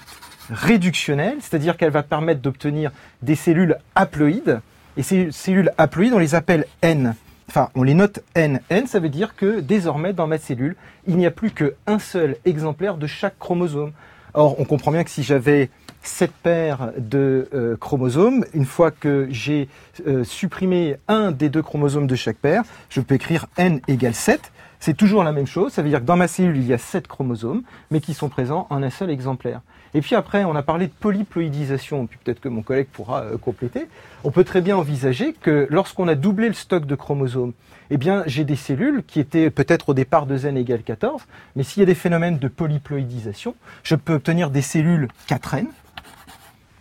réductionnelle, 0.50 1.38
c'est-à-dire 1.40 1.76
qu'elle 1.76 1.90
va 1.90 2.02
permettre 2.02 2.40
d'obtenir 2.40 2.92
des 3.22 3.34
cellules 3.34 3.76
haploïdes. 3.94 4.60
Et 4.96 5.02
ces 5.02 5.32
cellules 5.32 5.72
haploïdes, 5.76 6.14
on 6.14 6.18
les 6.18 6.34
appelle 6.34 6.66
N. 6.82 7.14
Enfin, 7.48 7.70
on 7.74 7.82
les 7.82 7.94
note 7.94 8.20
N. 8.34 8.60
N, 8.70 8.86
ça 8.86 9.00
veut 9.00 9.08
dire 9.08 9.34
que 9.36 9.60
désormais, 9.60 10.12
dans 10.12 10.26
ma 10.26 10.38
cellule, 10.38 10.76
il 11.06 11.16
n'y 11.16 11.26
a 11.26 11.30
plus 11.30 11.50
qu'un 11.50 11.98
seul 11.98 12.36
exemplaire 12.44 12.96
de 12.96 13.06
chaque 13.06 13.38
chromosome. 13.38 13.92
Or, 14.34 14.58
on 14.60 14.64
comprend 14.64 14.92
bien 14.92 15.04
que 15.04 15.10
si 15.10 15.22
j'avais 15.22 15.70
sept 16.06 16.32
paires 16.32 16.92
de 16.96 17.48
euh, 17.54 17.76
chromosomes, 17.76 18.44
une 18.54 18.64
fois 18.64 18.90
que 18.90 19.26
j'ai 19.30 19.68
euh, 20.06 20.24
supprimé 20.24 20.96
un 21.08 21.32
des 21.32 21.48
deux 21.48 21.62
chromosomes 21.62 22.06
de 22.06 22.14
chaque 22.14 22.36
paire, 22.36 22.62
je 22.90 23.00
peux 23.00 23.14
écrire 23.14 23.46
N 23.56 23.80
égale 23.88 24.14
7. 24.14 24.52
C'est 24.78 24.96
toujours 24.96 25.24
la 25.24 25.32
même 25.32 25.46
chose, 25.46 25.72
ça 25.72 25.82
veut 25.82 25.88
dire 25.88 26.00
que 26.00 26.04
dans 26.04 26.16
ma 26.16 26.28
cellule, 26.28 26.56
il 26.56 26.66
y 26.66 26.72
a 26.72 26.78
sept 26.78 27.06
chromosomes, 27.08 27.62
mais 27.90 28.00
qui 28.00 28.14
sont 28.14 28.28
présents 28.28 28.66
en 28.70 28.82
un 28.82 28.90
seul 28.90 29.10
exemplaire. 29.10 29.62
Et 29.94 30.00
puis 30.00 30.14
après, 30.14 30.44
on 30.44 30.54
a 30.54 30.62
parlé 30.62 30.86
de 30.88 30.92
polyploïdisation, 30.92 32.06
puis 32.06 32.18
peut-être 32.22 32.40
que 32.40 32.48
mon 32.48 32.62
collègue 32.62 32.88
pourra 32.92 33.22
euh, 33.22 33.38
compléter. 33.38 33.86
On 34.24 34.30
peut 34.30 34.44
très 34.44 34.60
bien 34.60 34.76
envisager 34.76 35.32
que 35.32 35.66
lorsqu'on 35.70 36.08
a 36.08 36.14
doublé 36.14 36.48
le 36.48 36.54
stock 36.54 36.86
de 36.86 36.94
chromosomes, 36.94 37.52
eh 37.90 37.96
bien, 37.96 38.22
j'ai 38.26 38.44
des 38.44 38.56
cellules 38.56 39.04
qui 39.06 39.20
étaient 39.20 39.48
peut-être 39.48 39.90
au 39.90 39.94
départ 39.94 40.26
de 40.26 40.46
n 40.46 40.56
égale 40.56 40.82
14, 40.82 41.22
mais 41.54 41.62
s'il 41.62 41.80
y 41.80 41.82
a 41.84 41.86
des 41.86 41.94
phénomènes 41.94 42.38
de 42.38 42.48
polyploïdisation, 42.48 43.54
je 43.84 43.94
peux 43.94 44.14
obtenir 44.14 44.50
des 44.50 44.62
cellules 44.62 45.08
4n. 45.28 45.66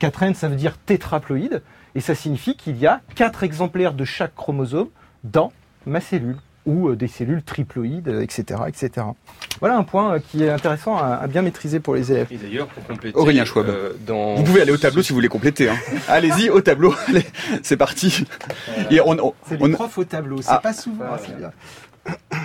4n, 0.09 0.33
ça 0.33 0.47
veut 0.47 0.55
dire 0.55 0.77
tétraploïde, 0.77 1.61
et 1.95 2.01
ça 2.01 2.15
signifie 2.15 2.55
qu'il 2.55 2.77
y 2.77 2.87
a 2.87 3.01
quatre 3.15 3.43
exemplaires 3.43 3.93
de 3.93 4.05
chaque 4.05 4.35
chromosome 4.35 4.89
dans 5.23 5.51
ma 5.85 6.01
cellule 6.01 6.37
ou 6.65 6.89
euh, 6.89 6.95
des 6.95 7.07
cellules 7.07 7.43
triploïdes, 7.43 8.07
etc., 8.21 8.61
etc. 8.67 9.07
Voilà 9.59 9.77
un 9.77 9.83
point 9.83 10.15
euh, 10.15 10.19
qui 10.19 10.43
est 10.43 10.49
intéressant 10.49 10.97
à, 10.97 11.27
bien 11.27 11.43
maîtriser 11.43 11.79
pour 11.79 11.95
les 11.95 12.11
élèves. 12.11 12.27
Et 12.31 12.37
d'ailleurs, 12.37 12.67
pour 12.67 12.83
compléter, 12.85 13.17
Aurélien 13.17 13.45
Schwab, 13.45 13.69
euh, 13.69 13.93
dans... 14.05 14.35
vous 14.35 14.43
pouvez 14.43 14.61
aller 14.61 14.71
au 14.71 14.77
tableau 14.77 15.03
si 15.03 15.09
vous 15.09 15.15
voulez 15.15 15.27
compléter. 15.27 15.69
Hein. 15.69 15.77
Allez-y 16.07 16.49
au 16.49 16.61
tableau, 16.61 16.93
Allez, 17.07 17.25
c'est 17.61 17.77
parti. 17.77 18.25
Et 18.89 18.99
on, 19.01 19.11
on, 19.19 19.33
c'est 19.47 19.57
les 19.59 19.65
on... 19.65 19.71
profs 19.71 19.97
au 19.99 20.05
tableau, 20.05 20.41
c'est 20.41 20.49
Ah. 20.51 20.59
pas 20.59 20.73
souvent. 20.73 21.05
Ah, 21.07 21.19
c'est 21.23 21.37
bien. 21.37 21.51
C'est 22.07 22.37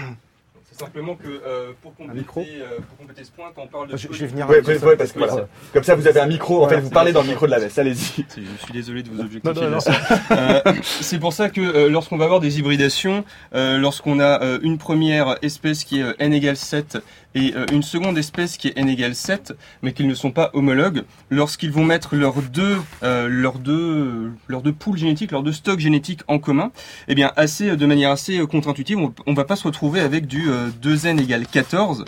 simplement 0.81 1.15
que 1.15 1.29
euh, 1.29 1.73
pour, 1.83 1.95
compléter, 1.95 2.19
micro 2.19 2.41
euh, 2.41 2.79
pour 2.89 2.99
compléter 2.99 3.25
ce 3.25 3.31
point, 3.31 3.53
quand 3.55 3.63
on 3.63 3.67
parle 3.67 3.89
de... 3.89 3.97
Je, 3.97 4.09
je 4.11 4.21
vais 4.21 4.27
venir. 4.27 4.49
Ouais, 4.49 4.59
avec 4.59 4.83
ouais, 4.83 4.97
parce 4.97 5.13
que 5.13 5.19
voilà. 5.19 5.47
Comme 5.73 5.83
ça, 5.83 5.95
vous 5.95 6.07
avez 6.07 6.21
un 6.21 6.27
micro. 6.27 6.65
En 6.65 6.69
fait, 6.69 6.81
vous 6.81 6.91
parlez 6.91 7.13
dans 7.13 7.23
le 7.23 7.29
micro 7.29 7.47
de 7.47 7.51
la 7.51 7.59
veste. 7.59 7.79
Allez-y. 7.79 8.25
Je 8.37 8.65
suis 8.65 8.73
désolé 8.73 9.03
de 9.03 9.11
vous 9.11 9.21
objectifier. 9.21 9.69
Euh, 10.31 10.61
c'est 10.83 11.19
pour 11.19 11.33
ça 11.33 11.49
que 11.49 11.61
euh, 11.61 11.89
lorsqu'on 11.89 12.17
va 12.17 12.25
avoir 12.25 12.41
des 12.41 12.59
hybridations, 12.59 13.25
euh, 13.55 13.79
lorsqu'on 13.79 14.21
a 14.21 14.43
euh, 14.43 14.59
une 14.63 14.79
première 14.79 15.37
espèce 15.43 15.85
qui 15.85 16.01
est 16.01 16.05
euh, 16.05 16.15
n 16.19 16.33
égale 16.33 16.57
7 16.57 16.99
et 17.35 17.55
euh, 17.55 17.67
une 17.73 17.83
seconde 17.83 18.19
espèce 18.19 18.57
qui 18.57 18.69
est 18.69 18.73
n 18.77 18.89
égale 18.89 19.15
7, 19.15 19.55
mais 19.83 19.93
qu'ils 19.93 20.09
ne 20.09 20.15
sont 20.15 20.31
pas 20.31 20.51
homologues, 20.53 21.05
lorsqu'ils 21.31 21.71
vont 21.71 21.85
mettre 21.85 22.17
leurs 22.17 22.43
deux, 22.43 22.79
euh, 23.03 23.29
leurs 23.29 23.59
deux, 23.59 24.33
leurs 24.49 24.63
deux 24.63 24.73
poules 24.73 24.99
génétiques, 24.99 25.31
leurs 25.31 25.43
deux 25.43 25.53
stocks 25.53 25.81
génétiques 25.81 26.23
en 26.29 26.39
commun, 26.39 26.73
eh 27.09 27.15
bien, 27.15 27.33
assez, 27.37 27.77
de 27.77 27.87
manière 27.87 28.11
assez 28.11 28.39
euh, 28.39 28.47
contre-intuitive, 28.47 28.99
on, 28.99 29.15
on 29.27 29.35
va 29.35 29.45
pas 29.45 29.57
se 29.57 29.65
retrouver 29.65 30.01
avec 30.01 30.27
du 30.27 30.51
euh, 30.51 30.71
2n 30.83 31.21
égale 31.21 31.47
14, 31.47 32.05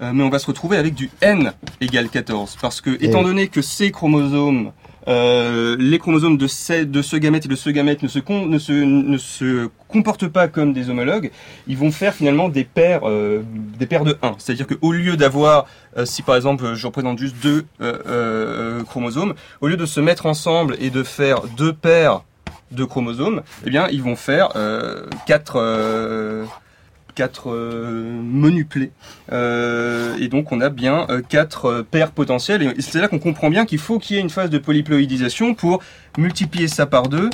euh, 0.00 0.12
mais 0.12 0.22
on 0.24 0.30
va 0.30 0.38
se 0.38 0.46
retrouver 0.46 0.76
avec 0.76 0.94
du 0.94 1.10
n 1.20 1.52
égale 1.80 2.08
14. 2.08 2.56
Parce 2.60 2.80
que, 2.80 3.02
étant 3.02 3.22
donné 3.22 3.48
que 3.48 3.62
ces 3.62 3.90
chromosomes, 3.90 4.72
euh, 5.08 5.76
les 5.78 5.98
chromosomes 5.98 6.38
de, 6.38 6.46
ce- 6.46 6.84
de 6.84 7.02
ce 7.02 7.16
gamète 7.16 7.44
et 7.46 7.48
de 7.48 7.56
ce 7.56 7.70
gamète 7.70 8.02
ne 8.02 8.08
se, 8.08 8.18
ne, 8.30 8.58
se, 8.58 8.72
ne 8.72 9.18
se 9.18 9.68
comportent 9.88 10.28
pas 10.28 10.48
comme 10.48 10.72
des 10.72 10.88
homologues, 10.90 11.30
ils 11.66 11.76
vont 11.76 11.90
faire 11.92 12.14
finalement 12.14 12.48
des 12.48 12.64
paires, 12.64 13.02
euh, 13.04 13.42
des 13.78 13.86
paires 13.86 14.04
de 14.04 14.16
1. 14.22 14.36
C'est-à-dire 14.38 14.66
qu'au 14.66 14.92
lieu 14.92 15.16
d'avoir, 15.16 15.66
euh, 15.98 16.04
si 16.04 16.22
par 16.22 16.36
exemple 16.36 16.74
je 16.74 16.86
représente 16.86 17.18
juste 17.18 17.36
deux 17.42 17.64
euh, 17.80 17.98
euh, 18.06 18.82
chromosomes, 18.84 19.34
au 19.60 19.68
lieu 19.68 19.76
de 19.76 19.86
se 19.86 20.00
mettre 20.00 20.26
ensemble 20.26 20.76
et 20.80 20.90
de 20.90 21.02
faire 21.02 21.42
deux 21.56 21.72
paires 21.72 22.22
de 22.72 22.84
chromosomes, 22.84 23.42
eh 23.66 23.70
bien 23.70 23.86
ils 23.92 24.02
vont 24.02 24.16
faire 24.16 24.48
quatre, 25.26 25.58
quatre 27.14 27.50
euh, 27.50 28.10
monuplés. 28.22 28.90
Euh, 29.32 30.16
et 30.18 30.28
donc 30.28 30.52
on 30.52 30.60
a 30.60 30.68
bien 30.68 31.06
euh, 31.10 31.22
quatre 31.26 31.84
paires 31.90 32.12
potentielles. 32.12 32.74
Et 32.76 32.82
c'est 32.82 33.00
là 33.00 33.08
qu'on 33.08 33.18
comprend 33.18 33.50
bien 33.50 33.64
qu'il 33.64 33.78
faut 33.78 33.98
qu'il 33.98 34.16
y 34.16 34.18
ait 34.18 34.22
une 34.22 34.30
phase 34.30 34.50
de 34.50 34.58
polyploïdisation 34.58 35.54
pour 35.54 35.82
multiplier 36.18 36.68
ça 36.68 36.86
par 36.86 37.08
deux 37.08 37.30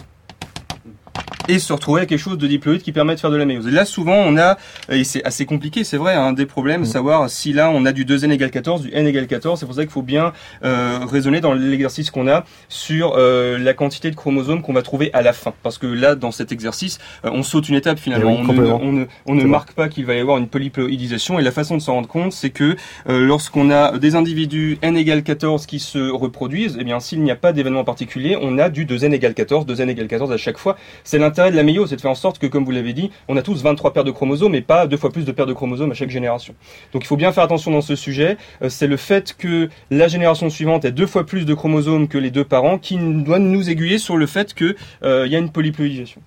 et 1.51 1.59
se 1.59 1.73
retrouver 1.73 2.01
avec 2.01 2.09
quelque 2.09 2.21
chose 2.21 2.39
de 2.39 2.47
diploïde 2.47 2.83
qui 2.83 2.93
permet 2.93 3.15
de 3.15 3.21
faire 3.21 3.31
de 3.31 3.37
la 3.37 3.45
méiose. 3.45 3.67
Et 3.67 3.71
là, 3.71 3.85
souvent, 3.85 4.17
on 4.17 4.37
a, 4.37 4.57
et 4.89 5.05
c'est 5.05 5.25
assez 5.25 5.47
compliqué, 5.47 5.85
c'est 5.85 5.97
vrai, 5.97 6.15
un 6.15 6.33
des 6.33 6.47
problèmes, 6.47 6.85
savoir 6.85 7.29
si 7.29 7.53
là, 7.53 7.71
on 7.71 7.85
a 7.85 7.93
du 7.93 8.05
2n 8.05 8.31
égale 8.31 8.51
14, 8.51 8.83
du 8.83 8.91
n 8.93 9.07
égale 9.07 9.27
14, 9.27 9.59
c'est 9.59 9.67
pour 9.67 9.75
ça 9.75 9.83
qu'il 9.83 9.91
faut 9.91 10.03
bien 10.03 10.33
euh, 10.65 11.01
raisonner 11.11 11.41
dans 11.41 11.53
l'exercice 11.53 12.11
qu'on 12.11 12.29
a 12.29 12.45
sur 12.69 13.15
euh, 13.17 13.59
la 13.59 13.75
quantité 13.75 14.11
de 14.11 14.17
chromosomes 14.17 14.63
qu'on 14.63 14.73
va 14.73 14.83
trouver 14.83 15.11
à 15.13 15.23
la 15.23 15.33
fin. 15.33 15.53
Parce 15.63 15.79
que 15.79 15.87
là, 15.87 16.15
dans 16.15 16.31
cet 16.31 16.53
exercice, 16.53 16.99
euh, 17.25 17.31
on 17.33 17.43
saute 17.43 17.69
une 17.69 17.75
étape 17.75 17.99
finalement. 17.99 18.31
Eh 18.31 18.35
oui, 18.35 18.39
on 18.39 18.43
ne, 18.43 18.47
complètement. 18.47 18.81
on 18.83 18.93
ne, 18.93 19.05
on 19.27 19.35
ne 19.35 19.41
C'est 19.41 19.47
marque 19.47 19.73
pas 19.73 19.89
qu'il 19.89 20.07
va 20.07 20.15
y 20.15 20.21
avoir 20.21 20.39
une 20.39 20.49
polyploïdisation. 20.49 21.39
Et 21.39 21.43
la 21.43 21.51
façon 21.51 21.77
de 21.77 21.83
s'en 21.83 21.95
rendre 21.95 22.09
compte, 22.09 22.33
c'est 22.33 22.51
que 22.51 22.77
euh, 23.09 23.27
lorsqu'on 23.27 23.71
a 23.71 23.99
des 23.99 24.15
individus 24.15 24.79
n 24.83 24.97
égale 24.97 25.23
14 25.23 25.67
qui 25.67 25.81
se 25.81 26.11
reproduisent, 26.11 26.77
eh 26.81 26.85
bien, 26.85 27.01
s'il 27.01 27.23
n'y 27.23 27.31
a 27.31 27.37
pas 27.37 27.53
d'événement 27.53 27.85
particulier, 27.85 28.37
on 28.41 28.59
a 28.59 28.69
du 28.69 28.87
2n 28.87 29.13
égale 29.13 29.35
14, 29.35 29.67
2n 29.67 29.89
égale 29.89 30.07
14 30.07 30.33
à 30.33 30.37
chaque 30.37 30.59
fois. 30.59 30.77
C'est 31.05 31.19
l'intérêt 31.19 31.40
de 31.49 31.57
la 31.57 31.63
méiose, 31.63 31.89
c'est 31.89 31.97
de 31.97 32.01
faire 32.01 32.11
en 32.11 32.15
sorte 32.15 32.39
que, 32.39 32.47
comme 32.47 32.65
vous 32.65 32.71
l'avez 32.73 32.93
dit, 32.93 33.11
on 33.29 33.37
a 33.37 33.43
tous 33.43 33.63
23 33.63 33.93
paires 33.93 34.05
de 34.05 34.11
chromosomes 34.11 34.55
et 34.55 34.61
pas 34.61 34.87
deux 34.87 34.97
fois 34.97 35.11
plus 35.11 35.25
de 35.25 35.33
paires 35.33 35.47
de 35.47 35.55
chromosomes 35.55 35.93
à 35.93 35.95
chaque 35.95 36.11
génération. 36.11 36.55
Donc 36.93 37.05
il 37.05 37.07
faut 37.07 37.17
bien 37.17 37.33
faire 37.33 37.45
attention 37.45 37.71
dans 37.71 37.81
ce 37.81 37.97
sujet. 37.97 38.37
Euh, 38.63 38.69
c'est 38.69 38.87
le 38.87 38.97
fait 38.97 39.35
que 39.39 39.71
la 39.91 40.09
génération 40.09 40.51
suivante 40.51 40.85
ait 40.85 40.93
deux 40.93 41.07
fois 41.07 41.25
plus 41.25 41.47
de 41.47 41.55
chromosomes 41.55 42.09
que 42.09 42.19
les 42.19 42.31
deux 42.31 42.45
parents 42.45 42.79
qui 42.79 42.99
doit 42.99 43.39
nous 43.39 43.71
aiguiller 43.71 43.99
sur 43.99 44.17
le 44.17 44.27
fait 44.27 44.53
qu'il 44.53 44.75
y 45.03 45.07
a 45.07 45.39
une 45.39 45.51
polyploïdisation. 45.51 46.21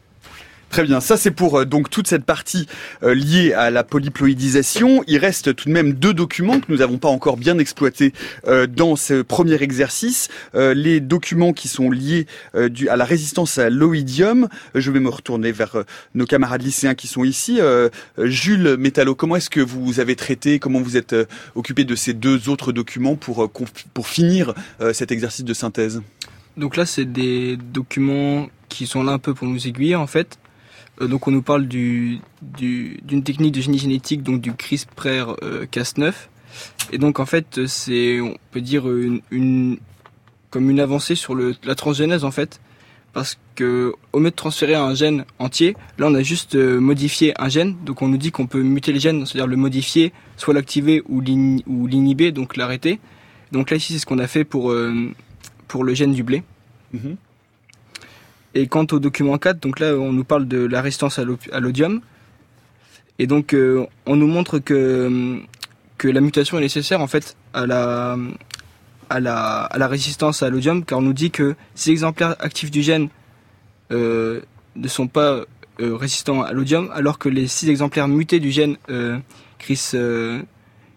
Très 0.73 0.85
bien, 0.85 1.01
ça 1.01 1.17
c'est 1.17 1.29
pour 1.29 1.59
euh, 1.59 1.65
donc 1.65 1.91
toute 1.91 2.07
cette 2.07 2.25
partie 2.25 2.65
euh, 3.03 3.13
liée 3.13 3.53
à 3.53 3.69
la 3.69 3.83
polyploïdisation. 3.83 5.03
Il 5.05 5.19
reste 5.19 5.55
tout 5.55 5.69
de 5.69 5.71
même 5.71 5.93
deux 5.93 6.15
documents 6.15 6.59
que 6.59 6.65
nous 6.67 6.77
n'avons 6.77 6.97
pas 6.97 7.09
encore 7.09 7.37
bien 7.37 7.59
exploités 7.59 8.11
euh, 8.47 8.65
dans 8.65 8.95
ce 8.95 9.21
premier 9.21 9.61
exercice. 9.61 10.29
Les 10.55 10.99
documents 10.99 11.53
qui 11.53 11.67
sont 11.67 11.91
liés 11.91 12.25
à 12.55 12.95
la 12.95 13.05
résistance 13.05 13.59
à 13.59 13.69
l'oïdium. 13.69 14.47
Je 14.73 14.89
vais 14.89 14.99
me 14.99 15.09
retourner 15.09 15.51
vers 15.51 15.83
nos 16.15 16.25
camarades 16.25 16.63
lycéens 16.63 16.95
qui 16.95 17.07
sont 17.07 17.23
ici. 17.23 17.59
Jules 18.17 18.77
Métallo, 18.77 19.13
comment 19.13 19.35
est-ce 19.35 19.51
que 19.51 19.59
vous 19.59 19.99
avez 19.99 20.15
traité, 20.15 20.57
comment 20.57 20.81
vous 20.81 20.97
êtes 20.97 21.15
occupé 21.53 21.83
de 21.83 21.95
ces 21.95 22.13
deux 22.13 22.49
autres 22.49 22.71
documents 22.71 23.15
pour, 23.15 23.51
pour 23.93 24.07
finir 24.07 24.53
cet 24.93 25.11
exercice 25.11 25.45
de 25.45 25.53
synthèse? 25.53 26.01
Donc 26.57 26.77
là, 26.77 26.85
c'est 26.85 27.05
des 27.05 27.57
documents 27.57 28.47
qui 28.69 28.87
sont 28.87 29.03
là 29.03 29.13
un 29.13 29.19
peu 29.19 29.33
pour 29.33 29.47
nous 29.47 29.67
aiguiller 29.67 29.95
en 29.95 30.07
fait. 30.07 30.39
Euh, 31.01 31.07
donc 31.07 31.27
on 31.27 31.31
nous 31.31 31.41
parle 31.41 31.67
du, 31.67 32.19
du- 32.41 32.99
d'une 33.03 33.23
technique 33.23 33.53
de 33.53 33.61
génie 33.61 33.79
génétique, 33.79 34.23
donc 34.23 34.41
du 34.41 34.51
CRISPR-Cas9. 34.51 36.13
Et 36.91 36.97
donc 36.97 37.19
en 37.19 37.25
fait, 37.25 37.57
euh, 37.57 37.67
c'est, 37.67 38.19
on 38.21 38.37
peut 38.51 38.61
dire, 38.61 38.89
une, 38.89 39.21
une- 39.31 39.77
comme 40.49 40.69
une 40.69 40.79
avancée 40.79 41.15
sur 41.15 41.33
le, 41.35 41.55
la 41.63 41.75
transgénèse 41.75 42.23
en 42.23 42.31
fait. 42.31 42.59
Parce 43.13 43.37
que 43.55 43.93
au 44.11 44.19
lieu 44.19 44.31
de 44.31 44.35
transférer 44.35 44.73
un 44.73 44.95
gène 44.95 45.25
entier, 45.37 45.75
là 45.99 46.07
on 46.09 46.15
a 46.15 46.23
juste 46.23 46.55
euh, 46.55 46.79
modifié 46.79 47.33
un 47.39 47.47
gène. 47.49 47.75
Donc 47.85 48.01
on 48.01 48.07
nous 48.07 48.17
dit 48.17 48.31
qu'on 48.31 48.47
peut 48.47 48.61
muter 48.61 48.91
les 48.91 48.99
gènes, 48.99 49.25
c'est-à-dire 49.25 49.45
le 49.47 49.55
modifier, 49.55 50.13
soit 50.37 50.53
l'activer 50.55 51.03
ou 51.07 51.21
l'in- 51.21 51.59
ou 51.67 51.85
l'inhiber, 51.87 52.31
donc 52.31 52.57
l'arrêter. 52.57 52.99
Donc 53.51 53.69
là 53.69 53.77
ici 53.77 53.93
c'est 53.93 53.99
ce 53.99 54.05
qu'on 54.07 54.17
a 54.17 54.25
fait 54.27 54.43
pour, 54.43 54.71
euh, 54.71 55.11
pour 55.67 55.83
le 55.83 55.93
gène 55.93 56.13
du 56.13 56.23
blé. 56.23 56.41
Mhm. 56.91 57.17
Et 58.55 58.67
quant 58.67 58.85
au 58.91 58.99
document 58.99 59.37
4, 59.37 59.59
donc 59.61 59.79
là 59.79 59.95
on 59.95 60.13
nous 60.13 60.23
parle 60.23 60.47
de 60.47 60.65
la 60.65 60.81
résistance 60.81 61.19
à 61.19 61.59
l'odium. 61.59 62.01
Et 63.19 63.27
donc 63.27 63.53
euh, 63.53 63.85
on 64.05 64.15
nous 64.15 64.27
montre 64.27 64.59
que, 64.59 65.39
que 65.97 66.07
la 66.07 66.21
mutation 66.21 66.57
est 66.57 66.61
nécessaire 66.61 67.01
en 67.01 67.07
fait 67.07 67.35
à 67.53 67.65
la, 67.65 68.17
à 69.09 69.19
la, 69.19 69.63
à 69.63 69.77
la 69.77 69.87
résistance 69.87 70.43
à 70.43 70.49
l'odium 70.49 70.83
car 70.83 70.99
on 70.99 71.01
nous 71.01 71.13
dit 71.13 71.31
que 71.31 71.55
ces 71.75 71.91
exemplaires 71.91 72.35
actifs 72.39 72.71
du 72.71 72.81
gène 72.81 73.09
euh, 73.91 74.41
ne 74.75 74.87
sont 74.87 75.07
pas 75.07 75.41
euh, 75.79 75.95
résistants 75.95 76.41
à 76.41 76.51
l'odium 76.53 76.89
alors 76.93 77.19
que 77.19 77.29
les 77.29 77.47
six 77.47 77.69
exemplaires 77.69 78.07
mutés 78.07 78.39
du 78.39 78.51
gène 78.51 78.77
euh, 78.89 79.17
CRIS, 79.59 79.91
euh, 79.93 80.41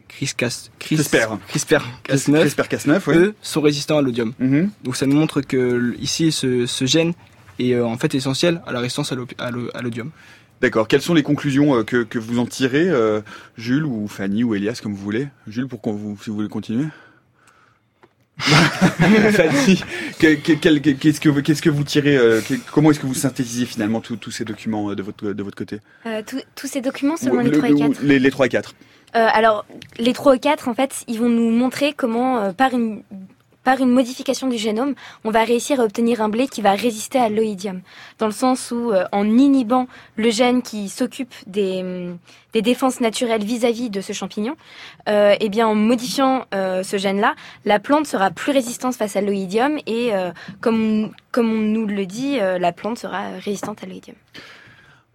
CRIS, 0.08 0.34
Cas, 0.36 0.68
CRIS, 0.78 0.96
CRISPR. 0.96 1.38
CRISPR 1.48 1.84
Cas9 2.08 2.44
CRISPR-Cas9, 2.46 3.00
oui. 3.06 3.16
eux 3.16 3.34
sont 3.42 3.60
résistants 3.60 3.98
à 3.98 4.02
l'odium. 4.02 4.32
Mhm. 4.38 4.70
Donc 4.84 4.96
ça 4.96 5.06
nous 5.06 5.16
montre 5.16 5.40
que 5.40 5.94
ici 5.98 6.32
ce, 6.32 6.66
ce 6.66 6.84
gène 6.86 7.12
est 7.58 7.74
euh, 7.74 7.86
en 7.86 7.96
fait 7.96 8.14
essentiel 8.14 8.62
à 8.66 8.72
la 8.72 8.80
résistance 8.80 9.12
à 9.12 9.80
l'odium. 9.82 10.10
D'accord. 10.60 10.88
Quelles 10.88 11.02
sont 11.02 11.14
les 11.14 11.22
conclusions 11.22 11.84
que, 11.84 12.02
que 12.02 12.18
vous 12.18 12.38
en 12.38 12.46
tirez, 12.46 12.90
Jules 13.58 13.84
ou 13.84 14.08
Fanny 14.08 14.42
ou 14.42 14.54
Elias, 14.54 14.80
comme 14.82 14.94
vous 14.94 15.02
voulez? 15.02 15.28
Jules, 15.46 15.68
pour 15.68 15.82
qu'on 15.82 15.92
vous, 15.92 16.16
si 16.22 16.30
vous 16.30 16.36
voulez 16.36 16.48
continuer 16.48 16.86
Fanny, 18.38 19.82
qu'est-ce 20.18 21.20
que 21.20 21.40
qu'est-ce 21.40 21.62
que 21.62 21.68
vous 21.70 21.84
tirez 21.84 22.18
Comment 22.72 22.90
est-ce 22.90 23.00
que 23.00 23.06
vous 23.06 23.14
synthétisez 23.14 23.66
finalement 23.66 24.00
tous 24.00 24.30
ces 24.30 24.44
documents 24.44 24.94
de 24.94 25.02
votre 25.02 25.32
de 25.32 25.42
votre 25.42 25.56
côté? 25.56 25.80
Tous 26.54 26.66
ces 26.66 26.80
documents 26.80 27.16
selon 27.18 27.40
les 27.40 27.50
3 27.50 27.68
et 27.68 27.74
4 27.74 28.02
les, 28.02 28.18
les 28.18 28.30
3 28.30 28.46
et 28.46 28.48
4. 28.48 28.74
alors, 29.12 29.66
les 29.98 30.14
3 30.14 30.36
et 30.36 30.38
4, 30.38 30.68
en 30.68 30.74
fait, 30.74 31.04
ils 31.06 31.18
vont 31.18 31.28
nous 31.28 31.50
montrer 31.50 31.92
comment, 31.94 32.52
par 32.54 32.72
une 32.72 33.02
par 33.66 33.80
une 33.80 33.90
modification 33.90 34.46
du 34.46 34.58
génome, 34.58 34.94
on 35.24 35.32
va 35.32 35.42
réussir 35.42 35.80
à 35.80 35.82
obtenir 35.82 36.20
un 36.20 36.28
blé 36.28 36.46
qui 36.46 36.62
va 36.62 36.70
résister 36.70 37.18
à 37.18 37.28
l'oïdium. 37.28 37.80
Dans 38.20 38.26
le 38.26 38.32
sens 38.32 38.70
où, 38.70 38.92
euh, 38.92 39.06
en 39.10 39.26
inhibant 39.26 39.88
le 40.14 40.30
gène 40.30 40.62
qui 40.62 40.88
s'occupe 40.88 41.34
des, 41.48 42.14
des, 42.52 42.62
défenses 42.62 43.00
naturelles 43.00 43.42
vis-à-vis 43.42 43.90
de 43.90 44.00
ce 44.00 44.12
champignon, 44.12 44.54
euh, 45.08 45.34
eh 45.40 45.48
bien, 45.48 45.66
en 45.66 45.74
modifiant 45.74 46.44
euh, 46.54 46.84
ce 46.84 46.96
gène-là, 46.96 47.34
la 47.64 47.80
plante 47.80 48.06
sera 48.06 48.30
plus 48.30 48.52
résistante 48.52 48.94
face 48.94 49.16
à 49.16 49.20
l'oïdium 49.20 49.78
et, 49.88 50.14
euh, 50.14 50.30
comme, 50.60 51.10
comme 51.32 51.50
on 51.50 51.62
nous 51.62 51.86
le 51.86 52.06
dit, 52.06 52.38
la 52.38 52.70
plante 52.70 52.98
sera 52.98 53.30
résistante 53.30 53.82
à 53.82 53.86
l'oïdium. 53.86 54.14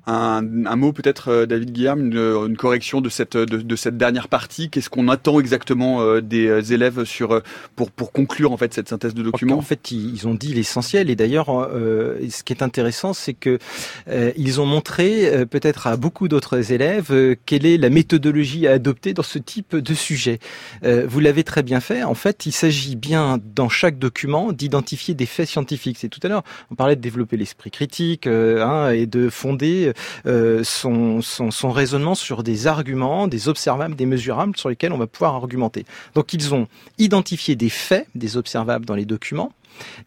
Un, 0.08 0.66
un, 0.66 0.76
mot 0.76 0.93
peut-être, 0.93 1.30
euh, 1.30 1.45
David 1.45 1.72
Guillaume, 1.72 2.08
une, 2.08 2.18
une, 2.18 2.58
correction 2.58 3.02
de 3.02 3.10
cette, 3.10 3.38
de, 3.38 3.58
de 3.58 3.76
cette 3.76 3.97
dernière 3.97 4.28
partie. 4.30 4.70
Qu'est-ce 4.70 4.89
qu'on 4.89 5.08
attend 5.10 5.39
exactement 5.39 6.02
euh, 6.02 6.22
des 6.22 6.47
euh, 6.47 6.62
élèves 6.62 7.04
sur, 7.04 7.41
pour, 7.76 7.91
pour 7.91 8.12
conclure 8.12 8.52
en 8.52 8.58
fait 8.58 8.74
cette 8.74 8.89
synthèse 8.89 9.14
de 9.14 9.22
documents? 9.22 9.58
En 9.58 9.62
fait, 9.62 9.91
ils 9.91 10.28
ont 10.28 10.34
dit 10.34 10.54
l'essentiel. 10.54 11.10
Et 11.10 11.16
d'ailleurs, 11.16 11.49
euh, 11.49 12.18
ce 12.30 12.43
qui 12.43 12.54
est 12.54 12.64
intéressant, 12.64 13.14
c'est 13.14 13.34
que 13.34 13.60
euh, 14.08 14.32
ils 14.38 14.60
ont 14.60 14.66
montré 14.66 15.45
peut-être 15.49 15.88
à 15.88 15.97
beaucoup 15.97 16.28
d'autres 16.28 16.72
élèves 16.72 17.36
quelle 17.45 17.66
est 17.66 17.78
la 17.78 17.89
méthodologie 17.89 18.68
à 18.68 18.72
adopter 18.74 19.14
dans 19.14 19.24
ce 19.24 19.38
type 19.38 19.76
de 19.76 19.93
sujet. 19.93 20.39
vous 20.84 21.20
l'avez 21.20 21.43
très 21.43 21.64
bien 21.64 21.80
fait. 21.80 22.04
En 22.04 22.16
fait, 22.16 22.45
il 22.45 22.52
s'agit 22.52 22.95
bien 22.95 23.39
dans 23.56 23.70
chaque 23.70 23.99
document 23.99 24.52
d'identifier 24.52 25.14
des 25.14 25.26
faits 25.26 25.47
scientifiques. 25.47 25.97
C'est 25.99 26.10
tout 26.10 26.20
à 26.24 26.28
l'heure, 26.28 26.43
on 26.72 26.76
parlait 26.76 26.95
de 26.95 27.02
développer 27.02 27.38
l'esprit 27.38 27.72
critique 27.72 28.28
hein, 28.28 28.89
et 28.89 29.06
de 29.06 29.30
fonder 29.30 29.91
euh, 30.26 30.64
son, 30.64 31.22
son, 31.22 31.52
son, 31.52 31.72
raisonnement 31.72 32.16
sur 32.16 32.44
des 32.44 32.68
arguments, 32.68 33.28
des 33.28 33.48
observables, 33.48 33.96
des 33.96 34.06
mesurables 34.06 34.58
sur 34.58 34.70
lesquels 34.70 34.94
on 34.94 34.98
va 34.98 35.08
pouvoir 35.08 35.36
argumenter. 35.36 35.86
Donc 36.16 36.34
ils 36.34 36.54
ont 36.54 36.68
identifié 36.98 37.56
des 37.56 37.70
faits, 37.70 38.08
des 38.16 38.38
observables 38.38 38.86
dans 38.86 38.96
les 38.96 39.06
documents, 39.06 39.54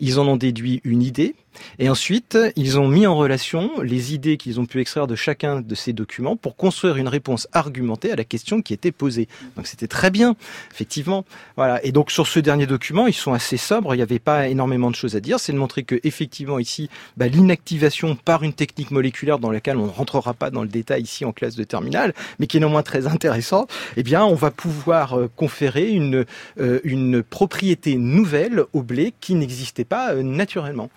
ils 0.01 0.19
en 0.19 0.29
ont 0.29 0.37
déduit 0.37 0.81
une 0.85 1.03
idée, 1.03 1.35
et 1.79 1.89
ensuite, 1.89 2.39
ils 2.57 2.79
ont 2.79 2.89
mis 2.89 3.07
en 3.07 3.17
relation 3.17 3.71
les 3.83 4.15
idées 4.15 4.37
qu'ils 4.37 4.61
ont 4.61 4.67
pu 4.67 4.81
extraire 4.81 5.07
de 5.07 5.15
chacun 5.15 5.61
de 5.61 5.75
ces 5.75 5.93
documents 5.93 6.37
pour 6.37 6.57
construire 6.57 6.97
une 6.97 7.09
réponse 7.09 7.49
argumentée 7.53 8.13
à 8.13 8.17
la 8.17 8.25
question 8.25 8.63
qui 8.63 8.73
était 8.73 8.93
posée. 8.93 9.29
Donc 9.57 9.67
c'était 9.67 9.87
très 9.87 10.11
bien, 10.11 10.37
effectivement. 10.73 11.25
Voilà. 11.57 11.85
Et 11.85 11.93
donc 11.93 12.11
sur 12.11 12.27
ce 12.27 12.41
dernier 12.41 12.67
document, 12.67 13.07
ils 13.07 13.15
sont 13.15 13.33
assez 13.33 13.57
sobres. 13.57 13.95
Il 13.95 13.99
n'y 13.99 14.03
avait 14.03 14.19
pas 14.19 14.49
énormément 14.49 14.91
de 14.91 14.97
choses 14.97 15.17
à 15.17 15.21
dire. 15.21 15.41
C'est 15.41 15.53
de 15.53 15.59
montrer 15.59 15.83
que 15.83 16.01
effectivement 16.05 16.59
ici, 16.59 16.89
bah, 17.17 17.29
l'inactivation 17.29 18.17
par 18.17 18.43
une 18.43 18.53
technique 18.53 18.91
moléculaire 18.91 19.39
dans 19.39 19.51
laquelle 19.51 19.77
on 19.77 19.87
ne 19.87 19.91
rentrera 19.91 20.35
pas 20.35 20.51
dans 20.51 20.63
le 20.63 20.69
détail 20.69 21.03
ici 21.03 21.25
en 21.25 21.33
classe 21.33 21.57
de 21.57 21.65
terminale, 21.65 22.15
mais 22.39 22.47
qui 22.47 22.59
est 22.59 22.61
néanmoins 22.61 22.83
très 22.83 23.07
intéressant. 23.07 23.67
Eh 23.97 24.03
bien, 24.03 24.25
on 24.25 24.35
va 24.35 24.51
pouvoir 24.51 25.19
euh, 25.19 25.31
conférer 25.35 25.91
une 25.91 26.25
euh, 26.61 26.81
une 26.85 27.23
propriété 27.23 27.97
nouvelle 27.97 28.65
au 28.73 28.83
blé 28.83 29.13
qui 29.21 29.35
n'existait 29.35 29.85
pas 29.85 30.13
euh, 30.13 30.23
naturellement. 30.23 30.91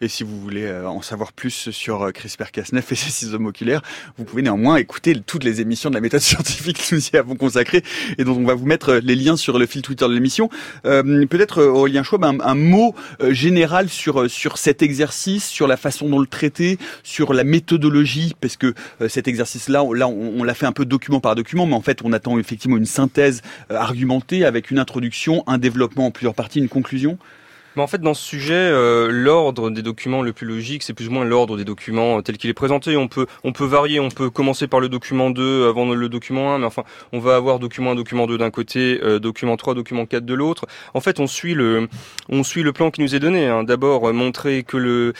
Et 0.00 0.08
si 0.08 0.24
vous 0.24 0.40
voulez 0.40 0.64
euh, 0.64 0.88
en 0.88 1.02
savoir 1.02 1.32
plus 1.32 1.70
sur 1.70 2.02
euh, 2.02 2.10
CRISPR-Cas9 2.10 2.78
et 2.78 2.94
ses 2.94 3.10
ciseaux 3.10 3.38
oculaires, 3.44 3.82
vous 4.18 4.24
pouvez 4.24 4.42
néanmoins 4.42 4.76
écouter 4.76 5.20
toutes 5.24 5.44
les 5.44 5.60
émissions 5.60 5.90
de 5.90 5.94
la 5.94 6.00
méthode 6.00 6.20
scientifique 6.20 6.78
que 6.78 6.94
nous 6.94 7.02
y 7.12 7.16
avons 7.16 7.36
consacrées 7.36 7.82
et 8.18 8.24
dont 8.24 8.36
on 8.36 8.44
va 8.44 8.54
vous 8.54 8.66
mettre 8.66 8.90
euh, 8.90 9.00
les 9.02 9.16
liens 9.16 9.36
sur 9.36 9.58
le 9.58 9.66
fil 9.66 9.82
Twitter 9.82 10.06
de 10.06 10.12
l'émission. 10.12 10.48
Euh, 10.84 11.26
Peut-être 11.26 11.62
Aurélien 11.62 12.02
Schwab, 12.02 12.24
un, 12.24 12.40
un 12.40 12.54
mot 12.54 12.94
général 13.30 13.88
sur 13.88 14.30
sur 14.30 14.58
cet 14.58 14.82
exercice, 14.82 15.46
sur 15.46 15.66
la 15.66 15.76
façon 15.76 16.08
dont 16.08 16.18
le 16.18 16.26
traiter, 16.26 16.78
sur 17.02 17.32
la 17.32 17.44
méthodologie, 17.44 18.34
parce 18.40 18.56
que 18.56 18.74
cet 19.08 19.28
exercice-là, 19.28 19.84
là, 19.94 20.08
on, 20.08 20.40
on 20.40 20.44
l'a 20.44 20.54
fait 20.54 20.66
un 20.66 20.72
peu 20.72 20.84
document 20.84 21.20
par 21.20 21.34
document, 21.34 21.66
mais 21.66 21.74
en 21.74 21.80
fait, 21.82 22.00
on 22.04 22.12
attend 22.12 22.38
effectivement 22.38 22.76
une 22.76 22.86
synthèse 22.86 23.42
argumentée 23.68 24.44
avec 24.44 24.70
une 24.70 24.78
introduction, 24.78 25.44
un 25.46 25.58
développement 25.58 26.06
en 26.06 26.10
plusieurs 26.10 26.34
parties, 26.34 26.58
une 26.58 26.68
conclusion. 26.68 27.18
Mais 27.76 27.82
en 27.82 27.86
fait, 27.86 28.00
dans 28.00 28.14
ce 28.14 28.22
sujet, 28.22 28.54
euh, 28.54 29.08
l'ordre 29.10 29.70
des 29.70 29.82
documents 29.82 30.22
le 30.22 30.32
plus 30.32 30.46
logique, 30.46 30.82
c'est 30.82 30.94
plus 30.94 31.08
ou 31.08 31.12
moins 31.12 31.24
l'ordre 31.24 31.56
des 31.56 31.64
documents 31.64 32.18
euh, 32.18 32.22
tel 32.22 32.36
qu'il 32.36 32.50
est 32.50 32.54
présenté. 32.54 32.96
On 32.96 33.06
peut, 33.06 33.26
on 33.44 33.52
peut 33.52 33.64
varier, 33.64 34.00
on 34.00 34.08
peut 34.08 34.28
commencer 34.28 34.66
par 34.66 34.80
le 34.80 34.88
document 34.88 35.30
2 35.30 35.68
avant 35.68 35.88
le 35.92 36.08
document 36.08 36.54
1, 36.54 36.58
mais 36.58 36.66
enfin, 36.66 36.82
on 37.12 37.20
va 37.20 37.36
avoir 37.36 37.58
document 37.60 37.92
1, 37.92 37.94
document 37.94 38.26
2 38.26 38.38
d'un 38.38 38.50
côté, 38.50 39.00
euh, 39.02 39.20
document 39.20 39.56
3, 39.56 39.74
document 39.74 40.06
4 40.06 40.24
de 40.24 40.34
l'autre. 40.34 40.66
En 40.94 41.00
fait, 41.00 41.20
on 41.20 41.26
suit 41.26 41.54
le, 41.54 41.88
on 42.28 42.42
suit 42.42 42.62
le 42.62 42.72
plan 42.72 42.90
qui 42.90 43.02
nous 43.02 43.14
est 43.14 43.20
donné. 43.20 43.46
Hein. 43.46 43.62
D'abord, 43.62 44.12
montrer 44.12 44.64
que 44.64 44.76
le, 44.76 45.12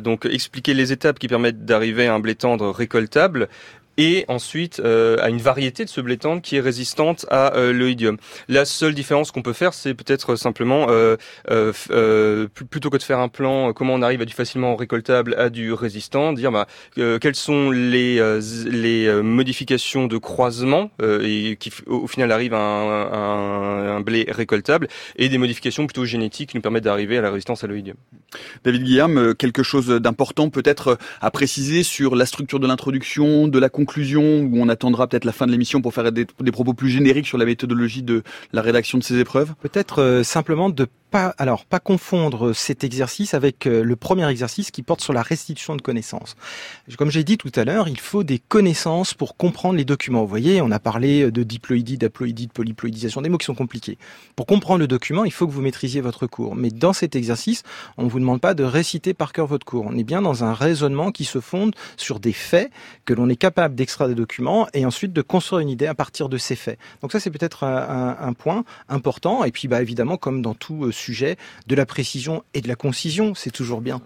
donc 0.00 0.26
expliquer 0.26 0.74
les 0.74 0.92
étapes 0.92 1.18
qui 1.18 1.28
permettent 1.28 1.64
d'arriver 1.64 2.06
à 2.06 2.14
un 2.14 2.20
blé 2.20 2.34
tendre 2.34 2.70
récoltable, 2.70 3.48
et 3.96 4.24
ensuite 4.28 4.80
euh, 4.80 5.16
à 5.20 5.28
une 5.28 5.38
variété 5.38 5.84
de 5.84 5.90
ce 5.90 6.00
blé 6.00 6.16
tendre 6.16 6.42
qui 6.42 6.56
est 6.56 6.60
résistante 6.60 7.26
à 7.30 7.54
euh, 7.54 7.72
l'oïdium. 7.72 8.16
La 8.48 8.64
seule 8.64 8.94
différence 8.94 9.30
qu'on 9.30 9.42
peut 9.42 9.52
faire, 9.52 9.74
c'est 9.74 9.94
peut-être 9.94 10.36
simplement, 10.36 10.86
euh, 10.88 11.16
euh, 11.50 11.72
euh 11.90 12.48
plutôt 12.70 12.90
que 12.90 12.96
de 12.96 13.02
faire 13.02 13.18
un 13.18 13.28
plan, 13.28 13.72
comment 13.72 13.94
on 13.94 14.02
arrive 14.02 14.20
à 14.20 14.24
du 14.24 14.34
facilement 14.34 14.76
récoltable 14.76 15.34
à 15.38 15.50
du 15.50 15.72
résistant, 15.72 16.32
dire 16.32 16.50
bah, 16.50 16.66
quelles 16.94 17.34
sont 17.34 17.70
les, 17.70 18.20
les 18.66 19.12
modifications 19.22 20.06
de 20.06 20.18
croisement 20.18 20.90
et 21.02 21.56
qui 21.58 21.70
au 21.86 22.06
final 22.06 22.32
arrivent 22.32 22.54
à 22.54 22.58
un, 22.58 23.12
un, 23.12 23.96
un, 23.96 24.00
blé 24.00 24.26
récoltable, 24.28 24.88
et 25.16 25.28
des 25.28 25.38
modifications 25.38 25.86
plutôt 25.86 26.04
génétiques 26.04 26.50
qui 26.50 26.56
nous 26.56 26.62
permettent 26.62 26.84
d'arriver 26.84 27.18
à 27.18 27.22
la 27.22 27.30
résistance 27.30 27.64
à 27.64 27.66
l'oïdium. 27.66 27.96
David 28.64 28.82
Guillaume, 28.82 29.34
quelque 29.34 29.62
chose 29.62 29.88
d'important 29.88 30.50
peut-être 30.50 30.98
à 31.20 31.30
préciser 31.30 31.82
sur 31.82 32.16
la 32.16 32.26
structure 32.26 32.60
de 32.60 32.66
l'introduction, 32.66 33.48
de 33.48 33.58
la 33.58 33.68
conclusion 33.68 33.83
où 33.86 34.58
on 34.60 34.68
attendra 34.68 35.06
peut-être 35.06 35.24
la 35.24 35.32
fin 35.32 35.46
de 35.46 35.52
l'émission 35.52 35.80
pour 35.80 35.94
faire 35.94 36.10
des, 36.12 36.26
des, 36.40 36.52
propos 36.52 36.74
plus 36.74 36.88
génériques 36.88 37.26
sur 37.26 37.38
la 37.38 37.44
méthodologie 37.44 38.02
de 38.02 38.22
la 38.52 38.62
rédaction 38.62 38.98
de 38.98 39.02
ces 39.02 39.18
épreuves? 39.18 39.54
Peut-être 39.60 40.00
euh, 40.00 40.22
simplement 40.22 40.70
de 40.70 40.86
pas, 41.14 41.32
alors, 41.38 41.64
pas 41.64 41.78
confondre 41.78 42.54
cet 42.54 42.82
exercice 42.82 43.34
avec 43.34 43.68
euh, 43.68 43.84
le 43.84 43.94
premier 43.94 44.28
exercice 44.28 44.72
qui 44.72 44.82
porte 44.82 45.00
sur 45.00 45.12
la 45.12 45.22
restitution 45.22 45.76
de 45.76 45.80
connaissances. 45.80 46.34
Comme 46.98 47.12
j'ai 47.12 47.22
dit 47.22 47.38
tout 47.38 47.52
à 47.54 47.64
l'heure, 47.64 47.86
il 47.86 48.00
faut 48.00 48.24
des 48.24 48.40
connaissances 48.40 49.14
pour 49.14 49.36
comprendre 49.36 49.76
les 49.76 49.84
documents. 49.84 50.22
Vous 50.22 50.28
voyez, 50.28 50.60
on 50.60 50.72
a 50.72 50.80
parlé 50.80 51.30
de 51.30 51.42
diploïdie, 51.44 51.98
d'aploïdie, 51.98 52.48
de 52.48 52.52
polyploïdisation, 52.52 53.22
des 53.22 53.28
mots 53.28 53.38
qui 53.38 53.44
sont 53.44 53.54
compliqués. 53.54 53.96
Pour 54.34 54.46
comprendre 54.46 54.80
le 54.80 54.88
document, 54.88 55.24
il 55.24 55.30
faut 55.30 55.46
que 55.46 55.52
vous 55.52 55.60
maîtrisiez 55.60 56.00
votre 56.00 56.26
cours. 56.26 56.56
Mais 56.56 56.70
dans 56.70 56.92
cet 56.92 57.14
exercice, 57.14 57.62
on 57.96 58.06
ne 58.06 58.08
vous 58.08 58.18
demande 58.18 58.40
pas 58.40 58.54
de 58.54 58.64
réciter 58.64 59.14
par 59.14 59.32
cœur 59.32 59.46
votre 59.46 59.64
cours. 59.64 59.86
On 59.86 59.96
est 59.96 60.02
bien 60.02 60.20
dans 60.20 60.42
un 60.42 60.52
raisonnement 60.52 61.12
qui 61.12 61.24
se 61.24 61.38
fonde 61.38 61.76
sur 61.96 62.18
des 62.18 62.32
faits 62.32 62.72
que 63.04 63.14
l'on 63.14 63.28
est 63.28 63.36
capable 63.36 63.76
d'extraire 63.76 64.08
des 64.08 64.16
documents 64.16 64.66
et 64.74 64.84
ensuite 64.84 65.12
de 65.12 65.22
construire 65.22 65.60
une 65.60 65.70
idée 65.70 65.86
à 65.86 65.94
partir 65.94 66.28
de 66.28 66.38
ces 66.38 66.56
faits. 66.56 66.80
Donc 67.02 67.12
ça, 67.12 67.20
c'est 67.20 67.30
peut-être 67.30 67.62
un, 67.62 68.32
point 68.32 68.64
important. 68.88 69.44
Et 69.44 69.52
puis, 69.52 69.68
bah, 69.68 69.80
évidemment, 69.80 70.16
comme 70.16 70.42
dans 70.42 70.54
tout 70.54 70.90
sujet, 70.90 71.03
de 71.12 71.74
la 71.74 71.86
précision 71.86 72.44
et 72.54 72.60
de 72.60 72.68
la 72.68 72.76
concision, 72.76 73.34
c'est 73.34 73.50
toujours 73.50 73.80
bien. 73.80 74.00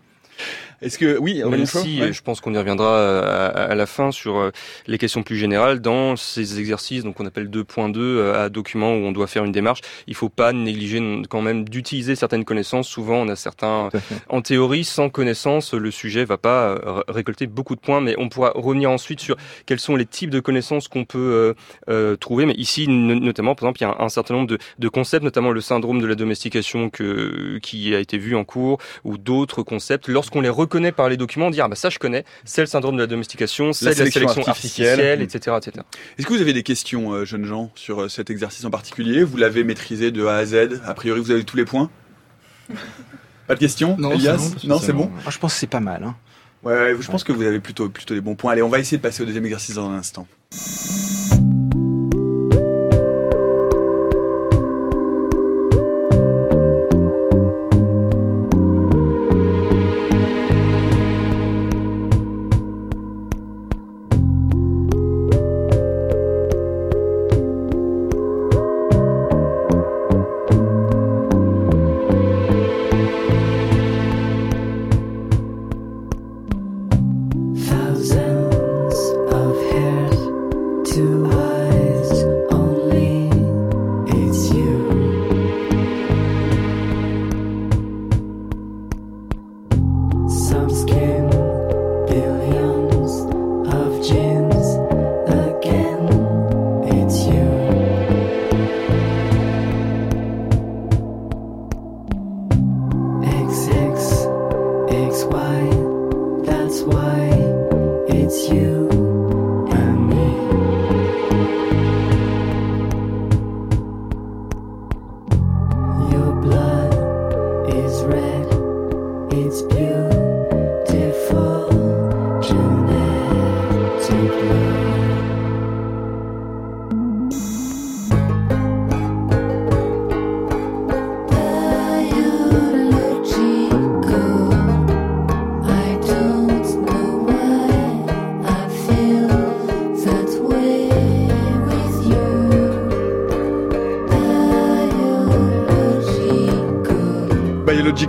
Est-ce 0.81 0.99
que 0.99 1.19
oui, 1.19 1.43
Même 1.45 1.67
si 1.67 2.01
ouais. 2.01 2.13
je 2.13 2.23
pense 2.23 2.41
qu'on 2.41 2.55
y 2.55 2.59
reviendra 2.59 3.21
à, 3.21 3.47
à, 3.47 3.75
la 3.75 3.87
fin 3.87 4.13
sur 4.13 4.37
euh, 4.37 4.51
les 4.87 4.97
questions 4.97 5.25
plus 5.25 5.37
générales 5.37 5.81
dans 5.81 6.15
ces 6.15 6.61
exercices, 6.61 7.03
donc 7.03 7.19
on 7.19 7.27
appelle 7.27 7.51
2.2 7.51 7.99
euh, 7.99 8.45
à 8.45 8.49
document 8.49 8.93
où 8.93 8.99
on 8.99 9.13
doit 9.13 9.27
faire 9.27 9.45
une 9.45 9.53
démarche. 9.53 9.81
Il 10.07 10.15
faut 10.15 10.29
pas 10.29 10.53
négliger 10.53 11.03
quand 11.29 11.43
même 11.43 11.69
d'utiliser 11.69 12.15
certaines 12.15 12.45
connaissances. 12.45 12.89
Souvent, 12.89 13.17
on 13.17 13.29
a 13.29 13.37
certains, 13.37 13.89
en 14.29 14.41
théorie, 14.41 14.85
sans 14.85 15.09
connaissance, 15.11 15.75
le 15.75 15.91
sujet 15.91 16.25
va 16.25 16.39
pas 16.39 16.69
euh, 16.69 17.03
récolter 17.09 17.47
beaucoup 17.49 17.75
de 17.75 17.81
points, 17.81 18.01
mais 18.01 18.15
on 18.19 18.29
pourra 18.29 18.53
revenir 18.55 18.91
ensuite 18.91 19.21
sur 19.21 19.37
quels 19.67 19.81
sont 19.81 19.97
les 19.97 20.07
types 20.07 20.31
de 20.31 20.41
connaissances 20.41 20.87
qu'on 20.87 21.05
peut 21.05 21.55
euh, 21.89 22.17
trouver. 22.17 22.47
Mais 22.47 22.55
ici, 22.55 22.87
notamment, 22.89 23.55
par 23.55 23.69
exemple, 23.69 23.81
il 23.81 23.83
y 23.83 23.87
a 23.87 24.01
un, 24.01 24.05
un 24.05 24.09
certain 24.09 24.35
nombre 24.35 24.47
de, 24.49 24.59
de, 24.79 24.89
concepts, 24.89 25.25
notamment 25.25 25.51
le 25.51 25.61
syndrome 25.61 26.01
de 26.01 26.07
la 26.07 26.15
domestication 26.15 26.89
que 26.89 27.59
qui 27.63 27.95
a 27.95 27.99
été 27.99 28.19
vu 28.19 28.37
en 28.37 28.45
cours, 28.45 28.79
ou 29.05 29.19
d'autres 29.19 29.63
concepts. 29.63 30.09
Lorsqu'on 30.29 30.63
les 30.63 30.67
connaît 30.67 30.93
par 30.93 31.09
les 31.09 31.17
documents, 31.17 31.51
dire 31.51 31.65
ah 31.65 31.69
bah 31.69 31.75
ça 31.75 31.89
je 31.89 31.99
connais, 31.99 32.23
c'est 32.45 32.61
le 32.61 32.67
syndrome 32.67 32.97
de 32.97 33.01
la 33.01 33.07
domestication, 33.07 33.73
c'est 33.73 33.87
la, 33.87 33.91
la, 33.93 34.11
sélection 34.11 34.43
artificielle, 34.47 35.01
artificielle 35.01 35.23
etc., 35.23 35.57
etc. 35.57 35.87
Est-ce 36.19 36.27
que 36.27 36.35
vous 36.35 36.43
avez 36.43 36.53
des 36.53 36.63
questions, 36.63 37.13
euh, 37.13 37.25
jeunes 37.25 37.47
gens, 37.47 37.71
sur 37.75 38.03
euh, 38.03 38.09
cet 38.11 38.29
exercice 38.29 38.63
en 38.67 38.71
particulier? 38.71 39.23
Vous 39.23 39.39
l'avez 39.39 39.65
maîtrisé 39.65 40.11
de 40.11 40.27
A 40.27 40.37
à 40.37 40.45
Z? 40.45 40.83
A 40.85 40.93
priori, 40.93 41.21
vous 41.21 41.31
avez 41.31 41.45
tous 41.45 41.57
les 41.57 41.65
points? 41.65 41.91
Pas 43.47 43.55
de 43.55 43.61
questions 43.61 43.97
Non, 43.99 44.13
Elias? 44.13 44.55
Non, 44.65 44.79
c'est 44.79 44.93
bon? 44.93 45.11
Ah, 45.27 45.31
Je 45.31 45.39
pense 45.39 45.55
que 45.55 45.61
c'est 45.61 45.67
pas 45.67 45.81
mal. 45.81 46.05
Hein. 46.05 46.15
Ouais, 46.63 46.75
ouais, 46.75 46.97
je 47.01 47.11
pense 47.11 47.25
que 47.25 47.33
vous 47.33 47.43
avez 47.43 47.61
plutôt, 47.61 47.89
plutôt 47.89 48.13
des 48.13 48.21
bons 48.21 48.35
points. 48.35 48.53
Allez, 48.53 48.63
on 48.63 48.69
va 48.69 48.81
essayer 48.81 48.99
de 48.99 49.03
passer 49.03 49.23
au 49.23 49.25
deuxième 49.25 49.47
exercice 49.47 49.77
dans 49.77 49.89
un 49.89 49.97
instant. 49.97 50.27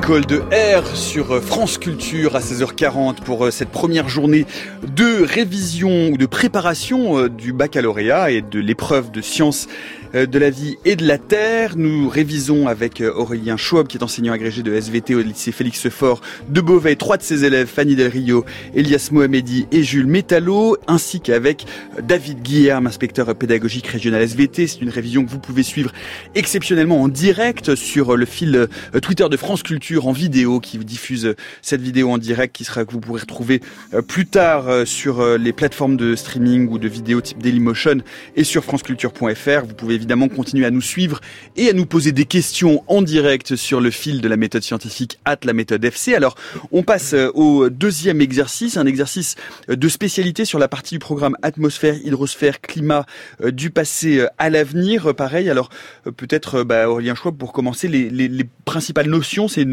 Ecological 0.09 0.25
de 0.25 0.81
R 0.81 0.95
sur 0.95 1.35
euh, 1.35 1.39
France 1.39 1.77
Culture 1.77 2.35
à 2.35 2.39
16h40 2.39 3.17
pour 3.17 3.45
euh, 3.45 3.51
cette 3.51 3.69
première 3.69 4.09
journée 4.09 4.47
de 4.95 5.23
révision 5.23 6.09
ou 6.09 6.17
de 6.17 6.25
préparation 6.25 7.19
euh, 7.19 7.29
du 7.29 7.53
baccalauréat 7.53 8.31
et 8.31 8.41
de 8.41 8.59
l'épreuve 8.59 9.11
de 9.11 9.21
sciences 9.21 9.67
de 10.13 10.39
la 10.39 10.49
vie 10.49 10.77
et 10.85 10.95
de 10.95 11.05
la 11.05 11.17
terre. 11.17 11.73
Nous 11.75 12.09
révisons 12.09 12.67
avec 12.67 13.01
euh, 13.01 13.13
Aurélien 13.13 13.57
Schwab, 13.57 13.87
qui 13.87 13.97
est 13.97 14.03
enseignant 14.03 14.33
agrégé 14.33 14.63
de 14.63 14.73
SVT 14.73 15.13
au 15.15 15.21
lycée 15.21 15.51
Félix 15.51 15.87
Fort 15.89 16.21
de 16.49 16.61
Beauvais, 16.61 16.95
trois 16.95 17.17
de 17.17 17.21
ses 17.21 17.45
élèves, 17.45 17.67
Fanny 17.67 17.95
Del 17.95 18.11
Rio, 18.11 18.43
Elias 18.73 19.09
Mohamedi 19.11 19.67
et 19.71 19.83
Jules 19.83 20.07
Métallo, 20.07 20.77
ainsi 20.87 21.21
qu'avec 21.21 21.65
euh, 21.97 22.01
David 22.01 22.41
Guillerme, 22.41 22.87
inspecteur 22.87 23.35
pédagogique 23.35 23.87
régional 23.87 24.21
SVT. 24.23 24.67
C'est 24.67 24.81
une 24.81 24.89
révision 24.89 25.23
que 25.23 25.29
vous 25.29 25.39
pouvez 25.39 25.63
suivre 25.63 25.91
exceptionnellement 26.33 27.01
en 27.01 27.07
direct 27.07 27.75
sur 27.75 28.17
le 28.17 28.25
fil 28.25 28.67
Twitter 29.01 29.27
de 29.29 29.37
France 29.37 29.63
Culture 29.63 30.07
en 30.07 30.11
vidéo, 30.11 30.59
qui 30.59 30.77
diffuse 30.79 31.35
cette 31.61 31.81
vidéo 31.81 32.09
en 32.09 32.17
direct, 32.17 32.55
qui 32.55 32.63
sera 32.63 32.85
que 32.85 32.91
vous 32.91 32.99
pourrez 32.99 33.21
retrouver 33.21 33.61
plus 34.07 34.25
tard 34.25 34.87
sur 34.87 35.37
les 35.37 35.53
plateformes 35.53 35.97
de 35.97 36.15
streaming 36.15 36.67
ou 36.69 36.79
de 36.79 36.87
vidéo 36.87 37.21
type 37.21 37.41
Dailymotion 37.41 37.97
et 38.35 38.43
sur 38.43 38.63
franceculture.fr. 38.63 39.65
Vous 39.65 39.75
pouvez 39.75 39.98
évidemment 39.99 40.29
continuer 40.29 40.65
à 40.65 40.71
nous 40.71 40.81
suivre 40.81 41.19
et 41.57 41.69
à 41.69 41.73
nous 41.73 41.85
poser 41.85 42.13
des 42.13 42.23
questions 42.23 42.83
en 42.87 43.01
direct 43.01 43.57
sur 43.57 43.81
le 43.81 43.91
fil 43.91 44.21
de 44.21 44.29
la 44.29 44.37
méthode 44.37 44.63
scientifique 44.63 45.19
at 45.25 45.39
la 45.43 45.51
méthode 45.51 45.83
FC. 45.83 46.15
Alors, 46.15 46.35
on 46.71 46.83
passe 46.83 47.13
euh, 47.13 47.29
au 47.33 47.69
deuxième 47.69 48.21
exercice, 48.21 48.77
un 48.77 48.85
exercice 48.85 49.35
euh, 49.69 49.75
de 49.75 49.89
spécialité 49.89 50.45
sur 50.45 50.57
la 50.57 50.69
partie 50.69 50.95
du 50.95 50.99
programme 50.99 51.35
atmosphère, 51.41 51.95
hydrosphère, 52.01 52.61
climat 52.61 53.05
euh, 53.43 53.51
du 53.51 53.71
passé 53.71 54.25
à 54.37 54.49
l'avenir. 54.49 55.13
Pareil, 55.15 55.49
alors 55.49 55.69
peut-être 56.15 56.63
bah, 56.63 56.89
Aurélien 56.89 57.15
Choix 57.15 57.33
pour 57.33 57.51
commencer 57.51 57.89
les, 57.89 58.09
les, 58.09 58.29
les 58.29 58.45
principales 58.63 59.09
notions. 59.09 59.49
C'est 59.49 59.67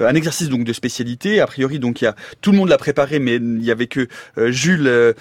un 0.00 0.14
exercice 0.14 0.48
donc 0.48 0.64
de 0.64 0.72
spécialité. 0.72 1.40
A 1.40 1.46
priori, 1.46 1.78
donc 1.78 2.00
y 2.00 2.06
a 2.06 2.16
tout 2.40 2.52
le 2.52 2.56
monde 2.56 2.70
l'a 2.70 2.78
préparé, 2.78 3.18
mais 3.18 3.36
il 3.36 3.62
y 3.62 3.70
avait 3.70 3.86
que 3.86 4.08
Jules 4.36 5.14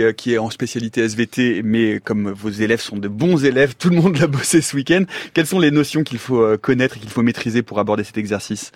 euh, 0.00 0.12
qui 0.12 0.32
est 0.34 0.38
en 0.38 0.50
spécialité 0.50 1.02
SVT, 1.02 1.62
mais 1.64 2.00
comme 2.00 2.30
vos 2.30 2.50
élèves 2.50 2.80
sont 2.80 2.96
de 2.96 3.08
bons 3.16 3.44
élèves, 3.44 3.74
tout 3.76 3.90
le 3.90 3.96
monde 3.96 4.18
l'a 4.18 4.26
bossé 4.28 4.60
ce 4.60 4.76
week-end. 4.76 5.04
Quelles 5.34 5.46
sont 5.46 5.58
les 5.58 5.70
notions 5.70 6.04
qu'il 6.04 6.18
faut 6.18 6.40
euh, 6.40 6.56
connaître 6.56 6.96
et 6.96 7.00
qu'il 7.00 7.10
faut 7.10 7.22
maîtriser 7.22 7.62
pour 7.62 7.78
aborder 7.78 8.04
cet 8.04 8.18
exercice? 8.18 8.72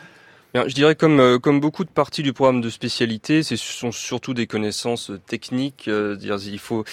Bien, 0.52 0.64
je 0.66 0.74
dirais 0.74 0.96
comme 0.96 1.20
euh, 1.20 1.38
comme 1.38 1.60
beaucoup 1.60 1.84
de 1.84 1.90
parties 1.90 2.24
du 2.24 2.32
programme 2.32 2.60
de 2.60 2.70
spécialité, 2.70 3.44
ce 3.44 3.54
sont 3.54 3.92
surtout 3.92 4.34
des 4.34 4.48
connaissances 4.48 5.12
techniques. 5.28 5.86
Euh, 5.86 6.16
dire 6.16 6.38
il 6.44 6.58
faut 6.58 6.84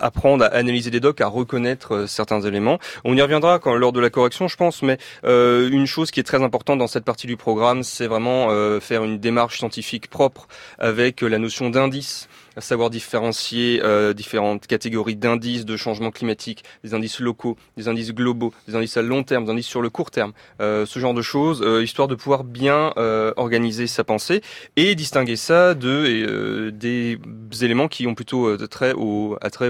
apprendre 0.00 0.44
à 0.44 0.48
analyser 0.48 0.90
des 0.90 1.00
docs, 1.00 1.20
à 1.20 1.26
reconnaître 1.26 2.06
certains 2.06 2.40
éléments. 2.40 2.78
On 3.04 3.16
y 3.16 3.22
reviendra 3.22 3.58
quand 3.58 3.74
lors 3.74 3.92
de 3.92 4.00
la 4.00 4.10
correction, 4.10 4.48
je 4.48 4.56
pense. 4.56 4.82
Mais 4.82 4.98
une 5.24 5.86
chose 5.86 6.10
qui 6.10 6.20
est 6.20 6.24
très 6.24 6.42
importante 6.42 6.78
dans 6.78 6.86
cette 6.86 7.04
partie 7.04 7.26
du 7.26 7.36
programme, 7.36 7.82
c'est 7.82 8.06
vraiment 8.06 8.48
faire 8.80 9.04
une 9.04 9.18
démarche 9.18 9.58
scientifique 9.58 10.08
propre 10.08 10.48
avec 10.78 11.20
la 11.22 11.38
notion 11.38 11.70
d'indice 11.70 12.28
à 12.56 12.60
savoir 12.60 12.90
différencier 12.90 13.80
euh, 13.82 14.12
différentes 14.12 14.66
catégories 14.66 15.16
d'indices 15.16 15.64
de 15.64 15.76
changement 15.76 16.10
climatique, 16.10 16.64
des 16.84 16.94
indices 16.94 17.20
locaux, 17.20 17.56
des 17.76 17.88
indices 17.88 18.12
globaux, 18.12 18.52
des 18.66 18.74
indices 18.74 18.96
à 18.96 19.02
long 19.02 19.22
terme, 19.22 19.44
des 19.44 19.50
indices 19.50 19.66
sur 19.66 19.82
le 19.82 19.90
court 19.90 20.10
terme, 20.10 20.32
euh, 20.60 20.86
ce 20.86 20.98
genre 20.98 21.14
de 21.14 21.22
choses, 21.22 21.62
euh, 21.62 21.82
histoire 21.82 22.08
de 22.08 22.14
pouvoir 22.14 22.44
bien 22.44 22.92
euh, 22.96 23.32
organiser 23.36 23.86
sa 23.86 24.04
pensée 24.04 24.42
et 24.76 24.94
distinguer 24.94 25.36
ça 25.36 25.74
de 25.74 25.88
euh, 25.88 26.70
des 26.70 27.18
éléments 27.62 27.88
qui 27.88 28.06
ont 28.06 28.14
plutôt 28.14 28.56
trait 28.66 28.92
au, 28.96 29.36
attrait 29.40 29.68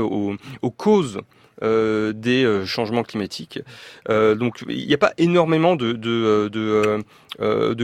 aux, 0.63 0.71
causes 0.71 1.21
euh, 1.63 2.15
des 2.15 2.45
euh, 2.45 2.65
changements 2.65 3.03
climatiques. 3.03 3.61
Euh, 4.09 4.35
donc 4.35 4.65
il 4.67 4.87
n'y 4.87 4.95
a 4.95 4.99
pas 4.99 5.13
énormément 5.19 5.77
de, 5.77 5.93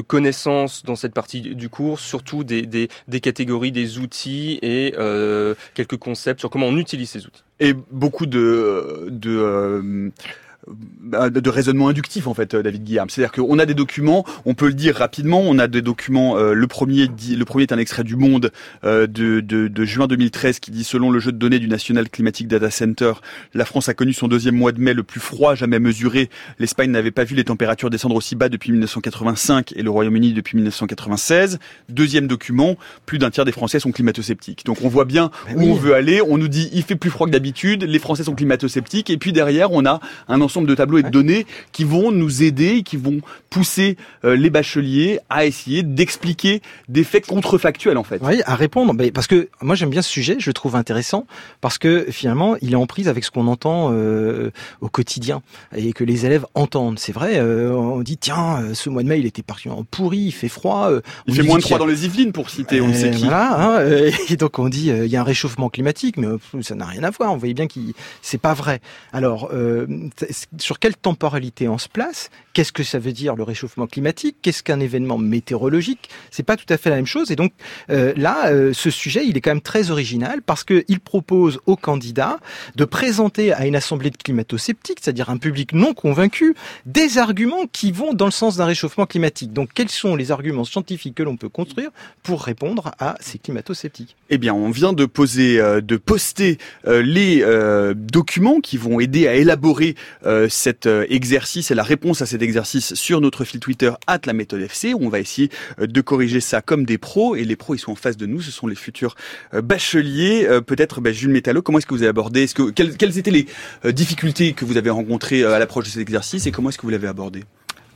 connaissances 0.07 0.83
dans 0.83 0.97
cette 0.97 1.13
partie 1.13 1.43
du 1.43 1.69
cours, 1.69 2.01
surtout 2.01 2.43
des, 2.43 2.89
catégories, 3.21 3.73
des 3.73 3.99
outils 3.99 4.59
et 4.63 4.95
quelques 5.75 5.99
concepts 5.99 6.41
sur 6.41 6.49
comment 6.49 6.69
on 6.69 6.77
utilise 6.79 7.11
ces 7.11 7.27
outils. 7.27 7.43
Et 7.61 7.75
beaucoup 7.91 8.27
de, 8.27 9.11
de 10.67 11.51
raisonnement 11.51 11.89
inductif 11.89 12.27
en 12.27 12.35
fait 12.35 12.55
euh, 12.55 12.63
David 12.63 12.83
Guillaume. 12.83 13.09
C'est-à-dire 13.09 13.33
qu'on 13.33 13.59
a 13.59 13.67
des 13.67 13.75
documents 13.75 14.25
on 14.45 14.55
peut 14.55 14.67
le 14.67 14.75
dire 14.75 14.97
rapidement 14.97 15.41
on 15.41 15.59
a 15.59 15.69
des 15.69 15.83
documents 15.83 16.37
euh, 16.37 16.55
le 16.55 16.67
premier 16.67 17.07
dit, 17.07 17.37
le 17.37 17.45
premier 17.45 17.65
est 17.65 17.73
un 17.73 17.79
extrait 17.79 18.03
du 18.03 18.17
Monde 18.17 18.51
euh, 18.85 19.07
de, 19.07 19.41
de, 19.41 19.69
de, 19.69 19.85
juin 19.85 20.07
2013 20.07 20.59
qui 20.59 20.71
dit 20.73 20.83
selon 20.83 21.11
le 21.11 21.21
jeu 21.21 21.31
de 21.31 21.39
données 21.39 21.61
du 21.61 21.69
National 21.69 22.09
Climatic 22.09 22.49
Data 22.49 22.71
Center 22.71 23.13
la 23.55 23.65
France 23.65 23.89
a 23.89 23.95
connu 23.95 24.13
son 24.13 24.27
deuxième 24.27 24.57
mois 24.57 24.73
de 24.73 24.81
mai 24.81 24.95
le 24.95 25.05
plus 25.05 25.21
froid 25.21 25.55
jamais 25.55 25.79
mesuré. 25.79 26.31
l'Espagne 26.59 26.91
n'avait 26.91 27.13
pas 27.13 27.25
vu 27.25 27.37
les 27.37 27.45
températures 27.45 27.91
descendre 27.91 28.17
aussi 28.17 28.35
bas 28.35 28.49
depuis 28.49 28.73
1985 28.73 29.73
et 29.77 29.83
le 29.83 29.91
Royaume-Uni 29.91 30.33
depuis 30.33 30.57
1996 30.57 31.59
deuxième 31.89 32.27
document 32.27 32.77
plus 33.05 33.19
d'un 33.19 33.31
tiers 33.31 33.45
des 33.45 33.53
Français 33.53 33.79
sont 33.79 33.93
climato-sceptiques. 33.93 34.65
Donc 34.67 34.79
on 34.83 34.89
voit 34.89 35.05
bien 35.05 35.31
ben 35.47 35.57
où 35.57 35.61
oui. 35.61 35.71
on 35.71 35.75
veut 35.75 35.95
aller. 35.95 36.21
On 36.23 36.39
nous 36.39 36.49
dit 36.49 36.69
il 36.73 36.83
fait 36.83 36.97
plus 36.97 37.11
froid 37.11 37.27
que 37.27 37.33
d'habitude 37.33 37.85
les 37.85 37.99
Français 37.99 38.25
sont 38.25 38.35
climato-sceptiques. 38.35 39.11
Et 39.11 39.19
puis 39.19 39.33
derrière 39.33 39.71
on 39.73 39.87
a 39.87 40.01
un 40.29 40.41
ensemble 40.41 40.56
de 40.65 40.75
tableaux 40.75 40.99
et 40.99 41.03
de 41.03 41.11
données 41.11 41.47
qui 41.73 41.85
vont 41.85 42.13
nous 42.13 42.43
aider, 42.43 42.83
qui 42.83 42.97
vont 42.97 43.21
pousser 43.51 43.97
euh, 44.25 44.37
les 44.37 44.51
bacheliers 44.51 45.19
à 45.31 45.47
essayer 45.47 45.83
d'expliquer 45.83 46.61
des 46.89 47.05
faits 47.05 47.27
contrefactuels 47.27 47.97
en 47.97 48.05
fait. 48.05 48.21
Oui, 48.23 48.43
à 48.45 48.55
répondre. 48.55 48.95
Parce 49.13 49.27
que 49.27 49.49
moi 49.63 49.75
j'aime 49.75 49.91
bien 49.91 50.03
ce 50.03 50.11
sujet, 50.11 50.37
je 50.39 50.51
le 50.51 50.55
trouve 50.55 50.77
intéressant 50.77 51.27
parce 51.61 51.79
que 51.79 52.07
finalement 52.11 52.57
il 52.61 52.73
est 52.73 52.77
en 52.77 52.87
prise 52.87 53.09
avec 53.09 53.25
ce 53.25 53.31
qu'on 53.31 53.47
entend 53.47 53.91
euh, 53.93 54.51
au 54.81 54.89
quotidien 54.89 55.43
et 55.75 55.93
que 55.93 56.05
les 56.05 56.27
élèves 56.27 56.47
entendent. 56.55 56.99
C'est 56.99 57.13
vrai, 57.13 57.39
euh, 57.39 57.73
on 57.73 58.01
dit 58.01 58.19
tiens, 58.19 58.75
ce 58.75 58.91
mois 58.91 59.03
de 59.03 59.09
mai 59.09 59.19
il 59.19 59.27
était 59.27 59.43
particulièrement 59.43 59.87
pourri, 59.91 60.19
il 60.19 60.33
fait 60.33 60.49
froid. 60.49 60.91
Euh, 60.91 61.01
il 61.27 61.35
fait 61.35 61.43
moins 61.43 61.59
de 61.59 61.63
froid 61.63 61.79
dans 61.79 61.87
les 61.87 62.05
Yvelines 62.05 62.33
pour 62.33 62.51
citer, 62.51 62.81
on 62.81 62.93
sait 62.93 63.11
qui. 63.11 63.25
Voilà, 63.25 63.79
hein, 63.79 64.11
et 64.29 64.37
donc 64.37 64.59
on 64.59 64.69
dit 64.69 64.89
il 64.89 65.07
y 65.07 65.17
a 65.17 65.21
un 65.21 65.25
réchauffement 65.25 65.71
climatique, 65.71 66.17
mais 66.17 66.29
ça 66.61 66.75
n'a 66.75 66.87
rien 66.87 67.05
à 67.05 67.11
voir. 67.11 67.33
On 67.33 67.37
voyait 67.37 67.55
bien 67.55 67.67
que 67.67 67.81
c'est 68.23 68.39
pas 68.39 68.55
vrai. 68.55 68.81
Alors 69.13 69.51
sur 70.59 70.79
quelle 70.79 70.97
temporalité 70.97 71.69
on 71.69 71.79
se 71.79 71.89
place 71.89 72.31
Qu'est-ce 72.53 72.73
que 72.73 72.83
ça 72.83 72.99
veut 72.99 73.13
dire 73.13 73.37
le 73.37 73.43
réchauffement 73.43 73.87
climatique 73.87 74.37
Qu'est-ce 74.41 74.63
qu'un 74.63 74.81
événement 74.81 75.19
météorologique 75.19 76.09
C'est 76.31 76.43
pas 76.43 76.57
tout 76.57 76.65
à 76.71 76.79
fait 76.79 76.91
la 76.91 76.97
même 76.97 77.07
chose. 77.07 77.31
Et 77.31 77.37
donc 77.37 77.53
euh, 77.91 78.13
là, 78.17 78.47
euh, 78.47 78.73
ce 78.73 78.91
sujet, 78.91 79.27
il 79.27 79.37
est 79.37 79.41
quand 79.41 79.51
même 79.51 79.61
très 79.61 79.91
original 79.91 80.41
parce 80.43 80.65
qu'il 80.65 81.01
propose 81.01 81.61
aux 81.67 81.77
candidats 81.77 82.39
de 82.75 82.85
présenter 82.85 83.53
à 83.53 83.67
une 83.67 83.77
assemblée 83.77 84.11
de 84.11 84.17
climato-sceptiques, 84.17 84.99
c'est-à-dire 85.03 85.31
un 85.31 85.37
public 85.37 85.73
non 85.73 85.95
convaincu, 85.95 86.55
des 86.87 87.19
arguments 87.19 87.67
qui 87.71 87.93
vont 87.93 88.15
dans 88.15 88.27
le 88.27 88.31
sens 88.31 88.57
d'un 88.57 88.65
réchauffement 88.65 89.07
climatique. 89.07 89.53
Donc 89.53 89.71
quels 89.75 89.91
sont 89.91 90.17
les 90.17 90.31
arguments 90.31 90.65
scientifiques 90.65 91.15
que 91.15 91.23
l'on 91.23 91.37
peut 91.37 91.49
construire 91.49 91.91
pour 92.23 92.43
répondre 92.43 92.93
à 92.99 93.17
ces 93.21 93.39
climato-sceptiques? 93.39 94.17
Eh 94.31 94.39
bien, 94.39 94.55
on 94.55 94.71
vient 94.71 94.93
de 94.93 95.05
poser, 95.05 95.61
euh, 95.61 95.81
de 95.81 95.97
poster 95.97 96.59
euh, 96.87 97.03
les 97.03 97.43
euh, 97.43 97.95
documents 97.95 98.61
qui 98.61 98.77
vont 98.77 98.99
aider 99.01 99.29
à 99.29 99.35
élaborer 99.35 99.95
cet 100.49 100.87
exercice 101.09 101.71
et 101.71 101.75
la 101.75 101.83
réponse 101.83 102.23
à 102.23 102.27
cet 102.27 102.43
exercice 102.43 102.95
sur 102.95 103.21
notre 103.21 103.45
fil 103.45 103.61
Twitter 103.61 103.93
at 104.07 104.21
la 104.25 104.33
méthode 104.33 104.61
FC 104.61 104.95
où 104.95 104.99
on 105.03 105.09
va 105.09 105.21
essayer 105.21 105.51
de 105.79 106.01
corriger 106.01 106.41
ça 106.41 106.63
comme 106.63 106.85
des 106.85 106.99
pros 106.99 107.37
et 107.37 107.45
les 107.45 107.57
pros 107.57 107.75
ils 107.75 107.79
sont 107.79 107.93
en 107.93 107.97
face 107.97 108.17
de 108.17 108.27
nous, 108.27 108.41
ce 108.41 108.51
sont 108.51 108.67
les 108.67 108.75
futurs 108.75 109.15
bacheliers. 109.53 110.49
Peut-être 110.67 111.01
bah, 111.01 111.13
Jules 111.13 111.31
Métallo, 111.31 111.63
comment 111.63 111.79
est-ce 111.79 111.87
que 111.87 111.95
vous 111.95 112.03
avez 112.03 112.11
abordé 112.11 112.47
quelles, 112.75 113.19
étaient 113.19 113.31
les 113.31 113.47
difficultés 113.93 114.53
que 114.53 114.65
vous 114.65 114.77
avez 114.77 114.91
rencontrées 114.91 115.45
à 115.45 115.59
l'approche 115.59 115.85
de 115.85 115.91
cet 115.91 116.03
exercice 116.03 116.47
et 116.47 116.51
comment 116.51 116.69
est-ce 116.69 116.79
que 116.79 116.83
vous 116.83 116.91
l'avez 116.91 117.09
abordé? 117.09 117.45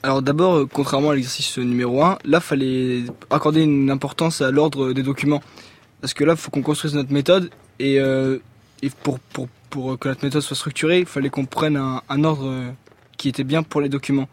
Alors 0.02 0.22
d'abord, 0.22 0.66
contrairement 0.72 1.10
à 1.10 1.14
l'exercice 1.14 1.58
numéro 1.58 2.02
1, 2.02 2.18
là 2.24 2.40
fallait 2.40 3.04
accorder 3.28 3.62
une 3.62 3.90
importance 3.90 4.40
à 4.40 4.50
l'ordre 4.50 4.92
des 4.92 5.02
documents. 5.02 5.42
Parce 6.00 6.14
que 6.14 6.24
là, 6.24 6.32
il 6.32 6.38
faut 6.38 6.50
qu'on 6.50 6.62
construise 6.62 6.94
notre 6.94 7.12
méthode 7.12 7.50
et, 7.78 8.00
euh, 8.00 8.38
pour, 9.02 9.18
pour 9.70 9.98
que 9.98 10.08
notre 10.08 10.24
méthode 10.24 10.42
soit 10.42 10.56
structurée, 10.56 11.00
il 11.00 11.06
fallait 11.06 11.30
qu'on 11.30 11.46
prenne 11.46 11.76
un, 11.76 12.02
un 12.08 12.24
ordre 12.24 12.74
qui 13.16 13.28
était 13.28 13.44
bien 13.44 13.62
pour 13.62 13.80
les 13.80 13.88
documents. 13.88 14.28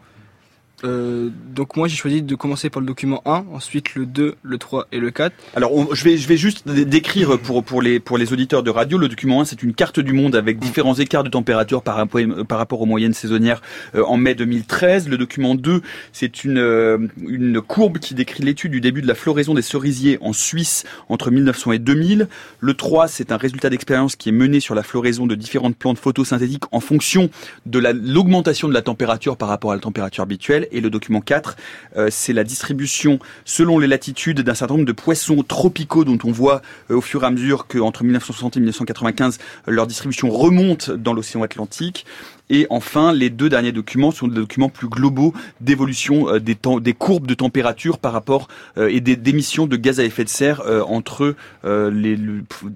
Euh, 0.84 1.30
donc 1.56 1.76
moi 1.76 1.88
j'ai 1.88 1.96
choisi 1.96 2.22
de 2.22 2.36
commencer 2.36 2.70
par 2.70 2.82
le 2.82 2.86
document 2.86 3.24
1, 3.26 3.46
ensuite 3.52 3.96
le 3.96 4.06
2, 4.06 4.36
le 4.44 4.58
3 4.60 4.88
et 4.92 5.00
le 5.00 5.10
4. 5.10 5.34
Alors 5.56 5.96
je 5.96 6.04
vais 6.04 6.18
je 6.18 6.28
vais 6.28 6.38
juste 6.38 6.68
décrire 6.68 7.40
pour 7.40 7.64
pour 7.64 7.82
les 7.82 8.00
pour 8.00 8.20
les 8.20 8.32
auditeurs 8.32 8.62
de 8.62 8.70
radio 8.70 9.00
le 9.00 9.08
document 9.08 9.42
1 9.42 9.46
c'est 9.46 9.64
une 9.64 9.74
carte 9.74 10.00
du 10.00 10.14
monde 10.14 10.36
avec 10.36 10.60
différents 10.60 10.94
écarts 10.94 11.24
de 11.24 11.30
température 11.30 11.82
par 11.82 12.08
par 12.48 12.58
rapport 12.60 12.80
aux 12.80 12.86
moyennes 12.86 13.16
saisonnières 13.16 13.64
euh, 13.96 14.04
en 14.04 14.18
mai 14.18 14.36
2013. 14.36 15.10
Le 15.10 15.18
document 15.18 15.56
2 15.56 15.82
c'est 16.14 16.44
une 16.44 16.60
euh, 16.60 17.00
une 17.28 17.60
courbe 17.60 17.98
qui 17.98 18.14
décrit 18.14 18.44
l'étude 18.44 18.72
du 18.72 18.82
début 18.82 19.02
de 19.02 19.08
la 19.08 19.16
floraison 19.16 19.56
des 19.56 19.64
cerisiers 19.64 20.20
en 20.22 20.32
Suisse 20.32 20.84
entre 21.10 21.32
1900 21.32 21.72
et 21.72 21.80
2000. 21.80 22.28
Le 22.60 22.74
3 22.76 23.08
c'est 23.08 23.32
un 23.32 23.38
résultat 23.38 23.72
d'expérience 23.72 24.16
qui 24.16 24.30
est 24.30 24.34
mené 24.34 24.60
sur 24.60 24.76
la 24.76 24.84
floraison 24.84 25.26
de 25.26 25.34
différentes 25.34 25.76
plantes 25.76 25.98
photosynthétiques 25.98 26.66
en 26.72 26.82
fonction 26.82 27.32
de 27.66 27.80
l'augmentation 27.80 28.68
de 28.68 28.76
la 28.76 28.84
température 28.84 29.38
par 29.38 29.50
rapport 29.50 29.72
à 29.72 29.76
la 29.76 29.82
température 29.82 30.22
habituelle 30.24 30.67
et 30.72 30.82
le 30.82 30.90
document 30.90 31.22
4, 31.22 31.58
euh, 31.98 32.08
c'est 32.12 32.34
la 32.34 32.44
distribution 32.44 33.20
selon 33.46 33.80
les 33.80 33.88
latitudes 33.88 34.42
d'un 34.42 34.56
certain 34.56 34.76
nombre 34.76 34.86
de 34.86 34.92
poissons 34.92 35.44
tropicaux 35.44 36.06
dont 36.06 36.18
on 36.24 36.32
voit 36.32 36.62
euh, 36.92 36.96
au 36.96 37.02
fur 37.02 37.24
et 37.24 37.26
à 37.26 37.32
mesure 37.32 37.68
qu'entre 37.68 38.04
1960 38.04 38.58
et 38.58 38.60
1995, 38.60 39.38
leur 39.68 39.88
distribution 39.88 40.30
remonte 40.30 40.92
dans 40.92 41.14
l'océan 41.14 41.44
Atlantique. 41.44 42.06
Et 42.50 42.66
enfin, 42.70 43.12
les 43.12 43.30
deux 43.30 43.50
derniers 43.50 43.72
documents 43.72 44.12
sont 44.12 44.28
des 44.28 44.36
documents 44.36 44.70
plus 44.70 44.88
globaux 44.88 45.34
d'évolution 45.60 46.30
euh, 46.30 46.40
des, 46.40 46.56
temps, 46.56 46.80
des 46.80 46.94
courbes 46.94 47.28
de 47.28 47.34
température 47.34 48.00
par 48.00 48.14
rapport 48.14 48.48
euh, 48.78 48.88
et 48.88 49.02
des 49.02 49.16
d'émissions 49.16 49.68
de 49.68 49.76
gaz 49.76 50.00
à 50.00 50.06
effet 50.06 50.24
de 50.24 50.30
serre 50.30 50.62
euh, 50.62 50.82
entre 50.84 51.36
les 51.64 52.18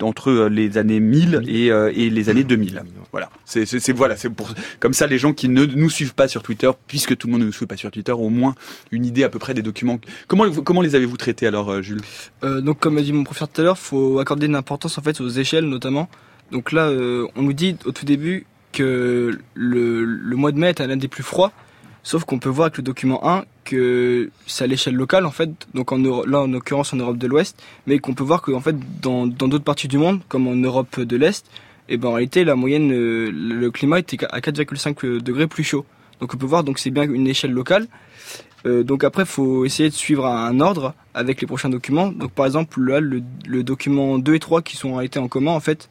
entre 0.02 0.48
les 0.48 0.78
années 0.78 1.00
1000 1.00 1.44
et, 1.48 1.68
et 1.68 2.10
les 2.10 2.30
années 2.30 2.44
2000. 2.44 2.84
Voilà, 3.12 3.30
c'est 3.46 3.66
c'est 3.66 3.94
voilà, 3.94 4.18
c'est 4.18 4.30
pour 4.30 4.54
comme 4.80 4.94
ça 4.94 5.08
les 5.08 5.18
gens 5.18 5.34
qui 5.34 5.48
ne 5.48 5.66
nous 5.66 5.90
suivent 5.90 6.14
pas 6.14 6.28
sur 6.28 6.44
Twitter, 6.44 6.70
puisque 6.88 7.18
tout 7.18 7.28
le 7.28 7.32
monde 7.32 7.42
ne 7.42 7.46
nous 7.48 7.54
suit 7.54 7.66
pas 7.66 7.78
sur 7.78 7.92
Twitter, 7.92 8.12
ont 8.12 8.26
au 8.26 8.30
moins 8.30 8.56
une 8.92 9.06
idée 9.06 9.24
à 9.24 9.30
peu 9.30 9.40
près 9.40 9.54
des 9.54 9.62
documents. 9.62 10.00
Comment 10.28 10.50
comment 10.52 10.82
les 10.82 10.96
avez-vous 10.96 11.18
traités 11.18 11.48
alors, 11.48 11.82
Jules? 11.82 12.02
Donc 12.44 12.80
comme 12.80 12.98
a 12.98 13.02
dit 13.02 13.14
mon 13.14 13.24
professeur 13.24 13.50
tout 13.50 13.62
à 13.62 13.64
l'heure, 13.64 13.78
faut 13.78 14.20
accorder 14.20 14.48
une 14.48 14.56
importance 14.56 14.98
en 14.98 15.02
fait 15.02 15.22
aux 15.22 15.30
échelles 15.30 15.66
notamment. 15.66 16.10
Donc 16.52 16.72
là, 16.74 16.92
on 17.36 17.42
nous 17.42 17.54
dit 17.54 17.78
au 17.86 17.92
tout 17.92 18.06
début 18.06 18.46
que 18.72 19.40
le, 19.54 20.36
mois 20.36 20.52
de 20.52 20.60
mai 20.60 20.70
est 20.70 20.80
l'un 20.80 20.98
des 20.98 21.08
plus 21.08 21.24
froids, 21.24 21.52
sauf 22.04 22.24
qu'on 22.24 22.40
peut 22.40 22.50
voir 22.50 22.68
avec 22.68 22.78
le 22.78 22.84
document 22.84 23.28
1 23.28 23.46
que 23.64 24.30
c'est 24.48 24.64
à 24.64 24.68
l'échelle 24.68 24.96
locale 24.96 25.26
en 25.26 25.32
fait, 25.32 25.50
donc 25.74 25.92
en 25.92 25.98
là 26.26 26.42
en 26.42 26.48
l'occurrence 26.48 26.94
en 26.94 26.98
Europe 26.98 27.18
de 27.18 27.28
l'Ouest, 27.28 27.62
mais 27.86 28.00
qu'on 28.00 28.14
peut 28.14 28.24
voir 28.24 28.42
que 28.42 28.52
en 28.52 28.60
fait 28.60 28.76
dans 29.02 29.28
d'autres 29.28 29.64
parties 29.64 29.88
du 29.88 29.98
monde, 29.98 30.22
comme 30.28 30.48
en 30.48 30.56
Europe 30.56 31.00
de 31.00 31.18
l'Est, 31.18 31.46
et 31.90 31.96
eh 31.96 31.98
ben 31.98 32.10
en 32.10 32.14
réalité 32.14 32.44
la 32.44 32.56
moyenne, 32.56 32.92
euh, 32.92 33.30
le 33.32 33.70
climat 33.70 34.00
était 34.00 34.24
à 34.26 34.40
4,5 34.40 35.22
degrés 35.22 35.48
plus 35.48 35.64
chaud. 35.64 35.86
Donc 36.22 36.34
on 36.34 36.38
peut 36.38 36.46
voir 36.46 36.64
donc 36.64 36.80
c'est 36.80 36.92
bien 36.92 37.04
une 37.04 37.28
échelle 37.28 37.52
locale. 37.52 37.88
Euh, 38.66 38.84
donc 38.84 39.04
après, 39.04 39.26
faut 39.26 39.66
essayer 39.66 39.90
de 39.90 39.94
suivre 39.94 40.26
un 40.26 40.60
ordre 40.60 40.94
avec 41.14 41.42
les 41.42 41.48
prochains 41.48 41.70
documents. 41.70 42.12
Donc 42.12 42.32
par 42.32 42.46
exemple, 42.46 42.80
le, 42.80 43.22
le 43.46 43.64
document 43.64 44.20
2 44.20 44.36
et 44.36 44.40
3 44.40 44.62
qui 44.62 44.78
sont 44.78 45.02
été 45.02 45.20
en 45.20 45.28
commun 45.28 45.52
en 45.52 45.60
fait, 45.60 45.90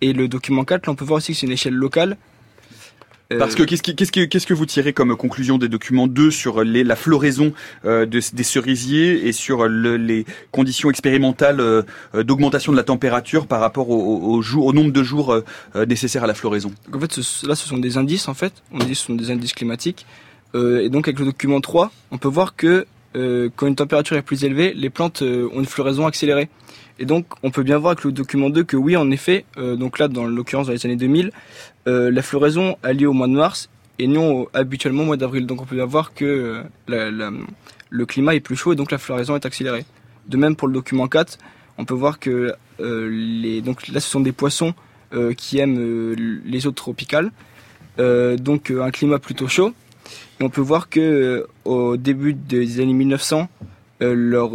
et 0.00 0.12
le 0.12 0.28
document 0.28 0.64
4, 0.64 0.86
là, 0.86 0.92
on 0.92 0.96
peut 0.96 1.04
voir 1.04 1.18
aussi 1.18 1.32
que 1.32 1.38
c'est 1.38 1.46
une 1.46 1.52
échelle 1.52 1.74
locale. 1.74 2.16
Euh, 3.32 3.38
Parce 3.38 3.54
que 3.54 3.62
qu'est-ce, 3.62 3.82
qu'est-ce, 3.82 4.10
que, 4.10 4.24
qu'est-ce 4.24 4.46
que 4.46 4.54
vous 4.54 4.66
tirez 4.66 4.92
comme 4.92 5.16
conclusion 5.16 5.56
des 5.56 5.68
documents 5.68 6.08
2 6.08 6.30
sur 6.32 6.64
les, 6.64 6.82
la 6.82 6.96
floraison 6.96 7.52
euh, 7.84 8.04
de, 8.04 8.20
des 8.32 8.42
cerisiers 8.42 9.28
et 9.28 9.32
sur 9.32 9.68
le, 9.68 9.96
les 9.96 10.26
conditions 10.50 10.90
expérimentales 10.90 11.60
euh, 11.60 11.82
d'augmentation 12.14 12.72
de 12.72 12.76
la 12.76 12.82
température 12.82 13.46
par 13.46 13.60
rapport 13.60 13.88
au, 13.88 14.34
au, 14.34 14.42
jour, 14.42 14.66
au 14.66 14.72
nombre 14.72 14.90
de 14.90 15.02
jours 15.02 15.40
nécessaires 15.86 16.24
à 16.24 16.26
la 16.26 16.34
floraison? 16.34 16.72
En 16.92 16.98
fait, 16.98 17.16
là, 17.46 17.54
ce 17.54 17.68
sont 17.68 17.78
des 17.78 17.96
indices, 17.98 18.26
en 18.28 18.34
fait. 18.34 18.52
On 18.72 18.78
dit 18.78 18.90
que 18.90 18.94
ce 18.94 19.06
sont 19.06 19.14
des 19.14 19.30
indices 19.30 19.52
climatiques. 19.52 20.06
et 20.54 20.88
donc, 20.88 21.06
avec 21.06 21.18
le 21.20 21.26
document 21.26 21.60
3, 21.60 21.92
on 22.10 22.18
peut 22.18 22.28
voir 22.28 22.56
que 22.56 22.86
quand 23.14 23.66
une 23.66 23.76
température 23.76 24.16
est 24.16 24.22
plus 24.22 24.44
élevée, 24.44 24.72
les 24.74 24.90
plantes 24.90 25.22
ont 25.22 25.58
une 25.58 25.66
floraison 25.66 26.06
accélérée. 26.06 26.48
Et 27.00 27.06
donc, 27.06 27.24
on 27.42 27.50
peut 27.50 27.62
bien 27.62 27.78
voir 27.78 27.92
avec 27.92 28.04
le 28.04 28.12
document 28.12 28.50
2 28.50 28.62
que 28.62 28.76
oui, 28.76 28.94
en 28.94 29.10
effet, 29.10 29.46
euh, 29.56 29.74
donc 29.74 29.98
là, 29.98 30.06
dans 30.06 30.26
l'occurrence 30.26 30.66
dans 30.66 30.74
les 30.74 30.84
années 30.84 30.96
2000, 30.96 31.32
euh, 31.88 32.10
la 32.10 32.20
floraison 32.20 32.76
a 32.82 32.92
lieu 32.92 33.08
au 33.08 33.14
mois 33.14 33.26
de 33.26 33.32
mars 33.32 33.70
et 33.98 34.06
non 34.06 34.46
habituellement 34.52 35.04
au 35.04 35.06
mois 35.06 35.16
d'avril. 35.16 35.46
Donc, 35.46 35.62
on 35.62 35.64
peut 35.64 35.76
bien 35.76 35.86
voir 35.86 36.12
que 36.12 36.62
euh, 36.90 37.30
le 37.88 38.06
climat 38.06 38.34
est 38.34 38.40
plus 38.40 38.54
chaud 38.54 38.74
et 38.74 38.76
donc 38.76 38.90
la 38.90 38.98
floraison 38.98 39.34
est 39.34 39.46
accélérée. 39.46 39.86
De 40.28 40.36
même 40.36 40.56
pour 40.56 40.68
le 40.68 40.74
document 40.74 41.08
4, 41.08 41.38
on 41.78 41.86
peut 41.86 41.94
voir 41.94 42.18
que 42.18 42.54
les, 42.78 43.62
donc 43.62 43.88
là, 43.88 43.98
ce 44.00 44.08
sont 44.08 44.20
des 44.20 44.32
poissons 44.32 44.74
qui 45.36 45.58
aiment 45.58 46.14
les 46.44 46.66
eaux 46.66 46.70
tropicales, 46.70 47.32
donc 47.98 48.70
un 48.70 48.90
climat 48.90 49.18
plutôt 49.18 49.48
chaud. 49.48 49.72
Et 50.38 50.44
on 50.44 50.50
peut 50.50 50.60
voir 50.60 50.88
que 50.88 51.46
au 51.64 51.96
début 51.96 52.34
des 52.34 52.80
années 52.80 52.92
1900, 52.92 53.48
leur 54.00 54.52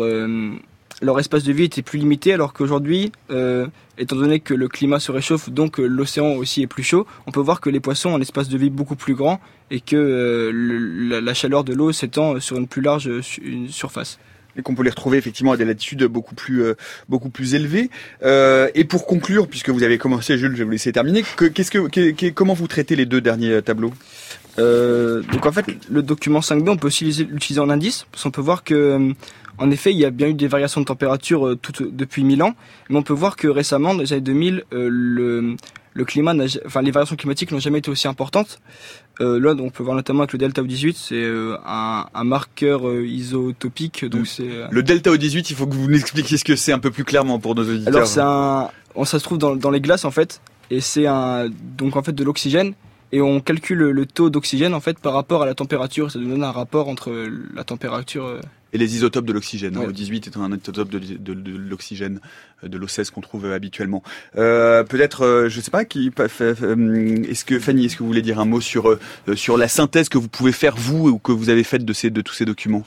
leur 1.02 1.20
espace 1.20 1.44
de 1.44 1.52
vie 1.52 1.64
était 1.64 1.82
plus 1.82 2.00
limité, 2.00 2.34
alors 2.34 2.54
qu'aujourd'hui, 2.54 3.12
euh, 3.32 3.68
étant 3.98 4.16
donné 4.16 4.40
que 4.40 4.54
le 4.54 4.68
climat 4.68 5.00
se 5.00 5.12
réchauffe, 5.12 5.50
donc 5.50 5.80
euh, 5.80 5.86
l'océan 5.86 6.34
aussi 6.34 6.62
est 6.62 6.68
plus 6.68 6.84
chaud, 6.84 7.06
on 7.28 7.32
peut 7.32 7.42
voir 7.42 7.62
que 7.62 7.70
les 7.70 7.80
poissons 7.80 8.12
ont 8.12 8.16
un 8.16 8.22
espace 8.22 8.50
de 8.50 8.58
vie 8.58 8.70
beaucoup 8.70 8.96
plus 8.96 9.14
grand 9.14 9.42
et 9.72 9.82
que 9.82 9.96
euh, 9.96 11.22
la, 11.22 11.34
chaleur 11.34 11.64
de 11.64 11.74
l'eau 11.74 11.92
s'étend 11.92 12.40
sur 12.40 12.58
une 12.58 12.68
plus 12.68 12.82
large 12.82 13.10
surface 13.70 14.20
et 14.58 14.62
qu'on 14.62 14.74
peut 14.74 14.84
les 14.84 14.90
retrouver 14.90 15.18
effectivement 15.18 15.52
à 15.52 15.58
des 15.58 15.66
latitudes 15.66 16.06
beaucoup 16.06 16.34
plus 16.34 16.64
beaucoup 17.10 17.30
plus 17.30 17.56
élevées. 17.56 17.90
et 18.24 18.86
pour 18.86 19.06
conclure, 19.06 19.50
puisque 19.50 19.70
vous 19.70 19.84
avez 19.84 19.98
commencé, 19.98 20.38
Jules, 20.38 20.54
je 20.54 20.60
vais 20.60 20.64
vous 20.64 20.72
laisser 20.72 20.94
terminer. 20.94 21.24
qu'est-ce 21.54 21.72
que, 21.72 22.30
comment 22.30 22.54
vous 22.54 22.68
traitez 22.68 22.96
les 22.96 23.06
deux 23.06 23.20
derniers 23.20 23.62
tableaux? 23.62 23.92
Donc 24.58 25.46
en 25.46 25.52
fait, 25.52 25.66
le 25.90 26.02
document 26.02 26.40
5B, 26.40 26.70
on 26.70 26.78
peut 26.78 26.88
aussi 26.88 27.04
l'utiliser 27.04 27.60
en 27.60 27.70
indice, 27.70 28.06
parce 28.14 28.24
qu'on 28.24 28.32
peut 28.32 28.40
voir 28.40 28.64
que 28.64 29.14
en 29.58 29.72
effet, 29.72 29.92
il 29.92 29.98
y 29.98 30.06
a 30.06 30.10
bien 30.10 30.28
eu 30.28 30.34
des 30.34 30.48
variations 30.48 30.82
de 30.82 30.86
température 30.86 31.48
euh, 31.48 31.56
tout, 31.56 31.72
depuis 31.92 32.24
1000 32.24 32.44
ans, 32.44 32.56
mais 32.90 32.98
on 32.98 33.04
peut 33.04 33.14
voir 33.14 33.36
que 33.36 33.48
récemment, 33.48 33.94
dans 33.94 34.02
les 34.02 34.14
années 34.14 34.22
2000, 34.22 34.64
euh, 34.74 34.90
le, 34.92 35.56
le 35.94 36.06
climat, 36.06 36.34
enfin 36.66 36.82
les 36.82 36.92
variations 36.92 37.16
climatiques 37.16 37.52
n'ont 37.52 37.60
jamais 37.60 37.80
été 37.80 37.90
aussi 37.90 38.08
importantes. 38.08 38.60
Euh, 39.22 39.40
là, 39.40 39.56
on 39.58 39.70
peut 39.70 39.84
voir 39.84 39.96
notamment 39.96 40.22
avec 40.22 40.34
le 40.34 40.40
delta 40.40 40.62
O18, 40.62 40.96
c'est 40.98 41.26
un, 41.66 42.06
un, 42.14 42.24
marqueur 42.26 42.82
isotopique. 43.02 44.04
Donc 44.06 44.28
c'est 44.28 44.50
le 44.70 44.84
delta 44.84 45.12
O18. 45.12 45.48
Il 45.50 45.56
faut 45.56 45.68
que 45.68 45.76
vous 45.76 45.88
nous 45.88 45.98
expliquiez 45.98 46.38
ce 46.38 46.44
que 46.44 46.58
c'est 46.58 46.74
un 46.74 46.80
peu 46.80 46.92
plus 46.92 47.06
clairement 47.06 47.40
pour 47.40 47.56
nos 47.56 47.64
auditeurs. 47.64 47.96
Alors 47.96 48.08
c'est 48.08 48.22
un, 48.22 48.70
on, 48.94 49.06
ça 49.06 49.20
se 49.20 49.24
trouve 49.24 49.38
dans, 49.38 49.56
dans 49.56 49.72
les 49.72 49.80
glaces 49.80 50.04
en 50.04 50.12
fait, 50.12 50.42
et 50.70 50.82
c'est 50.82 51.08
un 51.08 51.48
donc 51.78 51.96
en 51.96 52.04
fait 52.04 52.14
de 52.14 52.24
l'oxygène 52.26 52.74
et 53.12 53.22
on 53.22 53.40
calcule 53.40 53.80
le 53.80 54.06
taux 54.06 54.30
d'oxygène 54.30 54.74
en 54.74 54.80
fait 54.80 55.00
par 55.00 55.14
rapport 55.14 55.44
à 55.44 55.46
la 55.46 55.56
température. 55.56 56.12
Ça 56.12 56.20
nous 56.20 56.30
donne 56.30 56.44
un 56.44 56.52
rapport 56.52 56.90
entre 56.90 57.12
la 57.54 57.64
température 57.64 58.40
et 58.76 58.78
les 58.78 58.96
isotopes 58.96 59.26
de 59.26 59.32
l'oxygène. 59.32 59.78
Ouais. 59.78 59.92
18 59.92 60.28
est 60.28 60.38
un 60.38 60.52
isotope 60.52 60.90
de, 60.90 61.00
de, 61.00 61.34
de, 61.34 61.58
l'oxygène, 61.58 62.20
euh, 62.64 62.68
de 62.68 62.78
l'O16 62.78 63.10
qu'on 63.10 63.22
trouve 63.22 63.46
euh, 63.46 63.56
habituellement. 63.56 64.04
Euh, 64.38 64.84
Peut-être, 64.84 65.26
euh, 65.26 65.50
je 65.50 65.62
sais 65.62 65.72
pas, 65.72 65.86
qui 65.86 66.12
est-ce 66.18 67.46
que 67.46 67.58
Fanny, 67.58 67.86
est-ce 67.86 67.96
que 67.96 68.00
vous 68.00 68.08
voulez 68.08 68.22
dire 68.22 68.40
un 68.40 68.46
mot 68.46 68.60
sur 68.60 69.00
sur 69.36 69.58
la 69.58 69.70
synthèse 69.70 70.10
que 70.10 70.18
vous 70.18 70.28
pouvez 70.28 70.52
faire 70.52 70.76
vous 70.76 71.08
ou 71.08 71.20
que 71.20 71.32
vous 71.32 71.50
avez 71.50 71.64
faite 71.64 71.86
de 71.86 71.94
ces 71.94 72.10
de 72.10 72.22
tous 72.22 72.34
ces 72.34 72.46
documents? 72.46 72.84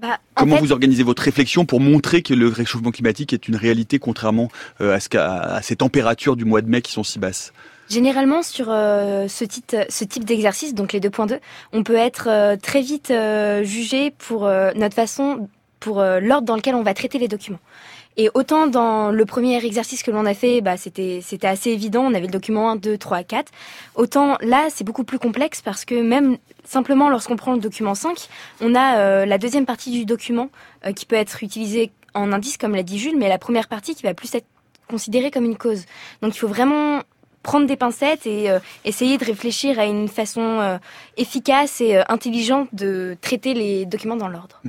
Bah, 0.00 0.18
Comment 0.34 0.56
vous 0.56 0.72
organisez 0.72 1.02
votre 1.02 1.22
réflexion 1.22 1.64
pour 1.64 1.80
montrer 1.80 2.22
que 2.22 2.34
le 2.34 2.48
réchauffement 2.48 2.90
climatique 2.90 3.32
est 3.32 3.48
une 3.48 3.56
réalité 3.56 3.98
contrairement 3.98 4.50
à, 4.80 5.00
ce 5.00 5.16
à 5.16 5.62
ces 5.62 5.76
températures 5.76 6.36
du 6.36 6.44
mois 6.44 6.60
de 6.60 6.68
mai 6.68 6.82
qui 6.82 6.92
sont 6.92 7.04
si 7.04 7.18
basses? 7.18 7.52
Généralement, 7.92 8.42
sur 8.42 8.68
euh, 8.70 9.28
ce 9.28 9.44
type, 9.44 9.76
ce 9.90 10.04
type 10.04 10.24
d'exercice, 10.24 10.72
donc 10.72 10.94
les 10.94 11.00
2.2, 11.00 11.40
on 11.74 11.82
peut 11.82 11.94
être 11.94 12.26
euh, 12.26 12.56
très 12.56 12.80
vite 12.80 13.10
euh, 13.10 13.62
jugé 13.64 14.10
pour 14.16 14.48
notre 14.74 14.94
façon, 14.94 15.50
pour 15.78 16.02
l'ordre 16.02 16.46
dans 16.46 16.56
lequel 16.56 16.74
on 16.74 16.82
va 16.82 16.94
traiter 16.94 17.18
les 17.18 17.28
documents. 17.28 17.58
Et 18.16 18.30
autant 18.32 18.66
dans 18.66 19.10
le 19.10 19.26
premier 19.26 19.62
exercice 19.62 20.02
que 20.02 20.10
l'on 20.10 20.24
a 20.24 20.32
fait, 20.32 20.62
bah, 20.62 20.78
c'était, 20.78 21.20
c'était 21.22 21.46
assez 21.46 21.68
évident, 21.68 22.04
on 22.04 22.14
avait 22.14 22.26
le 22.26 22.32
document 22.32 22.70
1, 22.70 22.76
2, 22.76 22.96
3, 22.96 23.24
4. 23.24 23.52
Autant 23.94 24.38
là, 24.40 24.68
c'est 24.70 24.84
beaucoup 24.84 25.04
plus 25.04 25.18
complexe 25.18 25.60
parce 25.60 25.84
que 25.84 26.00
même 26.00 26.38
simplement 26.64 27.10
lorsqu'on 27.10 27.36
prend 27.36 27.52
le 27.52 27.60
document 27.60 27.94
5, 27.94 28.16
on 28.62 28.74
a 28.74 29.26
la 29.26 29.38
deuxième 29.38 29.66
partie 29.66 29.90
du 29.90 30.06
document 30.06 30.48
qui 30.96 31.04
peut 31.04 31.16
être 31.16 31.42
utilisée 31.42 31.92
en 32.14 32.32
indice, 32.32 32.56
comme 32.56 32.74
l'a 32.74 32.84
dit 32.84 32.98
Jules, 32.98 33.18
mais 33.18 33.28
la 33.28 33.38
première 33.38 33.68
partie 33.68 33.94
qui 33.94 34.02
va 34.02 34.14
plus 34.14 34.34
être 34.34 34.46
considérée 34.88 35.30
comme 35.30 35.44
une 35.44 35.58
cause. 35.58 35.84
Donc 36.22 36.34
il 36.34 36.38
faut 36.38 36.48
vraiment 36.48 37.02
prendre 37.42 37.66
des 37.66 37.76
pincettes 37.76 38.26
et 38.26 38.50
euh, 38.50 38.58
essayer 38.84 39.18
de 39.18 39.24
réfléchir 39.24 39.78
à 39.78 39.84
une 39.84 40.08
façon 40.08 40.40
euh, 40.60 40.78
efficace 41.16 41.80
et 41.80 41.96
euh, 41.96 42.02
intelligente 42.08 42.68
de 42.72 43.16
traiter 43.20 43.54
les 43.54 43.86
documents 43.86 44.16
dans 44.16 44.28
l'ordre. 44.28 44.60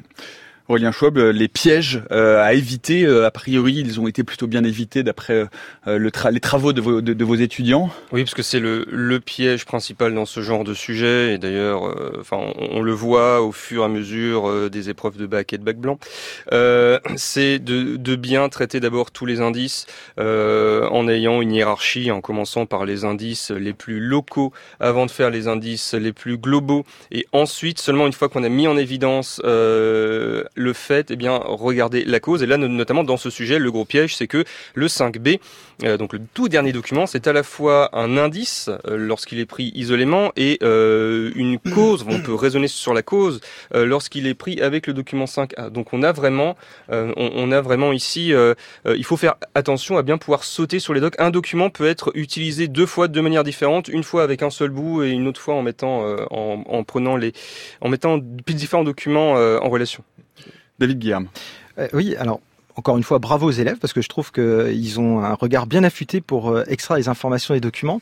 Aurélien 0.70 0.94
Schwab, 0.94 1.18
euh, 1.18 1.34
les 1.34 1.50
pièges 1.50 2.02
euh, 2.12 2.42
à 2.42 2.54
éviter, 2.54 3.04
euh, 3.04 3.26
a 3.26 3.32
priori, 3.32 3.74
ils 3.76 4.00
ont 4.00 4.08
été 4.08 4.24
plutôt 4.24 4.48
bien 4.48 4.64
évités 4.64 5.04
d'après 5.04 5.46
le 5.86 6.12
les 6.32 6.40
travaux 6.40 6.72
de 6.72 6.80
vos, 6.80 7.02
de, 7.02 7.24
vos, 7.26 7.36
étudiants. 7.36 7.90
Oui, 8.14 8.24
parce 8.24 8.34
que 8.34 8.44
c'est 8.44 8.60
le, 8.60 8.86
le, 8.90 9.20
piège 9.20 9.66
principal 9.66 10.14
dans 10.14 10.26
ce 10.26 10.42
genre 10.42 10.64
de 10.64 10.74
sujet, 10.74 11.34
et 11.34 11.38
d'ailleurs, 11.38 11.96
enfin, 12.20 12.38
on, 12.58 12.82
le 12.82 12.92
voit 12.94 13.42
au 13.42 13.52
fur 13.52 13.82
et 13.82 13.86
à 13.86 13.88
mesure 13.90 14.70
des 14.70 14.90
épreuves 14.90 15.18
de 15.18 15.26
bac 15.26 15.52
et 15.54 15.58
de 15.58 15.64
bac 15.64 15.78
blanc. 15.78 15.98
c'est 17.16 17.60
de, 17.60 17.98
de, 17.98 18.16
bien 18.16 18.48
traiter 18.50 18.80
d'abord 18.80 19.12
tous 19.12 19.26
les 19.26 19.42
indices 19.42 19.86
en 20.18 21.08
ayant 21.08 21.42
une 21.42 21.52
hiérarchie, 21.52 22.12
en 22.12 22.22
commençant 22.22 22.66
par 22.66 22.86
les 22.86 23.04
indices 23.04 23.52
les 23.52 23.74
plus 23.74 24.00
locaux, 24.00 24.54
avant 24.80 25.06
de 25.06 25.12
faire 25.12 25.30
les 25.30 25.48
indices 25.48 25.94
les 25.94 26.14
plus 26.14 26.38
globaux, 26.38 26.86
et 27.12 27.26
ensuite, 27.34 27.80
seulement 27.80 28.08
une 28.08 28.14
fois 28.14 28.30
qu'on 28.30 28.44
a 28.44 28.50
mis 28.50 28.68
en 28.68 28.78
évidence 28.78 29.42
le 30.56 30.74
fait, 30.74 31.12
eh 31.12 31.16
bien, 31.16 31.36
regarder 31.44 32.04
la 32.06 32.20
cause. 32.20 32.44
Et 32.44 32.46
là, 32.46 32.58
notamment 32.58 33.04
dans 33.04 33.18
ce 33.18 33.30
sujet, 33.30 33.60
le 33.60 33.72
gros 33.72 33.86
piège, 33.86 34.16
c'est 34.16 34.28
que 34.28 34.44
le 34.76 34.88
5B, 34.88 35.40
euh, 35.84 35.98
donc 35.98 36.14
le 36.14 36.22
tout 36.34 36.50
dernier 36.50 36.72
document, 36.72 37.06
c'est 37.08 37.28
à 37.28 37.34
la 37.34 37.44
fois 37.44 37.90
un 37.94 38.18
indice 38.18 38.70
euh, 38.88 38.98
lorsqu'il 38.98 39.40
est 39.40 39.46
pris 39.46 39.72
isolément 39.76 40.32
et 40.36 40.60
euh, 40.64 41.32
une 41.36 41.60
cause. 41.60 42.06
On 42.08 42.20
peut 42.20 42.34
raisonner 42.34 42.68
sur 42.68 42.94
la 42.94 43.02
cause 43.02 43.42
lorsqu'il 43.74 44.28
est 44.28 44.34
pris 44.34 44.62
avec 44.62 44.88
le 44.88 44.94
document 44.94 45.26
5A. 45.26 45.70
Donc 45.70 45.94
on 45.94 46.04
a 46.04 46.12
vraiment, 46.12 46.56
on, 46.90 47.52
a 47.52 47.62
vraiment 47.62 47.92
ici, 47.92 48.34
il 48.86 49.04
faut 49.04 49.18
faire 49.18 49.36
attention 49.56 49.98
à 49.98 50.04
bien 50.04 50.18
pouvoir 50.18 50.44
sauter 50.44 50.80
sur 50.80 50.94
les 50.94 51.00
docs. 51.00 51.20
Un 51.20 51.32
document 51.32 51.70
peut 51.70 51.88
être 51.88 52.12
utilisé 52.16 52.68
deux 52.68 52.86
fois 52.86 53.08
de 53.08 53.22
manière 53.22 53.44
différente, 53.44 53.88
une 53.88 54.04
fois 54.04 54.24
avec 54.24 54.44
un 54.44 54.50
seul 54.50 54.70
bout 54.70 55.04
et 55.04 55.10
une 55.10 55.28
autre 55.28 55.42
fois 55.42 55.56
en 55.56 55.62
mettant, 55.62 56.04
en, 56.32 56.64
en, 56.68 56.84
prenant 56.84 57.16
les, 57.16 57.34
en 57.82 57.90
mettant 57.90 58.20
différents 58.20 58.84
documents 58.84 59.34
en 59.34 59.70
relation. 59.70 60.04
David 60.80 61.00
Guillaume. 61.00 61.28
Euh, 61.78 61.88
oui, 61.94 62.16
alors 62.16 62.40
encore 62.76 62.98
une 62.98 63.04
fois, 63.04 63.20
bravo 63.20 63.48
aux 63.48 63.52
élèves 63.52 63.78
parce 63.78 63.94
que 63.94 64.02
je 64.02 64.10
trouve 64.10 64.32
qu'ils 64.32 65.00
ont 65.00 65.20
un 65.20 65.36
regard 65.36 65.68
bien 65.68 65.84
affûté 65.84 66.22
pour 66.22 66.50
euh, 66.50 66.64
extraire 66.68 66.98
les 66.98 67.08
informations 67.08 67.54
des 67.54 67.60
documents. 67.60 68.02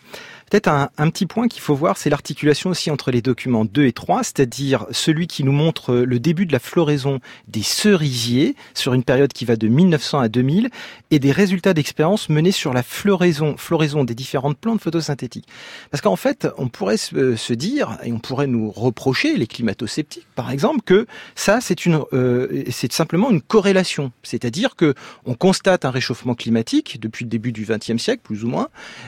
Peut-être 0.51 0.67
un, 0.67 0.89
un, 0.97 1.09
petit 1.09 1.27
point 1.27 1.47
qu'il 1.47 1.61
faut 1.61 1.75
voir, 1.75 1.95
c'est 1.95 2.09
l'articulation 2.09 2.71
aussi 2.71 2.91
entre 2.91 3.09
les 3.09 3.21
documents 3.21 3.63
2 3.63 3.85
et 3.85 3.93
3, 3.93 4.21
c'est-à-dire 4.21 4.85
celui 4.91 5.27
qui 5.27 5.45
nous 5.45 5.53
montre 5.53 5.95
le 5.95 6.19
début 6.19 6.45
de 6.45 6.51
la 6.51 6.59
floraison 6.59 7.21
des 7.47 7.63
cerisiers 7.63 8.57
sur 8.73 8.93
une 8.93 9.05
période 9.05 9.31
qui 9.31 9.45
va 9.45 9.55
de 9.55 9.69
1900 9.69 10.19
à 10.19 10.27
2000 10.27 10.69
et 11.09 11.19
des 11.19 11.31
résultats 11.31 11.73
d'expérience 11.73 12.27
menés 12.27 12.51
sur 12.51 12.73
la 12.73 12.83
floraison, 12.83 13.55
floraison 13.55 14.03
des 14.03 14.13
différentes 14.13 14.57
plantes 14.57 14.81
photosynthétiques. 14.81 15.47
Parce 15.89 16.01
qu'en 16.01 16.17
fait, 16.17 16.45
on 16.57 16.67
pourrait 16.67 16.97
se, 16.97 17.53
dire, 17.53 17.97
et 18.03 18.11
on 18.11 18.19
pourrait 18.19 18.47
nous 18.47 18.71
reprocher, 18.71 19.37
les 19.37 19.47
climato-sceptiques 19.47 20.27
par 20.35 20.51
exemple, 20.51 20.81
que 20.81 21.07
ça 21.33 21.59
c'est 21.61 21.85
une, 21.85 22.01
euh, 22.11 22.65
c'est 22.71 22.91
simplement 22.91 23.31
une 23.31 23.41
corrélation. 23.41 24.11
C'est-à-dire 24.21 24.75
que 24.75 24.95
on 25.23 25.33
constate 25.33 25.85
un 25.85 25.91
réchauffement 25.91 26.35
climatique 26.35 26.99
depuis 26.99 27.23
le 27.23 27.29
début 27.29 27.53
du 27.53 27.65
XXe 27.65 28.03
siècle, 28.03 28.21
plus 28.21 28.43
ou 28.43 28.49
moins, 28.49 28.67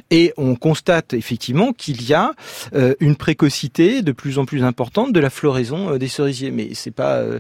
et 0.10 0.34
on 0.38 0.56
constate 0.56 1.14
effectivement 1.14 1.33
qu'il 1.38 2.04
y 2.04 2.14
a 2.14 2.34
euh, 2.74 2.96
une 3.00 3.16
précocité 3.16 4.02
de 4.02 4.12
plus 4.12 4.40
en 4.40 4.46
plus 4.46 4.64
importante 4.64 5.14
de 5.14 5.20
la 5.20 5.30
floraison 5.30 5.94
euh, 5.94 5.98
des 5.98 6.08
cerisiers. 6.08 6.52
Mais 6.52 6.74
c'est 6.74 6.92
pas 6.92 7.18
euh, 7.18 7.40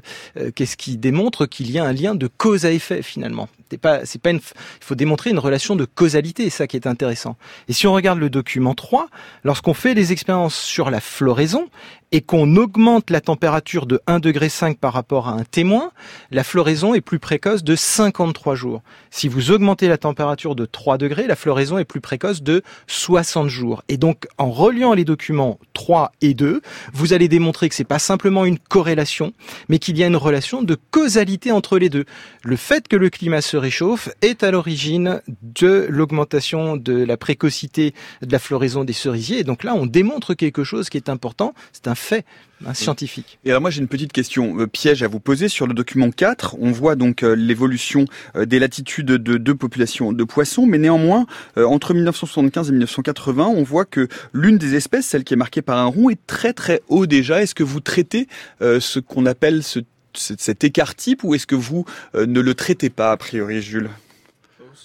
qu'est-ce 0.55 0.77
qui 0.77 0.97
démontre 0.97 1.45
qu'il 1.45 1.71
y 1.71 1.79
a 1.79 1.85
un 1.85 1.93
lien 1.93 2.15
de 2.15 2.27
cause 2.27 2.65
à 2.65 2.71
effet 2.71 3.01
finalement? 3.01 3.49
Il 3.71 4.39
faut 4.81 4.95
démontrer 4.95 5.31
une 5.31 5.39
relation 5.39 5.75
de 5.75 5.85
causalité, 5.85 6.43
c'est 6.45 6.57
ça 6.57 6.67
qui 6.67 6.77
est 6.77 6.87
intéressant. 6.87 7.37
Et 7.67 7.73
si 7.73 7.87
on 7.87 7.93
regarde 7.93 8.19
le 8.19 8.29
document 8.29 8.75
3, 8.75 9.07
lorsqu'on 9.43 9.73
fait 9.73 9.95
des 9.95 10.11
expériences 10.11 10.55
sur 10.55 10.91
la 10.91 10.99
floraison, 10.99 11.69
et 12.13 12.21
qu'on 12.21 12.55
augmente 12.57 13.09
la 13.09 13.21
température 13.21 13.87
de 13.87 13.99
1,5 14.07 14.19
degré 14.21 14.49
par 14.79 14.93
rapport 14.93 15.27
à 15.27 15.31
un 15.31 15.43
témoin, 15.43 15.91
la 16.29 16.43
floraison 16.43 16.93
est 16.93 17.01
plus 17.01 17.17
précoce 17.17 17.63
de 17.63 17.75
53 17.75 18.53
jours. 18.53 18.83
Si 19.09 19.27
vous 19.27 19.49
augmentez 19.49 19.87
la 19.87 19.97
température 19.97 20.55
de 20.55 20.65
3 20.65 20.99
degrés, 20.99 21.25
la 21.25 21.35
floraison 21.35 21.79
est 21.79 21.85
plus 21.85 22.01
précoce 22.01 22.43
de 22.43 22.61
60 22.85 23.49
jours. 23.49 23.83
Et 23.89 23.97
donc, 23.97 24.27
en 24.37 24.51
reliant 24.51 24.93
les 24.93 25.05
documents 25.05 25.59
3 25.73 26.11
et 26.21 26.35
2, 26.35 26.61
vous 26.93 27.13
allez 27.13 27.27
démontrer 27.27 27.67
que 27.67 27.73
c'est 27.73 27.83
pas 27.83 27.97
simplement 27.97 28.45
une 28.45 28.59
corrélation, 28.59 29.33
mais 29.67 29.79
qu'il 29.79 29.97
y 29.97 30.03
a 30.03 30.07
une 30.07 30.15
relation 30.15 30.61
de 30.61 30.77
causalité 30.91 31.51
entre 31.51 31.79
les 31.79 31.89
deux. 31.89 32.05
Le 32.43 32.57
fait 32.57 32.87
que 32.87 32.95
le 32.95 33.09
climat 33.09 33.41
se 33.41 33.57
réchauffe 33.57 34.09
est 34.21 34.43
à 34.43 34.51
l'origine 34.51 35.21
de 35.41 35.87
l'augmentation 35.89 36.77
de 36.77 36.93
la 36.93 37.17
précocité 37.17 37.95
de 38.21 38.31
la 38.31 38.39
floraison 38.39 38.83
des 38.83 38.93
cerisiers. 38.93 39.39
Et 39.39 39.43
donc 39.43 39.63
là, 39.63 39.73
on 39.73 39.87
démontre 39.87 40.35
quelque 40.35 40.63
chose 40.63 40.89
qui 40.89 40.97
est 40.97 41.09
important. 41.09 41.55
C'est 41.71 41.87
un 41.87 41.95
fait 42.03 42.25
un 42.65 42.73
scientifique. 42.73 43.39
Et 43.43 43.49
alors 43.49 43.61
moi 43.61 43.69
j'ai 43.69 43.81
une 43.81 43.87
petite 43.87 44.13
question 44.13 44.59
euh, 44.59 44.67
piège 44.67 45.03
à 45.03 45.07
vous 45.07 45.19
poser 45.19 45.47
sur 45.49 45.67
le 45.67 45.73
document 45.73 46.11
4. 46.11 46.57
On 46.59 46.71
voit 46.71 46.95
donc 46.95 47.23
euh, 47.23 47.35
l'évolution 47.35 48.05
euh, 48.35 48.45
des 48.45 48.59
latitudes 48.59 49.07
de 49.07 49.37
deux 49.37 49.55
populations 49.55 50.13
de 50.13 50.23
poissons, 50.23 50.65
mais 50.65 50.77
néanmoins 50.77 51.25
entre 51.57 51.93
1975 51.93 52.69
et 52.69 52.71
1980, 52.71 53.45
on 53.47 53.63
voit 53.63 53.85
que 53.85 54.07
l'une 54.33 54.57
des 54.57 54.75
espèces, 54.75 55.07
celle 55.07 55.23
qui 55.23 55.33
est 55.33 55.37
marquée 55.37 55.61
par 55.61 55.77
un 55.77 55.85
rond, 55.85 56.09
est 56.09 56.19
très 56.27 56.53
très 56.53 56.81
haut 56.87 57.05
déjà. 57.05 57.41
Est-ce 57.41 57.55
que 57.55 57.63
vous 57.63 57.79
traitez 57.79 58.27
ce 58.61 58.99
qu'on 58.99 59.25
appelle 59.25 59.63
ce, 59.63 59.79
cet 60.13 60.63
écart 60.63 60.95
type 60.95 61.23
ou 61.23 61.35
est-ce 61.35 61.47
que 61.47 61.55
vous 61.55 61.85
ne 62.15 62.39
le 62.39 62.53
traitez 62.53 62.89
pas 62.89 63.11
a 63.11 63.17
priori, 63.17 63.61
Jules? 63.61 63.89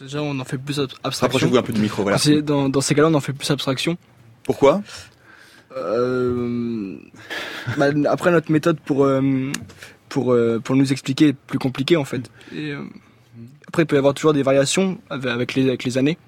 Déjà, 0.01 0.23
on 0.23 0.39
en 0.39 0.45
fait 0.45 0.59
plus 0.59 0.79
abstraction. 0.79 1.27
Rapprochez-vous 1.27 1.57
un 1.57 1.62
peu 1.62 1.73
du 1.73 1.81
micro, 1.81 2.03
voilà. 2.03 2.19
Dans, 2.43 2.69
dans 2.69 2.81
ces 2.81 2.95
cas-là, 2.95 3.09
on 3.09 3.14
en 3.14 3.21
fait 3.21 3.33
plus 3.33 3.51
abstraction. 3.51 3.97
Pourquoi? 4.45 4.83
Bah, 7.77 7.91
après 8.09 8.31
notre 8.31 8.51
méthode 8.51 8.79
pour 8.81 9.05
euh, 9.05 9.53
pour 10.09 10.33
euh, 10.33 10.61
pour 10.62 10.77
nous 10.77 10.93
expliquer 10.93 11.29
est 11.29 11.33
plus 11.33 11.59
compliquée 11.59 11.97
en 11.97 12.05
fait. 12.05 12.31
Et, 12.55 12.73
après 13.66 13.83
il 13.83 13.87
peut 13.87 13.97
y 13.97 13.99
avoir 13.99 14.14
toujours 14.14 14.33
des 14.33 14.43
variations 14.43 14.99
avec 15.11 15.55
les 15.55 15.69
avec 15.69 15.85
les 15.85 15.99
années. 15.99 16.19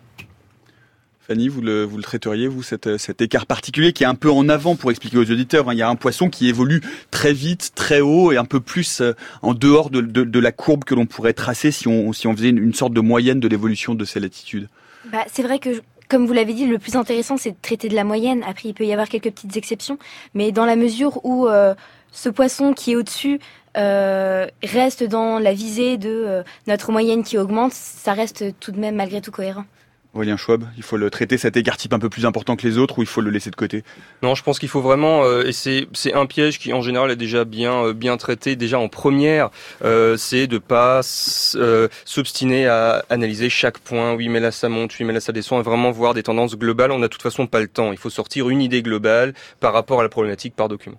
Fanny, 1.26 1.48
vous 1.48 1.60
le, 1.60 1.84
vous 1.84 1.96
le 1.96 2.02
traiteriez, 2.02 2.48
vous, 2.48 2.64
cet, 2.64 2.96
cet 2.96 3.22
écart 3.22 3.46
particulier 3.46 3.92
qui 3.92 4.02
est 4.02 4.06
un 4.06 4.16
peu 4.16 4.32
en 4.32 4.48
avant 4.48 4.74
pour 4.74 4.90
expliquer 4.90 5.16
aux 5.16 5.30
auditeurs. 5.30 5.68
Hein. 5.68 5.74
Il 5.74 5.78
y 5.78 5.82
a 5.82 5.88
un 5.88 5.94
poisson 5.94 6.28
qui 6.28 6.48
évolue 6.48 6.82
très 7.12 7.32
vite, 7.32 7.70
très 7.76 8.00
haut 8.00 8.32
et 8.32 8.36
un 8.36 8.44
peu 8.44 8.58
plus 8.58 9.00
en 9.40 9.54
dehors 9.54 9.90
de, 9.90 10.00
de, 10.00 10.24
de 10.24 10.38
la 10.40 10.50
courbe 10.50 10.82
que 10.82 10.92
l'on 10.96 11.06
pourrait 11.06 11.32
tracer 11.32 11.70
si 11.70 11.86
on, 11.86 12.12
si 12.12 12.26
on 12.26 12.34
faisait 12.34 12.48
une, 12.48 12.58
une 12.58 12.74
sorte 12.74 12.94
de 12.94 13.00
moyenne 13.00 13.38
de 13.38 13.46
l'évolution 13.46 13.94
de 13.94 14.04
ces 14.04 14.18
latitudes. 14.18 14.68
Bah, 15.12 15.24
c'est 15.32 15.42
vrai 15.42 15.58
que 15.58 15.80
comme 16.10 16.26
vous 16.26 16.32
l'avez 16.32 16.52
dit, 16.52 16.66
le 16.66 16.78
plus 16.78 16.96
intéressant, 16.96 17.36
c'est 17.36 17.52
de 17.52 17.56
traiter 17.62 17.88
de 17.88 17.94
la 17.94 18.04
moyenne. 18.04 18.42
Après, 18.46 18.68
il 18.68 18.74
peut 18.74 18.84
y 18.84 18.92
avoir 18.92 19.08
quelques 19.08 19.30
petites 19.30 19.56
exceptions, 19.56 19.96
mais 20.34 20.50
dans 20.52 20.66
la 20.66 20.76
mesure 20.76 21.24
où 21.24 21.46
euh, 21.46 21.74
ce 22.10 22.28
poisson 22.28 22.74
qui 22.74 22.92
est 22.92 22.96
au-dessus 22.96 23.38
euh, 23.76 24.48
reste 24.62 25.04
dans 25.04 25.38
la 25.38 25.54
visée 25.54 25.96
de 25.96 26.10
euh, 26.10 26.42
notre 26.66 26.90
moyenne 26.90 27.22
qui 27.22 27.38
augmente, 27.38 27.72
ça 27.72 28.12
reste 28.12 28.58
tout 28.58 28.72
de 28.72 28.80
même 28.80 28.96
malgré 28.96 29.20
tout 29.20 29.30
cohérent. 29.30 29.64
Aurélien 30.12 30.36
Schwab, 30.36 30.64
il 30.76 30.82
faut 30.82 30.96
le 30.96 31.08
traiter 31.08 31.38
cet 31.38 31.56
écart 31.56 31.76
type 31.76 31.92
un 31.92 32.00
peu 32.00 32.08
plus 32.08 32.26
important 32.26 32.56
que 32.56 32.66
les 32.66 32.78
autres 32.78 32.98
ou 32.98 33.02
il 33.02 33.06
faut 33.06 33.20
le 33.20 33.30
laisser 33.30 33.50
de 33.50 33.56
côté? 33.56 33.84
Non, 34.22 34.34
je 34.34 34.42
pense 34.42 34.58
qu'il 34.58 34.68
faut 34.68 34.80
vraiment, 34.80 35.22
euh, 35.22 35.44
et 35.44 35.52
c'est 35.52 36.12
un 36.12 36.26
piège 36.26 36.58
qui 36.58 36.72
en 36.72 36.82
général 36.82 37.12
est 37.12 37.16
déjà 37.16 37.44
bien 37.44 37.84
euh, 37.84 37.92
bien 37.92 38.16
traité 38.16 38.56
déjà 38.56 38.80
en 38.80 38.88
première, 38.88 39.50
euh, 39.84 40.16
c'est 40.16 40.48
de 40.48 40.58
pas 40.58 41.02
s'obstiner 41.02 42.66
à 42.66 43.04
analyser 43.08 43.48
chaque 43.48 43.78
point. 43.78 44.14
Oui, 44.14 44.28
mais 44.28 44.40
là 44.40 44.50
ça 44.50 44.68
monte, 44.68 44.98
oui, 44.98 45.06
mais 45.06 45.12
là 45.12 45.20
ça 45.20 45.32
descend, 45.32 45.60
et 45.60 45.62
vraiment 45.62 45.92
voir 45.92 46.14
des 46.14 46.24
tendances 46.24 46.56
globales. 46.56 46.90
On 46.90 46.98
n'a 46.98 47.06
de 47.06 47.12
toute 47.12 47.22
façon 47.22 47.46
pas 47.46 47.60
le 47.60 47.68
temps. 47.68 47.92
Il 47.92 47.98
faut 47.98 48.10
sortir 48.10 48.48
une 48.48 48.62
idée 48.62 48.82
globale 48.82 49.32
par 49.60 49.72
rapport 49.72 50.00
à 50.00 50.02
la 50.02 50.08
problématique 50.08 50.56
par 50.56 50.68
document. 50.68 50.98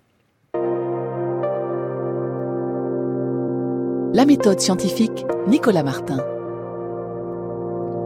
La 4.14 4.26
méthode 4.26 4.59
scientifique, 4.59 5.26
Nicolas 5.47 5.84
Martin. 5.84 6.18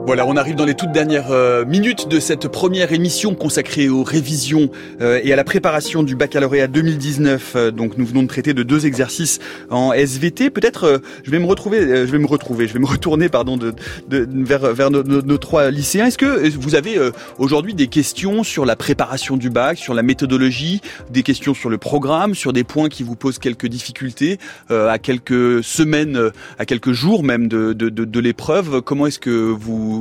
Voilà, 0.06 0.28
on 0.28 0.38
arrive 0.38 0.54
dans 0.54 0.66
les 0.66 0.76
toutes 0.76 0.92
dernières 0.92 1.32
euh, 1.32 1.66
minutes 1.66 2.08
de 2.08 2.20
cette 2.20 2.48
première 2.48 2.94
émission 2.94 3.34
consacrée 3.34 3.90
aux 3.90 4.04
révisions 4.04 4.70
euh, 5.02 5.20
et 5.24 5.34
à 5.34 5.36
la 5.36 5.44
préparation 5.44 6.04
du 6.04 6.16
baccalauréat 6.16 6.68
2019. 6.68 7.54
Euh, 7.56 7.72
donc 7.72 7.98
nous 7.98 8.06
venons 8.06 8.22
de 8.22 8.28
traiter 8.28 8.54
de 8.54 8.62
deux 8.62 8.86
exercices 8.86 9.40
en 9.72 9.94
SVT. 9.94 10.52
Peut-être 10.52 11.02
je 11.24 11.32
vais 11.32 11.40
me 11.40 11.48
retrouver, 11.48 11.80
je 11.82 12.12
vais 12.12 12.20
me 12.20 12.28
retrouver, 12.28 12.68
je 12.68 12.74
vais 12.74 12.80
me 12.80 12.86
retourner 12.86 13.30
pardon 13.30 13.58
de, 13.58 13.74
vers, 14.08 14.74
vers 14.76 14.92
nos, 14.92 15.38
trois 15.40 15.72
lycéens. 15.72 16.06
Est-ce 16.06 16.20
que 16.20 16.50
vous 16.56 16.76
avez 16.76 17.00
aujourd'hui 17.40 17.74
des 17.74 17.88
questions 17.88 18.44
sur 18.44 18.64
la 18.64 18.76
préparation 18.76 19.38
du 19.38 19.50
bac, 19.50 19.80
sur 19.80 19.96
la 19.96 20.04
méthodologie, 20.04 20.82
des 21.10 21.24
questions 21.24 21.56
sur 21.56 21.72
le 21.72 21.80
programme, 21.80 22.36
sur 22.36 22.54
des 22.54 22.64
points 22.64 22.90
qui 22.90 23.02
vous 23.02 23.16
posent 23.16 23.40
quelques 23.40 23.68
difficultés 23.68 24.38
à 24.70 25.00
quelques 25.00 25.64
semaines, 25.64 26.30
à 26.60 26.66
quelques 26.66 26.92
jours 26.92 27.24
même 27.24 27.48
de, 27.48 27.74
de, 27.74 27.90
de 27.90 28.20
l'épreuve? 28.20 28.82
Comment 28.82 29.08
est-ce 29.08 29.20
que 29.20 29.32
vous 29.32 29.95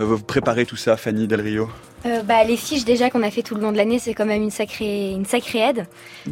euh, 0.00 0.04
vous, 0.04 0.18
préparez 0.18 0.66
tout 0.66 0.76
ça, 0.76 0.96
Fanny 0.96 1.26
Del 1.26 1.40
Rio 1.40 1.68
euh, 2.06 2.22
bah, 2.22 2.42
les 2.44 2.56
fiches 2.56 2.86
déjà 2.86 3.10
qu'on 3.10 3.22
a 3.22 3.30
fait 3.30 3.42
tout 3.42 3.54
le 3.54 3.60
long 3.60 3.72
de 3.72 3.76
l'année, 3.76 3.98
c'est 3.98 4.14
quand 4.14 4.24
même 4.24 4.42
une 4.42 4.50
sacrée, 4.50 5.10
une 5.10 5.26
sacrée 5.26 5.58
aide, 5.58 5.86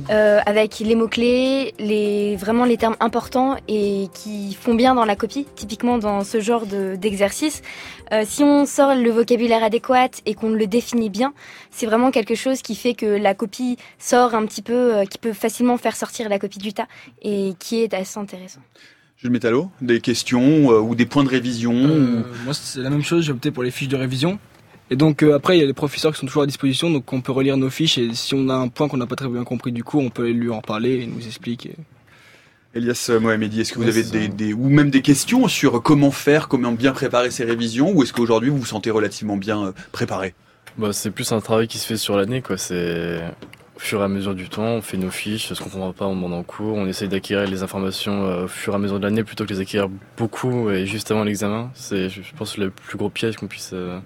euh, 0.08 0.40
avec 0.46 0.78
les 0.78 0.94
mots 0.94 1.08
clés, 1.08 1.74
les 1.78 2.36
vraiment 2.36 2.64
les 2.64 2.78
termes 2.78 2.96
importants 3.00 3.54
et 3.68 4.08
qui 4.14 4.56
font 4.58 4.74
bien 4.74 4.94
dans 4.94 5.04
la 5.04 5.14
copie. 5.14 5.46
Typiquement 5.56 5.98
dans 5.98 6.24
ce 6.24 6.40
genre 6.40 6.64
d'exercice, 6.64 7.60
si 8.24 8.42
on 8.42 8.64
sort 8.64 8.94
le 8.94 9.10
vocabulaire 9.10 9.62
adéquat 9.62 10.08
et 10.24 10.32
qu'on 10.32 10.48
le 10.48 10.66
définit 10.66 11.10
bien, 11.10 11.34
c'est 11.70 11.84
vraiment 11.84 12.10
quelque 12.10 12.34
chose 12.34 12.62
qui 12.62 12.74
fait 12.74 12.94
que 12.94 13.04
la 13.04 13.34
copie 13.34 13.76
sort 13.98 14.34
un 14.34 14.46
petit 14.46 14.62
peu, 14.62 15.02
qui 15.10 15.18
peut 15.18 15.34
facilement 15.34 15.76
faire 15.76 15.96
sortir 15.96 16.30
la 16.30 16.38
copie 16.38 16.60
du 16.60 16.72
tas 16.72 16.88
et 17.20 17.52
qui 17.58 17.82
est 17.82 17.92
assez 17.92 18.18
intéressant. 18.18 18.60
Jules 19.20 19.32
Métallo, 19.32 19.68
des 19.80 20.00
questions 20.00 20.70
euh, 20.70 20.78
ou 20.78 20.94
des 20.94 21.04
points 21.04 21.24
de 21.24 21.28
révision 21.28 21.74
euh, 21.74 22.22
Moi, 22.44 22.54
c'est 22.54 22.80
la 22.80 22.88
même 22.88 23.02
chose. 23.02 23.24
J'ai 23.24 23.32
opté 23.32 23.50
pour 23.50 23.64
les 23.64 23.72
fiches 23.72 23.88
de 23.88 23.96
révision. 23.96 24.38
Et 24.90 24.96
donc 24.96 25.24
euh, 25.24 25.34
après, 25.34 25.56
il 25.56 25.60
y 25.60 25.64
a 25.64 25.66
les 25.66 25.72
professeurs 25.72 26.12
qui 26.12 26.20
sont 26.20 26.26
toujours 26.26 26.44
à 26.44 26.46
disposition, 26.46 26.88
donc 26.88 27.12
on 27.12 27.20
peut 27.20 27.32
relire 27.32 27.56
nos 27.56 27.68
fiches. 27.68 27.98
Et 27.98 28.14
si 28.14 28.34
on 28.34 28.48
a 28.48 28.54
un 28.54 28.68
point 28.68 28.86
qu'on 28.86 28.96
n'a 28.96 29.08
pas 29.08 29.16
très 29.16 29.28
bien 29.28 29.42
compris 29.42 29.72
du 29.72 29.82
cours, 29.82 30.04
on 30.04 30.10
peut 30.10 30.30
lui 30.30 30.50
en 30.50 30.60
parler 30.60 31.00
et 31.00 31.06
nous 31.08 31.26
expliquer. 31.26 31.74
Elias 32.74 33.10
Mohamedi, 33.20 33.62
est-ce 33.62 33.72
que 33.72 33.80
vous 33.80 33.88
avez 33.88 34.28
des, 34.28 34.52
ou 34.52 34.68
même 34.68 34.90
des 34.90 35.02
questions 35.02 35.48
sur 35.48 35.82
comment 35.82 36.12
faire, 36.12 36.46
comment 36.46 36.70
bien 36.70 36.92
préparer 36.92 37.32
ces 37.32 37.42
révisions, 37.42 37.90
ou 37.90 38.04
est-ce 38.04 38.12
qu'aujourd'hui 38.12 38.50
vous 38.50 38.58
vous 38.58 38.66
sentez 38.66 38.92
relativement 38.92 39.36
bien 39.36 39.74
préparé? 39.90 40.34
Bah, 40.76 40.92
c'est 40.92 41.10
plus 41.10 41.32
un 41.32 41.40
travail 41.40 41.66
qui 41.66 41.78
se 41.78 41.86
fait 41.86 41.96
sur 41.96 42.16
l'année, 42.16 42.40
quoi. 42.40 42.56
C'est 42.56 43.20
au 43.78 43.80
fur 43.80 44.00
et 44.00 44.04
à 44.04 44.08
mesure 44.08 44.34
du 44.34 44.48
temps, 44.48 44.64
on 44.64 44.82
fait 44.82 44.96
nos 44.96 45.10
fiches, 45.10 45.52
ce 45.52 45.62
qu'on 45.62 45.70
comprend 45.70 45.92
pas, 45.92 46.04
on 46.04 46.16
demande 46.16 46.32
en 46.32 46.42
cours, 46.42 46.76
on 46.76 46.86
essaye 46.86 47.06
d'acquérir 47.06 47.48
les 47.48 47.62
informations 47.62 48.26
euh, 48.26 48.44
au 48.44 48.48
fur 48.48 48.72
et 48.72 48.76
à 48.76 48.78
mesure 48.80 48.98
de 48.98 49.04
l'année 49.04 49.22
plutôt 49.22 49.44
que 49.44 49.50
les 49.50 49.60
acquérir 49.60 49.88
beaucoup 50.16 50.68
et 50.68 50.84
juste 50.84 51.12
avant 51.12 51.22
l'examen. 51.22 51.70
C'est, 51.74 52.08
je 52.08 52.34
pense, 52.36 52.58
le 52.58 52.70
plus 52.70 52.98
gros 52.98 53.08
piège 53.08 53.36
qu'on 53.36 53.46
puisse, 53.46 53.70
euh, 53.72 54.00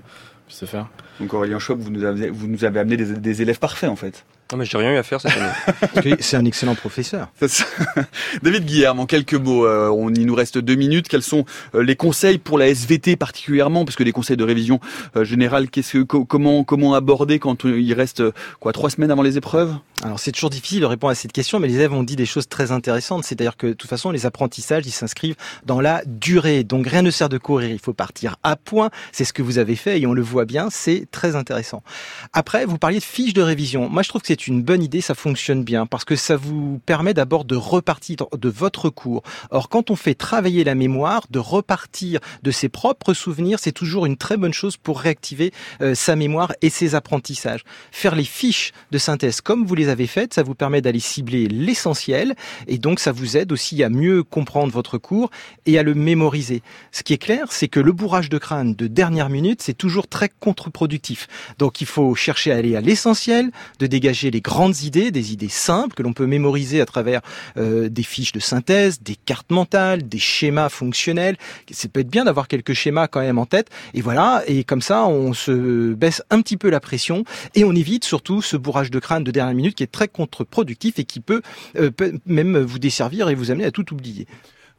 faire. 0.66 0.88
Donc 1.18 1.32
Aurélien 1.32 1.58
Schwab, 1.58 1.80
vous 1.80 1.90
nous 1.90 2.04
avez, 2.04 2.28
vous 2.28 2.46
nous 2.48 2.66
avez 2.66 2.80
amené 2.80 2.98
des, 2.98 3.40
élèves 3.40 3.58
parfaits 3.58 3.88
en 3.88 3.96
fait. 3.96 4.26
Non, 4.52 4.58
mais 4.58 4.66
j'ai 4.66 4.76
rien 4.76 4.92
eu 4.92 4.98
à 4.98 5.02
faire 5.02 5.18
cette 5.18 5.32
année. 5.32 6.16
C'est 6.20 6.36
un 6.36 6.44
excellent 6.44 6.74
professeur. 6.74 7.28
David 8.42 8.66
Guillerme, 8.66 9.00
en 9.00 9.06
quelques 9.06 9.32
mots, 9.32 9.64
euh, 9.64 9.88
on, 9.88 10.12
il 10.12 10.26
nous 10.26 10.34
reste 10.34 10.58
deux 10.58 10.74
minutes. 10.74 11.08
Quels 11.08 11.22
sont 11.22 11.46
euh, 11.74 11.82
les 11.82 11.96
conseils 11.96 12.36
pour 12.36 12.58
la 12.58 12.68
SVT 12.68 13.16
particulièrement, 13.16 13.86
parce 13.86 13.96
que 13.96 14.04
les 14.04 14.12
conseils 14.12 14.36
de 14.36 14.44
révision 14.44 14.78
euh, 15.16 15.24
générale, 15.24 15.70
qu'est-ce 15.70 16.02
que, 16.02 16.18
comment 16.18 16.64
comment 16.64 16.92
aborder 16.92 17.38
quand 17.38 17.64
il 17.64 17.94
reste 17.94 18.22
quoi 18.60 18.72
trois 18.72 18.90
semaines 18.90 19.10
avant 19.10 19.22
les 19.22 19.38
épreuves? 19.38 19.74
Alors 20.04 20.18
c'est 20.18 20.32
toujours 20.32 20.50
difficile 20.50 20.80
de 20.80 20.86
répondre 20.86 21.12
à 21.12 21.14
cette 21.14 21.32
question, 21.32 21.60
mais 21.60 21.68
les 21.68 21.76
élèves 21.76 21.92
ont 21.92 22.02
dit 22.02 22.16
des 22.16 22.26
choses 22.26 22.48
très 22.48 22.72
intéressantes. 22.72 23.24
C'est-à-dire 23.24 23.56
que 23.56 23.68
de 23.68 23.72
toute 23.72 23.88
façon, 23.88 24.10
les 24.10 24.26
apprentissages, 24.26 24.84
ils 24.84 24.90
s'inscrivent 24.90 25.36
dans 25.64 25.80
la 25.80 26.02
durée. 26.06 26.64
Donc 26.64 26.88
rien 26.88 27.02
ne 27.02 27.10
sert 27.10 27.28
de 27.28 27.38
courir. 27.38 27.70
Il 27.70 27.78
faut 27.78 27.92
partir 27.92 28.36
à 28.42 28.56
point. 28.56 28.90
C'est 29.12 29.24
ce 29.24 29.32
que 29.32 29.42
vous 29.42 29.58
avez 29.58 29.76
fait 29.76 30.00
et 30.00 30.06
on 30.06 30.12
le 30.12 30.22
voit 30.22 30.44
bien. 30.44 30.68
C'est 30.70 31.06
très 31.12 31.36
intéressant. 31.36 31.84
Après, 32.32 32.66
vous 32.66 32.78
parliez 32.78 32.98
de 32.98 33.04
fiches 33.04 33.32
de 33.32 33.42
révision. 33.42 33.88
Moi, 33.88 34.02
je 34.02 34.08
trouve 34.08 34.22
que 34.22 34.26
c'est 34.26 34.41
une 34.46 34.62
bonne 34.62 34.82
idée. 34.82 35.00
Ça 35.00 35.14
fonctionne 35.14 35.64
bien 35.64 35.86
parce 35.86 36.04
que 36.04 36.16
ça 36.16 36.36
vous 36.36 36.80
permet 36.86 37.14
d'abord 37.14 37.44
de 37.44 37.56
repartir 37.56 38.16
de 38.36 38.48
votre 38.48 38.90
cours. 38.90 39.22
Or, 39.50 39.68
quand 39.68 39.90
on 39.90 39.96
fait 39.96 40.14
travailler 40.14 40.64
la 40.64 40.74
mémoire, 40.74 41.26
de 41.30 41.38
repartir 41.38 42.20
de 42.42 42.50
ses 42.50 42.68
propres 42.68 43.14
souvenirs, 43.14 43.58
c'est 43.60 43.72
toujours 43.72 44.06
une 44.06 44.16
très 44.16 44.36
bonne 44.36 44.52
chose 44.52 44.76
pour 44.76 45.00
réactiver 45.00 45.52
euh, 45.80 45.94
sa 45.94 46.16
mémoire 46.16 46.52
et 46.62 46.70
ses 46.70 46.94
apprentissages. 46.94 47.64
Faire 47.90 48.14
les 48.14 48.24
fiches 48.24 48.72
de 48.90 48.98
synthèse 48.98 49.40
comme 49.40 49.64
vous 49.66 49.74
les 49.74 49.88
avez 49.88 50.06
faites, 50.06 50.34
ça 50.34 50.42
vous 50.42 50.54
permet 50.54 50.80
d'aller 50.80 51.00
cibler 51.00 51.48
l'essentiel 51.48 52.34
et 52.66 52.78
donc 52.78 53.00
ça 53.00 53.12
vous 53.12 53.36
aide 53.36 53.52
aussi 53.52 53.82
à 53.82 53.88
mieux 53.88 54.22
comprendre 54.22 54.72
votre 54.72 54.98
cours 54.98 55.30
et 55.66 55.78
à 55.78 55.82
le 55.82 55.94
mémoriser. 55.94 56.62
Ce 56.90 57.02
qui 57.02 57.12
est 57.12 57.18
clair, 57.18 57.52
c'est 57.52 57.68
que 57.68 57.80
le 57.80 57.92
bourrage 57.92 58.28
de 58.28 58.38
crâne 58.38 58.74
de 58.74 58.86
dernière 58.86 59.28
minute, 59.28 59.62
c'est 59.62 59.76
toujours 59.76 60.08
très 60.08 60.28
contre-productif. 60.28 61.28
Donc 61.58 61.80
il 61.80 61.86
faut 61.86 62.14
chercher 62.14 62.52
à 62.52 62.56
aller 62.56 62.76
à 62.76 62.80
l'essentiel, 62.80 63.50
de 63.78 63.86
dégager 63.86 64.30
les 64.32 64.40
grandes 64.40 64.82
idées, 64.82 65.10
des 65.10 65.32
idées 65.32 65.48
simples 65.48 65.94
que 65.94 66.02
l'on 66.02 66.12
peut 66.12 66.26
mémoriser 66.26 66.80
à 66.80 66.86
travers 66.86 67.20
euh, 67.56 67.88
des 67.88 68.02
fiches 68.02 68.32
de 68.32 68.40
synthèse, 68.40 69.02
des 69.02 69.14
cartes 69.14 69.50
mentales, 69.50 70.08
des 70.08 70.18
schémas 70.18 70.70
fonctionnels. 70.70 71.36
C'est 71.70 71.92
peut 71.92 72.00
être 72.00 72.10
bien 72.10 72.24
d'avoir 72.24 72.48
quelques 72.48 72.72
schémas 72.72 73.06
quand 73.06 73.20
même 73.20 73.38
en 73.38 73.46
tête. 73.46 73.68
Et 73.94 74.00
voilà, 74.00 74.42
et 74.46 74.64
comme 74.64 74.82
ça, 74.82 75.06
on 75.06 75.34
se 75.34 75.92
baisse 75.92 76.22
un 76.30 76.40
petit 76.40 76.56
peu 76.56 76.70
la 76.70 76.80
pression 76.80 77.24
et 77.54 77.64
on 77.64 77.72
évite 77.72 78.04
surtout 78.04 78.42
ce 78.42 78.56
bourrage 78.56 78.90
de 78.90 78.98
crâne 78.98 79.22
de 79.22 79.30
dernière 79.30 79.54
minute 79.54 79.74
qui 79.74 79.82
est 79.82 79.92
très 79.92 80.08
contre-productif 80.08 80.98
et 80.98 81.04
qui 81.04 81.20
peut, 81.20 81.42
euh, 81.76 81.90
peut 81.90 82.18
même 82.26 82.58
vous 82.58 82.78
desservir 82.78 83.28
et 83.28 83.34
vous 83.34 83.50
amener 83.50 83.66
à 83.66 83.70
tout 83.70 83.92
oublier. 83.92 84.26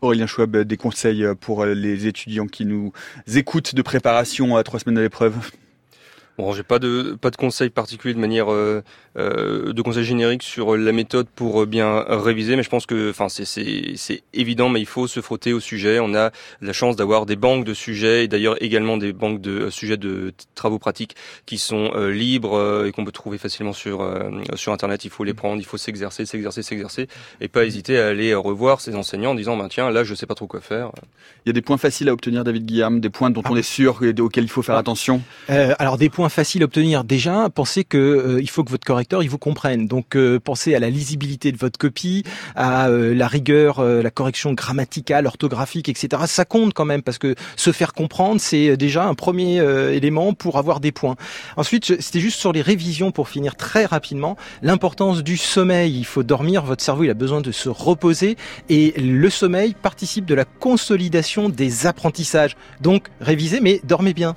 Aurélien 0.01 0.28
Schwab, 0.28 0.58
des 0.58 0.78
conseils 0.78 1.26
pour 1.39 1.66
les 1.66 2.08
étudiants 2.08 2.47
qui 2.47 2.66
nous 2.66 2.91
écoutent 3.34 3.74
de 3.74 3.82
préparation 3.82 4.58
à 4.58 4.64
trois 4.64 4.80
semaines 4.80 4.95
de 4.95 5.01
l'épreuve? 5.01 5.36
Bon, 6.38 6.51
j'ai 6.51 6.64
pas 6.64 6.80
de 6.80 7.16
pas 7.22 7.30
de 7.30 7.36
conseils 7.36 7.70
particuliers 7.70 8.16
de 8.16 8.20
manière 8.20 8.51
euh, 8.51 8.82
de 9.16 9.82
conseils 9.82 10.03
génériques 10.03 10.43
sur 10.43 10.76
la 10.76 10.91
méthode 10.91 11.28
pour 11.36 11.61
euh, 11.61 11.66
bien 11.66 12.03
réviser, 12.07 12.55
mais 12.55 12.64
je 12.64 12.70
pense 12.70 12.86
que 12.86 13.09
enfin 13.09 13.30
c'est 13.30 13.45
c'est 13.45 13.93
c'est 13.95 14.24
évident, 14.34 14.70
mais 14.70 14.80
il 14.80 14.86
faut 14.86 15.07
se 15.07 15.22
frotter 15.22 15.53
au 15.53 15.59
sujet. 15.59 15.99
On 15.99 16.16
a 16.16 16.32
la 16.61 16.74
chance 16.74 16.95
d'avoir 16.95 17.26
des 17.26 17.36
banques 17.36 17.66
de 17.66 17.74
sujets 17.74 18.24
et 18.24 18.28
d'ailleurs 18.28 18.61
également 18.61 18.97
des 18.97 19.14
banques 19.14 19.41
de 19.41 19.70
sujets 19.70 19.97
de 19.97 20.34
travaux 20.55 20.80
pratiques 20.80 21.16
qui 21.45 21.57
sont 21.57 21.91
libres 22.07 22.86
et 22.86 22.91
qu'on 22.91 23.05
peut 23.05 23.11
trouver 23.11 23.38
facilement 23.38 23.74
sur 23.74 24.07
sur 24.55 24.74
internet. 24.74 25.05
Il 25.05 25.11
faut 25.11 25.24
les 25.24 25.34
prendre, 25.34 25.61
il 25.61 25.66
faut 25.66 25.78
s'exercer, 25.78 26.26
s'exercer, 26.26 26.64
s'exercer 26.64 27.07
et 27.41 27.47
pas 27.47 27.66
hésiter 27.66 27.99
à 27.99 28.07
aller 28.07 28.34
revoir 28.34 28.82
ses 28.82 28.95
enseignants 28.95 29.32
en 29.32 29.36
disant 29.36 29.57
ben 29.57 29.68
tiens 29.70 29.91
là 29.91 30.03
je 30.03 30.16
sais 30.16 30.26
pas 30.26 30.36
trop 30.36 30.47
quoi 30.47 30.61
faire. 30.61 30.91
Il 31.45 31.49
y 31.49 31.51
a 31.51 31.53
des 31.53 31.61
points 31.61 31.78
faciles 31.78 32.09
à 32.09 32.14
obtenir, 32.14 32.43
David 32.43 32.66
Guillaume, 32.66 32.99
des 32.99 33.09
points 33.09 33.30
dont 33.30 33.43
on 33.49 33.55
ah. 33.55 33.59
est 33.59 33.64
sûr 33.64 34.01
et 34.03 34.20
auxquels 34.22 34.45
il 34.45 34.49
faut 34.49 34.61
faire 34.61 34.76
ah. 34.76 34.80
attention? 34.80 35.22
alors 35.47 35.97
des 35.97 36.09
points 36.09 36.30
facile 36.30 36.64
à 36.64 36.66
obtenir. 36.66 37.03
Déjà, 37.03 37.49
pensez 37.49 37.84
que 37.84 37.97
euh, 37.97 38.41
il 38.41 38.49
faut 38.49 38.64
que 38.64 38.72
votre 38.72 38.86
correcteur 38.86 39.03
il 39.22 39.30
vous 39.30 39.38
comprenne. 39.38 39.88
Donc 39.88 40.16
euh, 40.16 40.39
pensez 40.39 40.76
à 40.76 40.80
la 40.80 40.89
lisibilité 40.89 41.51
de 41.51 41.58
votre 41.58 41.78
copie, 41.78 42.24
à 42.56 42.89
euh, 42.89 43.14
la 43.14 43.28
rigueur, 43.28 43.84
la 43.84 44.12
correction 44.12 44.54
grammaticale, 44.54 45.28
orthographique, 45.28 45.89
etc. 45.89 46.24
Ça 46.28 46.45
compte 46.45 46.74
quand 46.74 46.86
même 46.86 47.01
parce 47.01 47.18
que 47.18 47.36
se 47.56 47.72
faire 47.72 47.93
comprendre, 47.93 48.39
c'est 48.39 48.78
déjà 48.78 49.06
un 49.06 49.14
premier 49.14 49.64
élément 49.93 50.34
pour 50.34 50.58
avoir 50.58 50.80
des 50.80 50.91
points. 50.91 51.16
Ensuite, 51.58 52.01
c'était 52.01 52.20
juste 52.20 52.39
sur 52.39 52.51
les 52.51 52.62
révisions 52.62 53.12
pour 53.12 53.30
finir 53.30 53.56
très 53.56 53.86
rapidement. 53.86 54.38
L'importance 54.62 55.24
du 55.24 55.38
sommeil. 55.38 55.97
Il 55.97 56.06
faut 56.06 56.24
dormir. 56.24 56.64
Votre 56.64 56.84
cerveau 56.84 57.04
il 57.04 57.10
a 57.10 57.16
besoin 57.16 57.41
de 57.41 57.51
se 57.51 57.70
reposer 57.70 58.38
et 58.70 58.93
le 58.99 59.30
sommeil 59.30 59.74
participe 59.74 60.26
de 60.26 60.36
la 60.36 60.45
consolidation 60.45 61.49
des 61.49 61.88
apprentissages. 61.88 62.56
Donc 62.82 63.08
révisez, 63.20 63.60
mais 63.60 63.82
dormez 63.84 64.14
bien. 64.14 64.36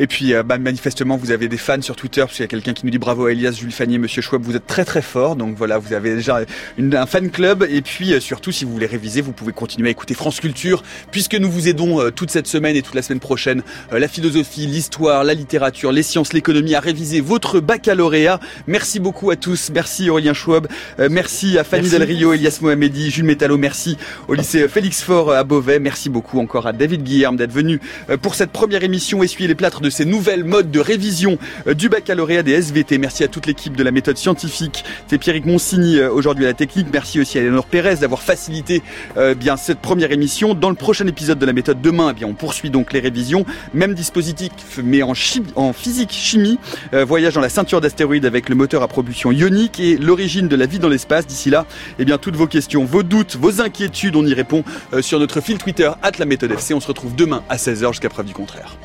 Et 0.00 0.08
puis, 0.08 0.34
euh, 0.34 0.42
bah, 0.42 0.58
manifestement, 0.58 1.16
vous 1.16 1.30
avez 1.30 1.46
des 1.46 1.56
fans 1.56 1.80
sur 1.80 1.94
Twitter, 1.94 2.22
parce 2.22 2.32
qu'il 2.32 2.42
y 2.42 2.44
a 2.44 2.48
quelqu'un 2.48 2.72
qui 2.72 2.84
nous 2.84 2.90
dit 2.90 2.98
bravo 2.98 3.28
Elias, 3.28 3.52
Jules 3.52 3.70
Fannier, 3.70 3.98
Monsieur 3.98 4.22
Schwab, 4.22 4.42
vous 4.42 4.56
êtes 4.56 4.66
très 4.66 4.84
très 4.84 5.02
fort. 5.02 5.36
Donc 5.36 5.56
voilà, 5.56 5.78
vous 5.78 5.92
avez 5.92 6.16
déjà 6.16 6.40
une, 6.76 6.96
un 6.96 7.06
fan 7.06 7.30
club. 7.30 7.64
Et 7.70 7.80
puis, 7.80 8.12
euh, 8.12 8.18
surtout, 8.18 8.50
si 8.50 8.64
vous 8.64 8.72
voulez 8.72 8.86
réviser, 8.86 9.20
vous 9.20 9.30
pouvez 9.30 9.52
continuer 9.52 9.88
à 9.88 9.90
écouter 9.92 10.14
France 10.14 10.40
Culture, 10.40 10.82
puisque 11.12 11.36
nous 11.36 11.48
vous 11.48 11.68
aidons 11.68 12.00
euh, 12.00 12.10
toute 12.10 12.32
cette 12.32 12.48
semaine 12.48 12.74
et 12.74 12.82
toute 12.82 12.96
la 12.96 13.02
semaine 13.02 13.20
prochaine, 13.20 13.62
la 13.92 14.08
philosophie, 14.08 14.66
l'histoire, 14.66 15.22
la 15.22 15.34
littérature, 15.34 15.92
les 15.92 16.02
sciences, 16.02 16.32
l'économie, 16.32 16.74
à 16.74 16.80
réviser 16.80 17.20
votre 17.20 17.60
baccalauréat. 17.60 18.40
Merci 18.66 18.98
beaucoup 18.98 19.30
à 19.30 19.36
tous. 19.36 19.70
Merci 19.72 20.10
Aurélien 20.10 20.34
Schwab. 20.34 20.66
merci 21.10 21.58
à 21.58 21.64
Fanny 21.64 21.88
Del 21.88 22.02
Rio, 22.02 22.32
Elias 22.32 22.58
Mohamedi, 22.60 23.10
Jules 23.10 23.24
Métallo. 23.24 23.56
Merci 23.58 23.96
au 24.26 24.34
lycée 24.34 24.66
Félix 24.68 25.02
Faure 25.02 25.32
à 25.32 25.44
Beauvais. 25.44 25.78
Merci 25.78 26.08
beaucoup 26.08 26.40
encore 26.40 26.66
à 26.66 26.72
David 26.72 27.02
Guillerme 27.02 27.36
d'être 27.36 27.52
venu 27.52 27.80
pour 28.22 28.34
cette 28.34 28.50
première 28.50 28.82
émission 28.82 29.22
Essuyer 29.22 29.48
les 29.48 29.54
plâtres 29.54 29.82
de 29.84 29.90
ces 29.90 30.06
nouvelles 30.06 30.44
modes 30.44 30.70
de 30.70 30.80
révision 30.80 31.38
euh, 31.66 31.74
du 31.74 31.90
baccalauréat 31.90 32.42
des 32.42 32.52
SVT. 32.52 32.96
Merci 32.96 33.22
à 33.22 33.28
toute 33.28 33.46
l'équipe 33.46 33.76
de 33.76 33.82
la 33.82 33.90
méthode 33.90 34.16
scientifique. 34.16 34.82
C'est 35.08 35.18
Pierrick 35.18 35.44
Monsigny 35.44 35.98
euh, 35.98 36.10
aujourd'hui 36.10 36.46
à 36.46 36.48
la 36.48 36.54
technique. 36.54 36.86
Merci 36.90 37.20
aussi 37.20 37.38
à 37.38 37.42
Eleanor 37.42 37.66
Pérez 37.66 37.96
d'avoir 37.96 38.22
facilité 38.22 38.82
euh, 39.18 39.34
bien 39.34 39.58
cette 39.58 39.80
première 39.80 40.10
émission. 40.10 40.54
Dans 40.54 40.70
le 40.70 40.74
prochain 40.74 41.06
épisode 41.06 41.38
de 41.38 41.44
la 41.44 41.52
méthode 41.52 41.82
demain, 41.82 42.08
eh 42.12 42.14
bien 42.14 42.26
on 42.26 42.32
poursuit 42.32 42.70
donc 42.70 42.94
les 42.94 43.00
révisions. 43.00 43.44
Même 43.74 43.92
dispositif 43.92 44.52
mais 44.82 45.02
en, 45.02 45.12
en 45.54 45.72
physique 45.74 46.12
chimie. 46.12 46.58
voyage 46.92 47.34
dans 47.34 47.42
la 47.42 47.50
ceinture 47.50 47.82
d'astéroïdes 47.82 48.24
avec 48.24 48.48
le 48.48 48.54
moteur 48.54 48.82
à 48.82 48.88
propulsion 48.88 49.32
ionique 49.32 49.80
et 49.80 49.98
l'origine 49.98 50.48
de 50.48 50.56
la 50.56 50.64
vie 50.64 50.78
dans 50.78 50.88
l'espace. 50.88 51.26
D'ici 51.26 51.50
là, 51.50 51.66
eh 51.98 52.06
bien 52.06 52.16
toutes 52.16 52.36
vos 52.36 52.46
questions, 52.46 52.84
vos 52.86 53.02
doutes, 53.02 53.36
vos 53.36 53.60
inquiétudes, 53.60 54.16
on 54.16 54.24
y 54.24 54.32
répond 54.32 54.64
sur 55.02 55.18
notre 55.18 55.42
fil 55.42 55.58
Twitter 55.58 55.90
at 56.02 56.12
la 56.18 56.24
méthode 56.24 56.52
FC. 56.52 56.72
On 56.72 56.80
se 56.80 56.88
retrouve 56.88 57.14
demain 57.14 57.42
à 57.50 57.56
16h 57.56 57.88
jusqu'à 57.88 58.08
preuve 58.08 58.26
du 58.26 58.32
contraire. 58.32 58.78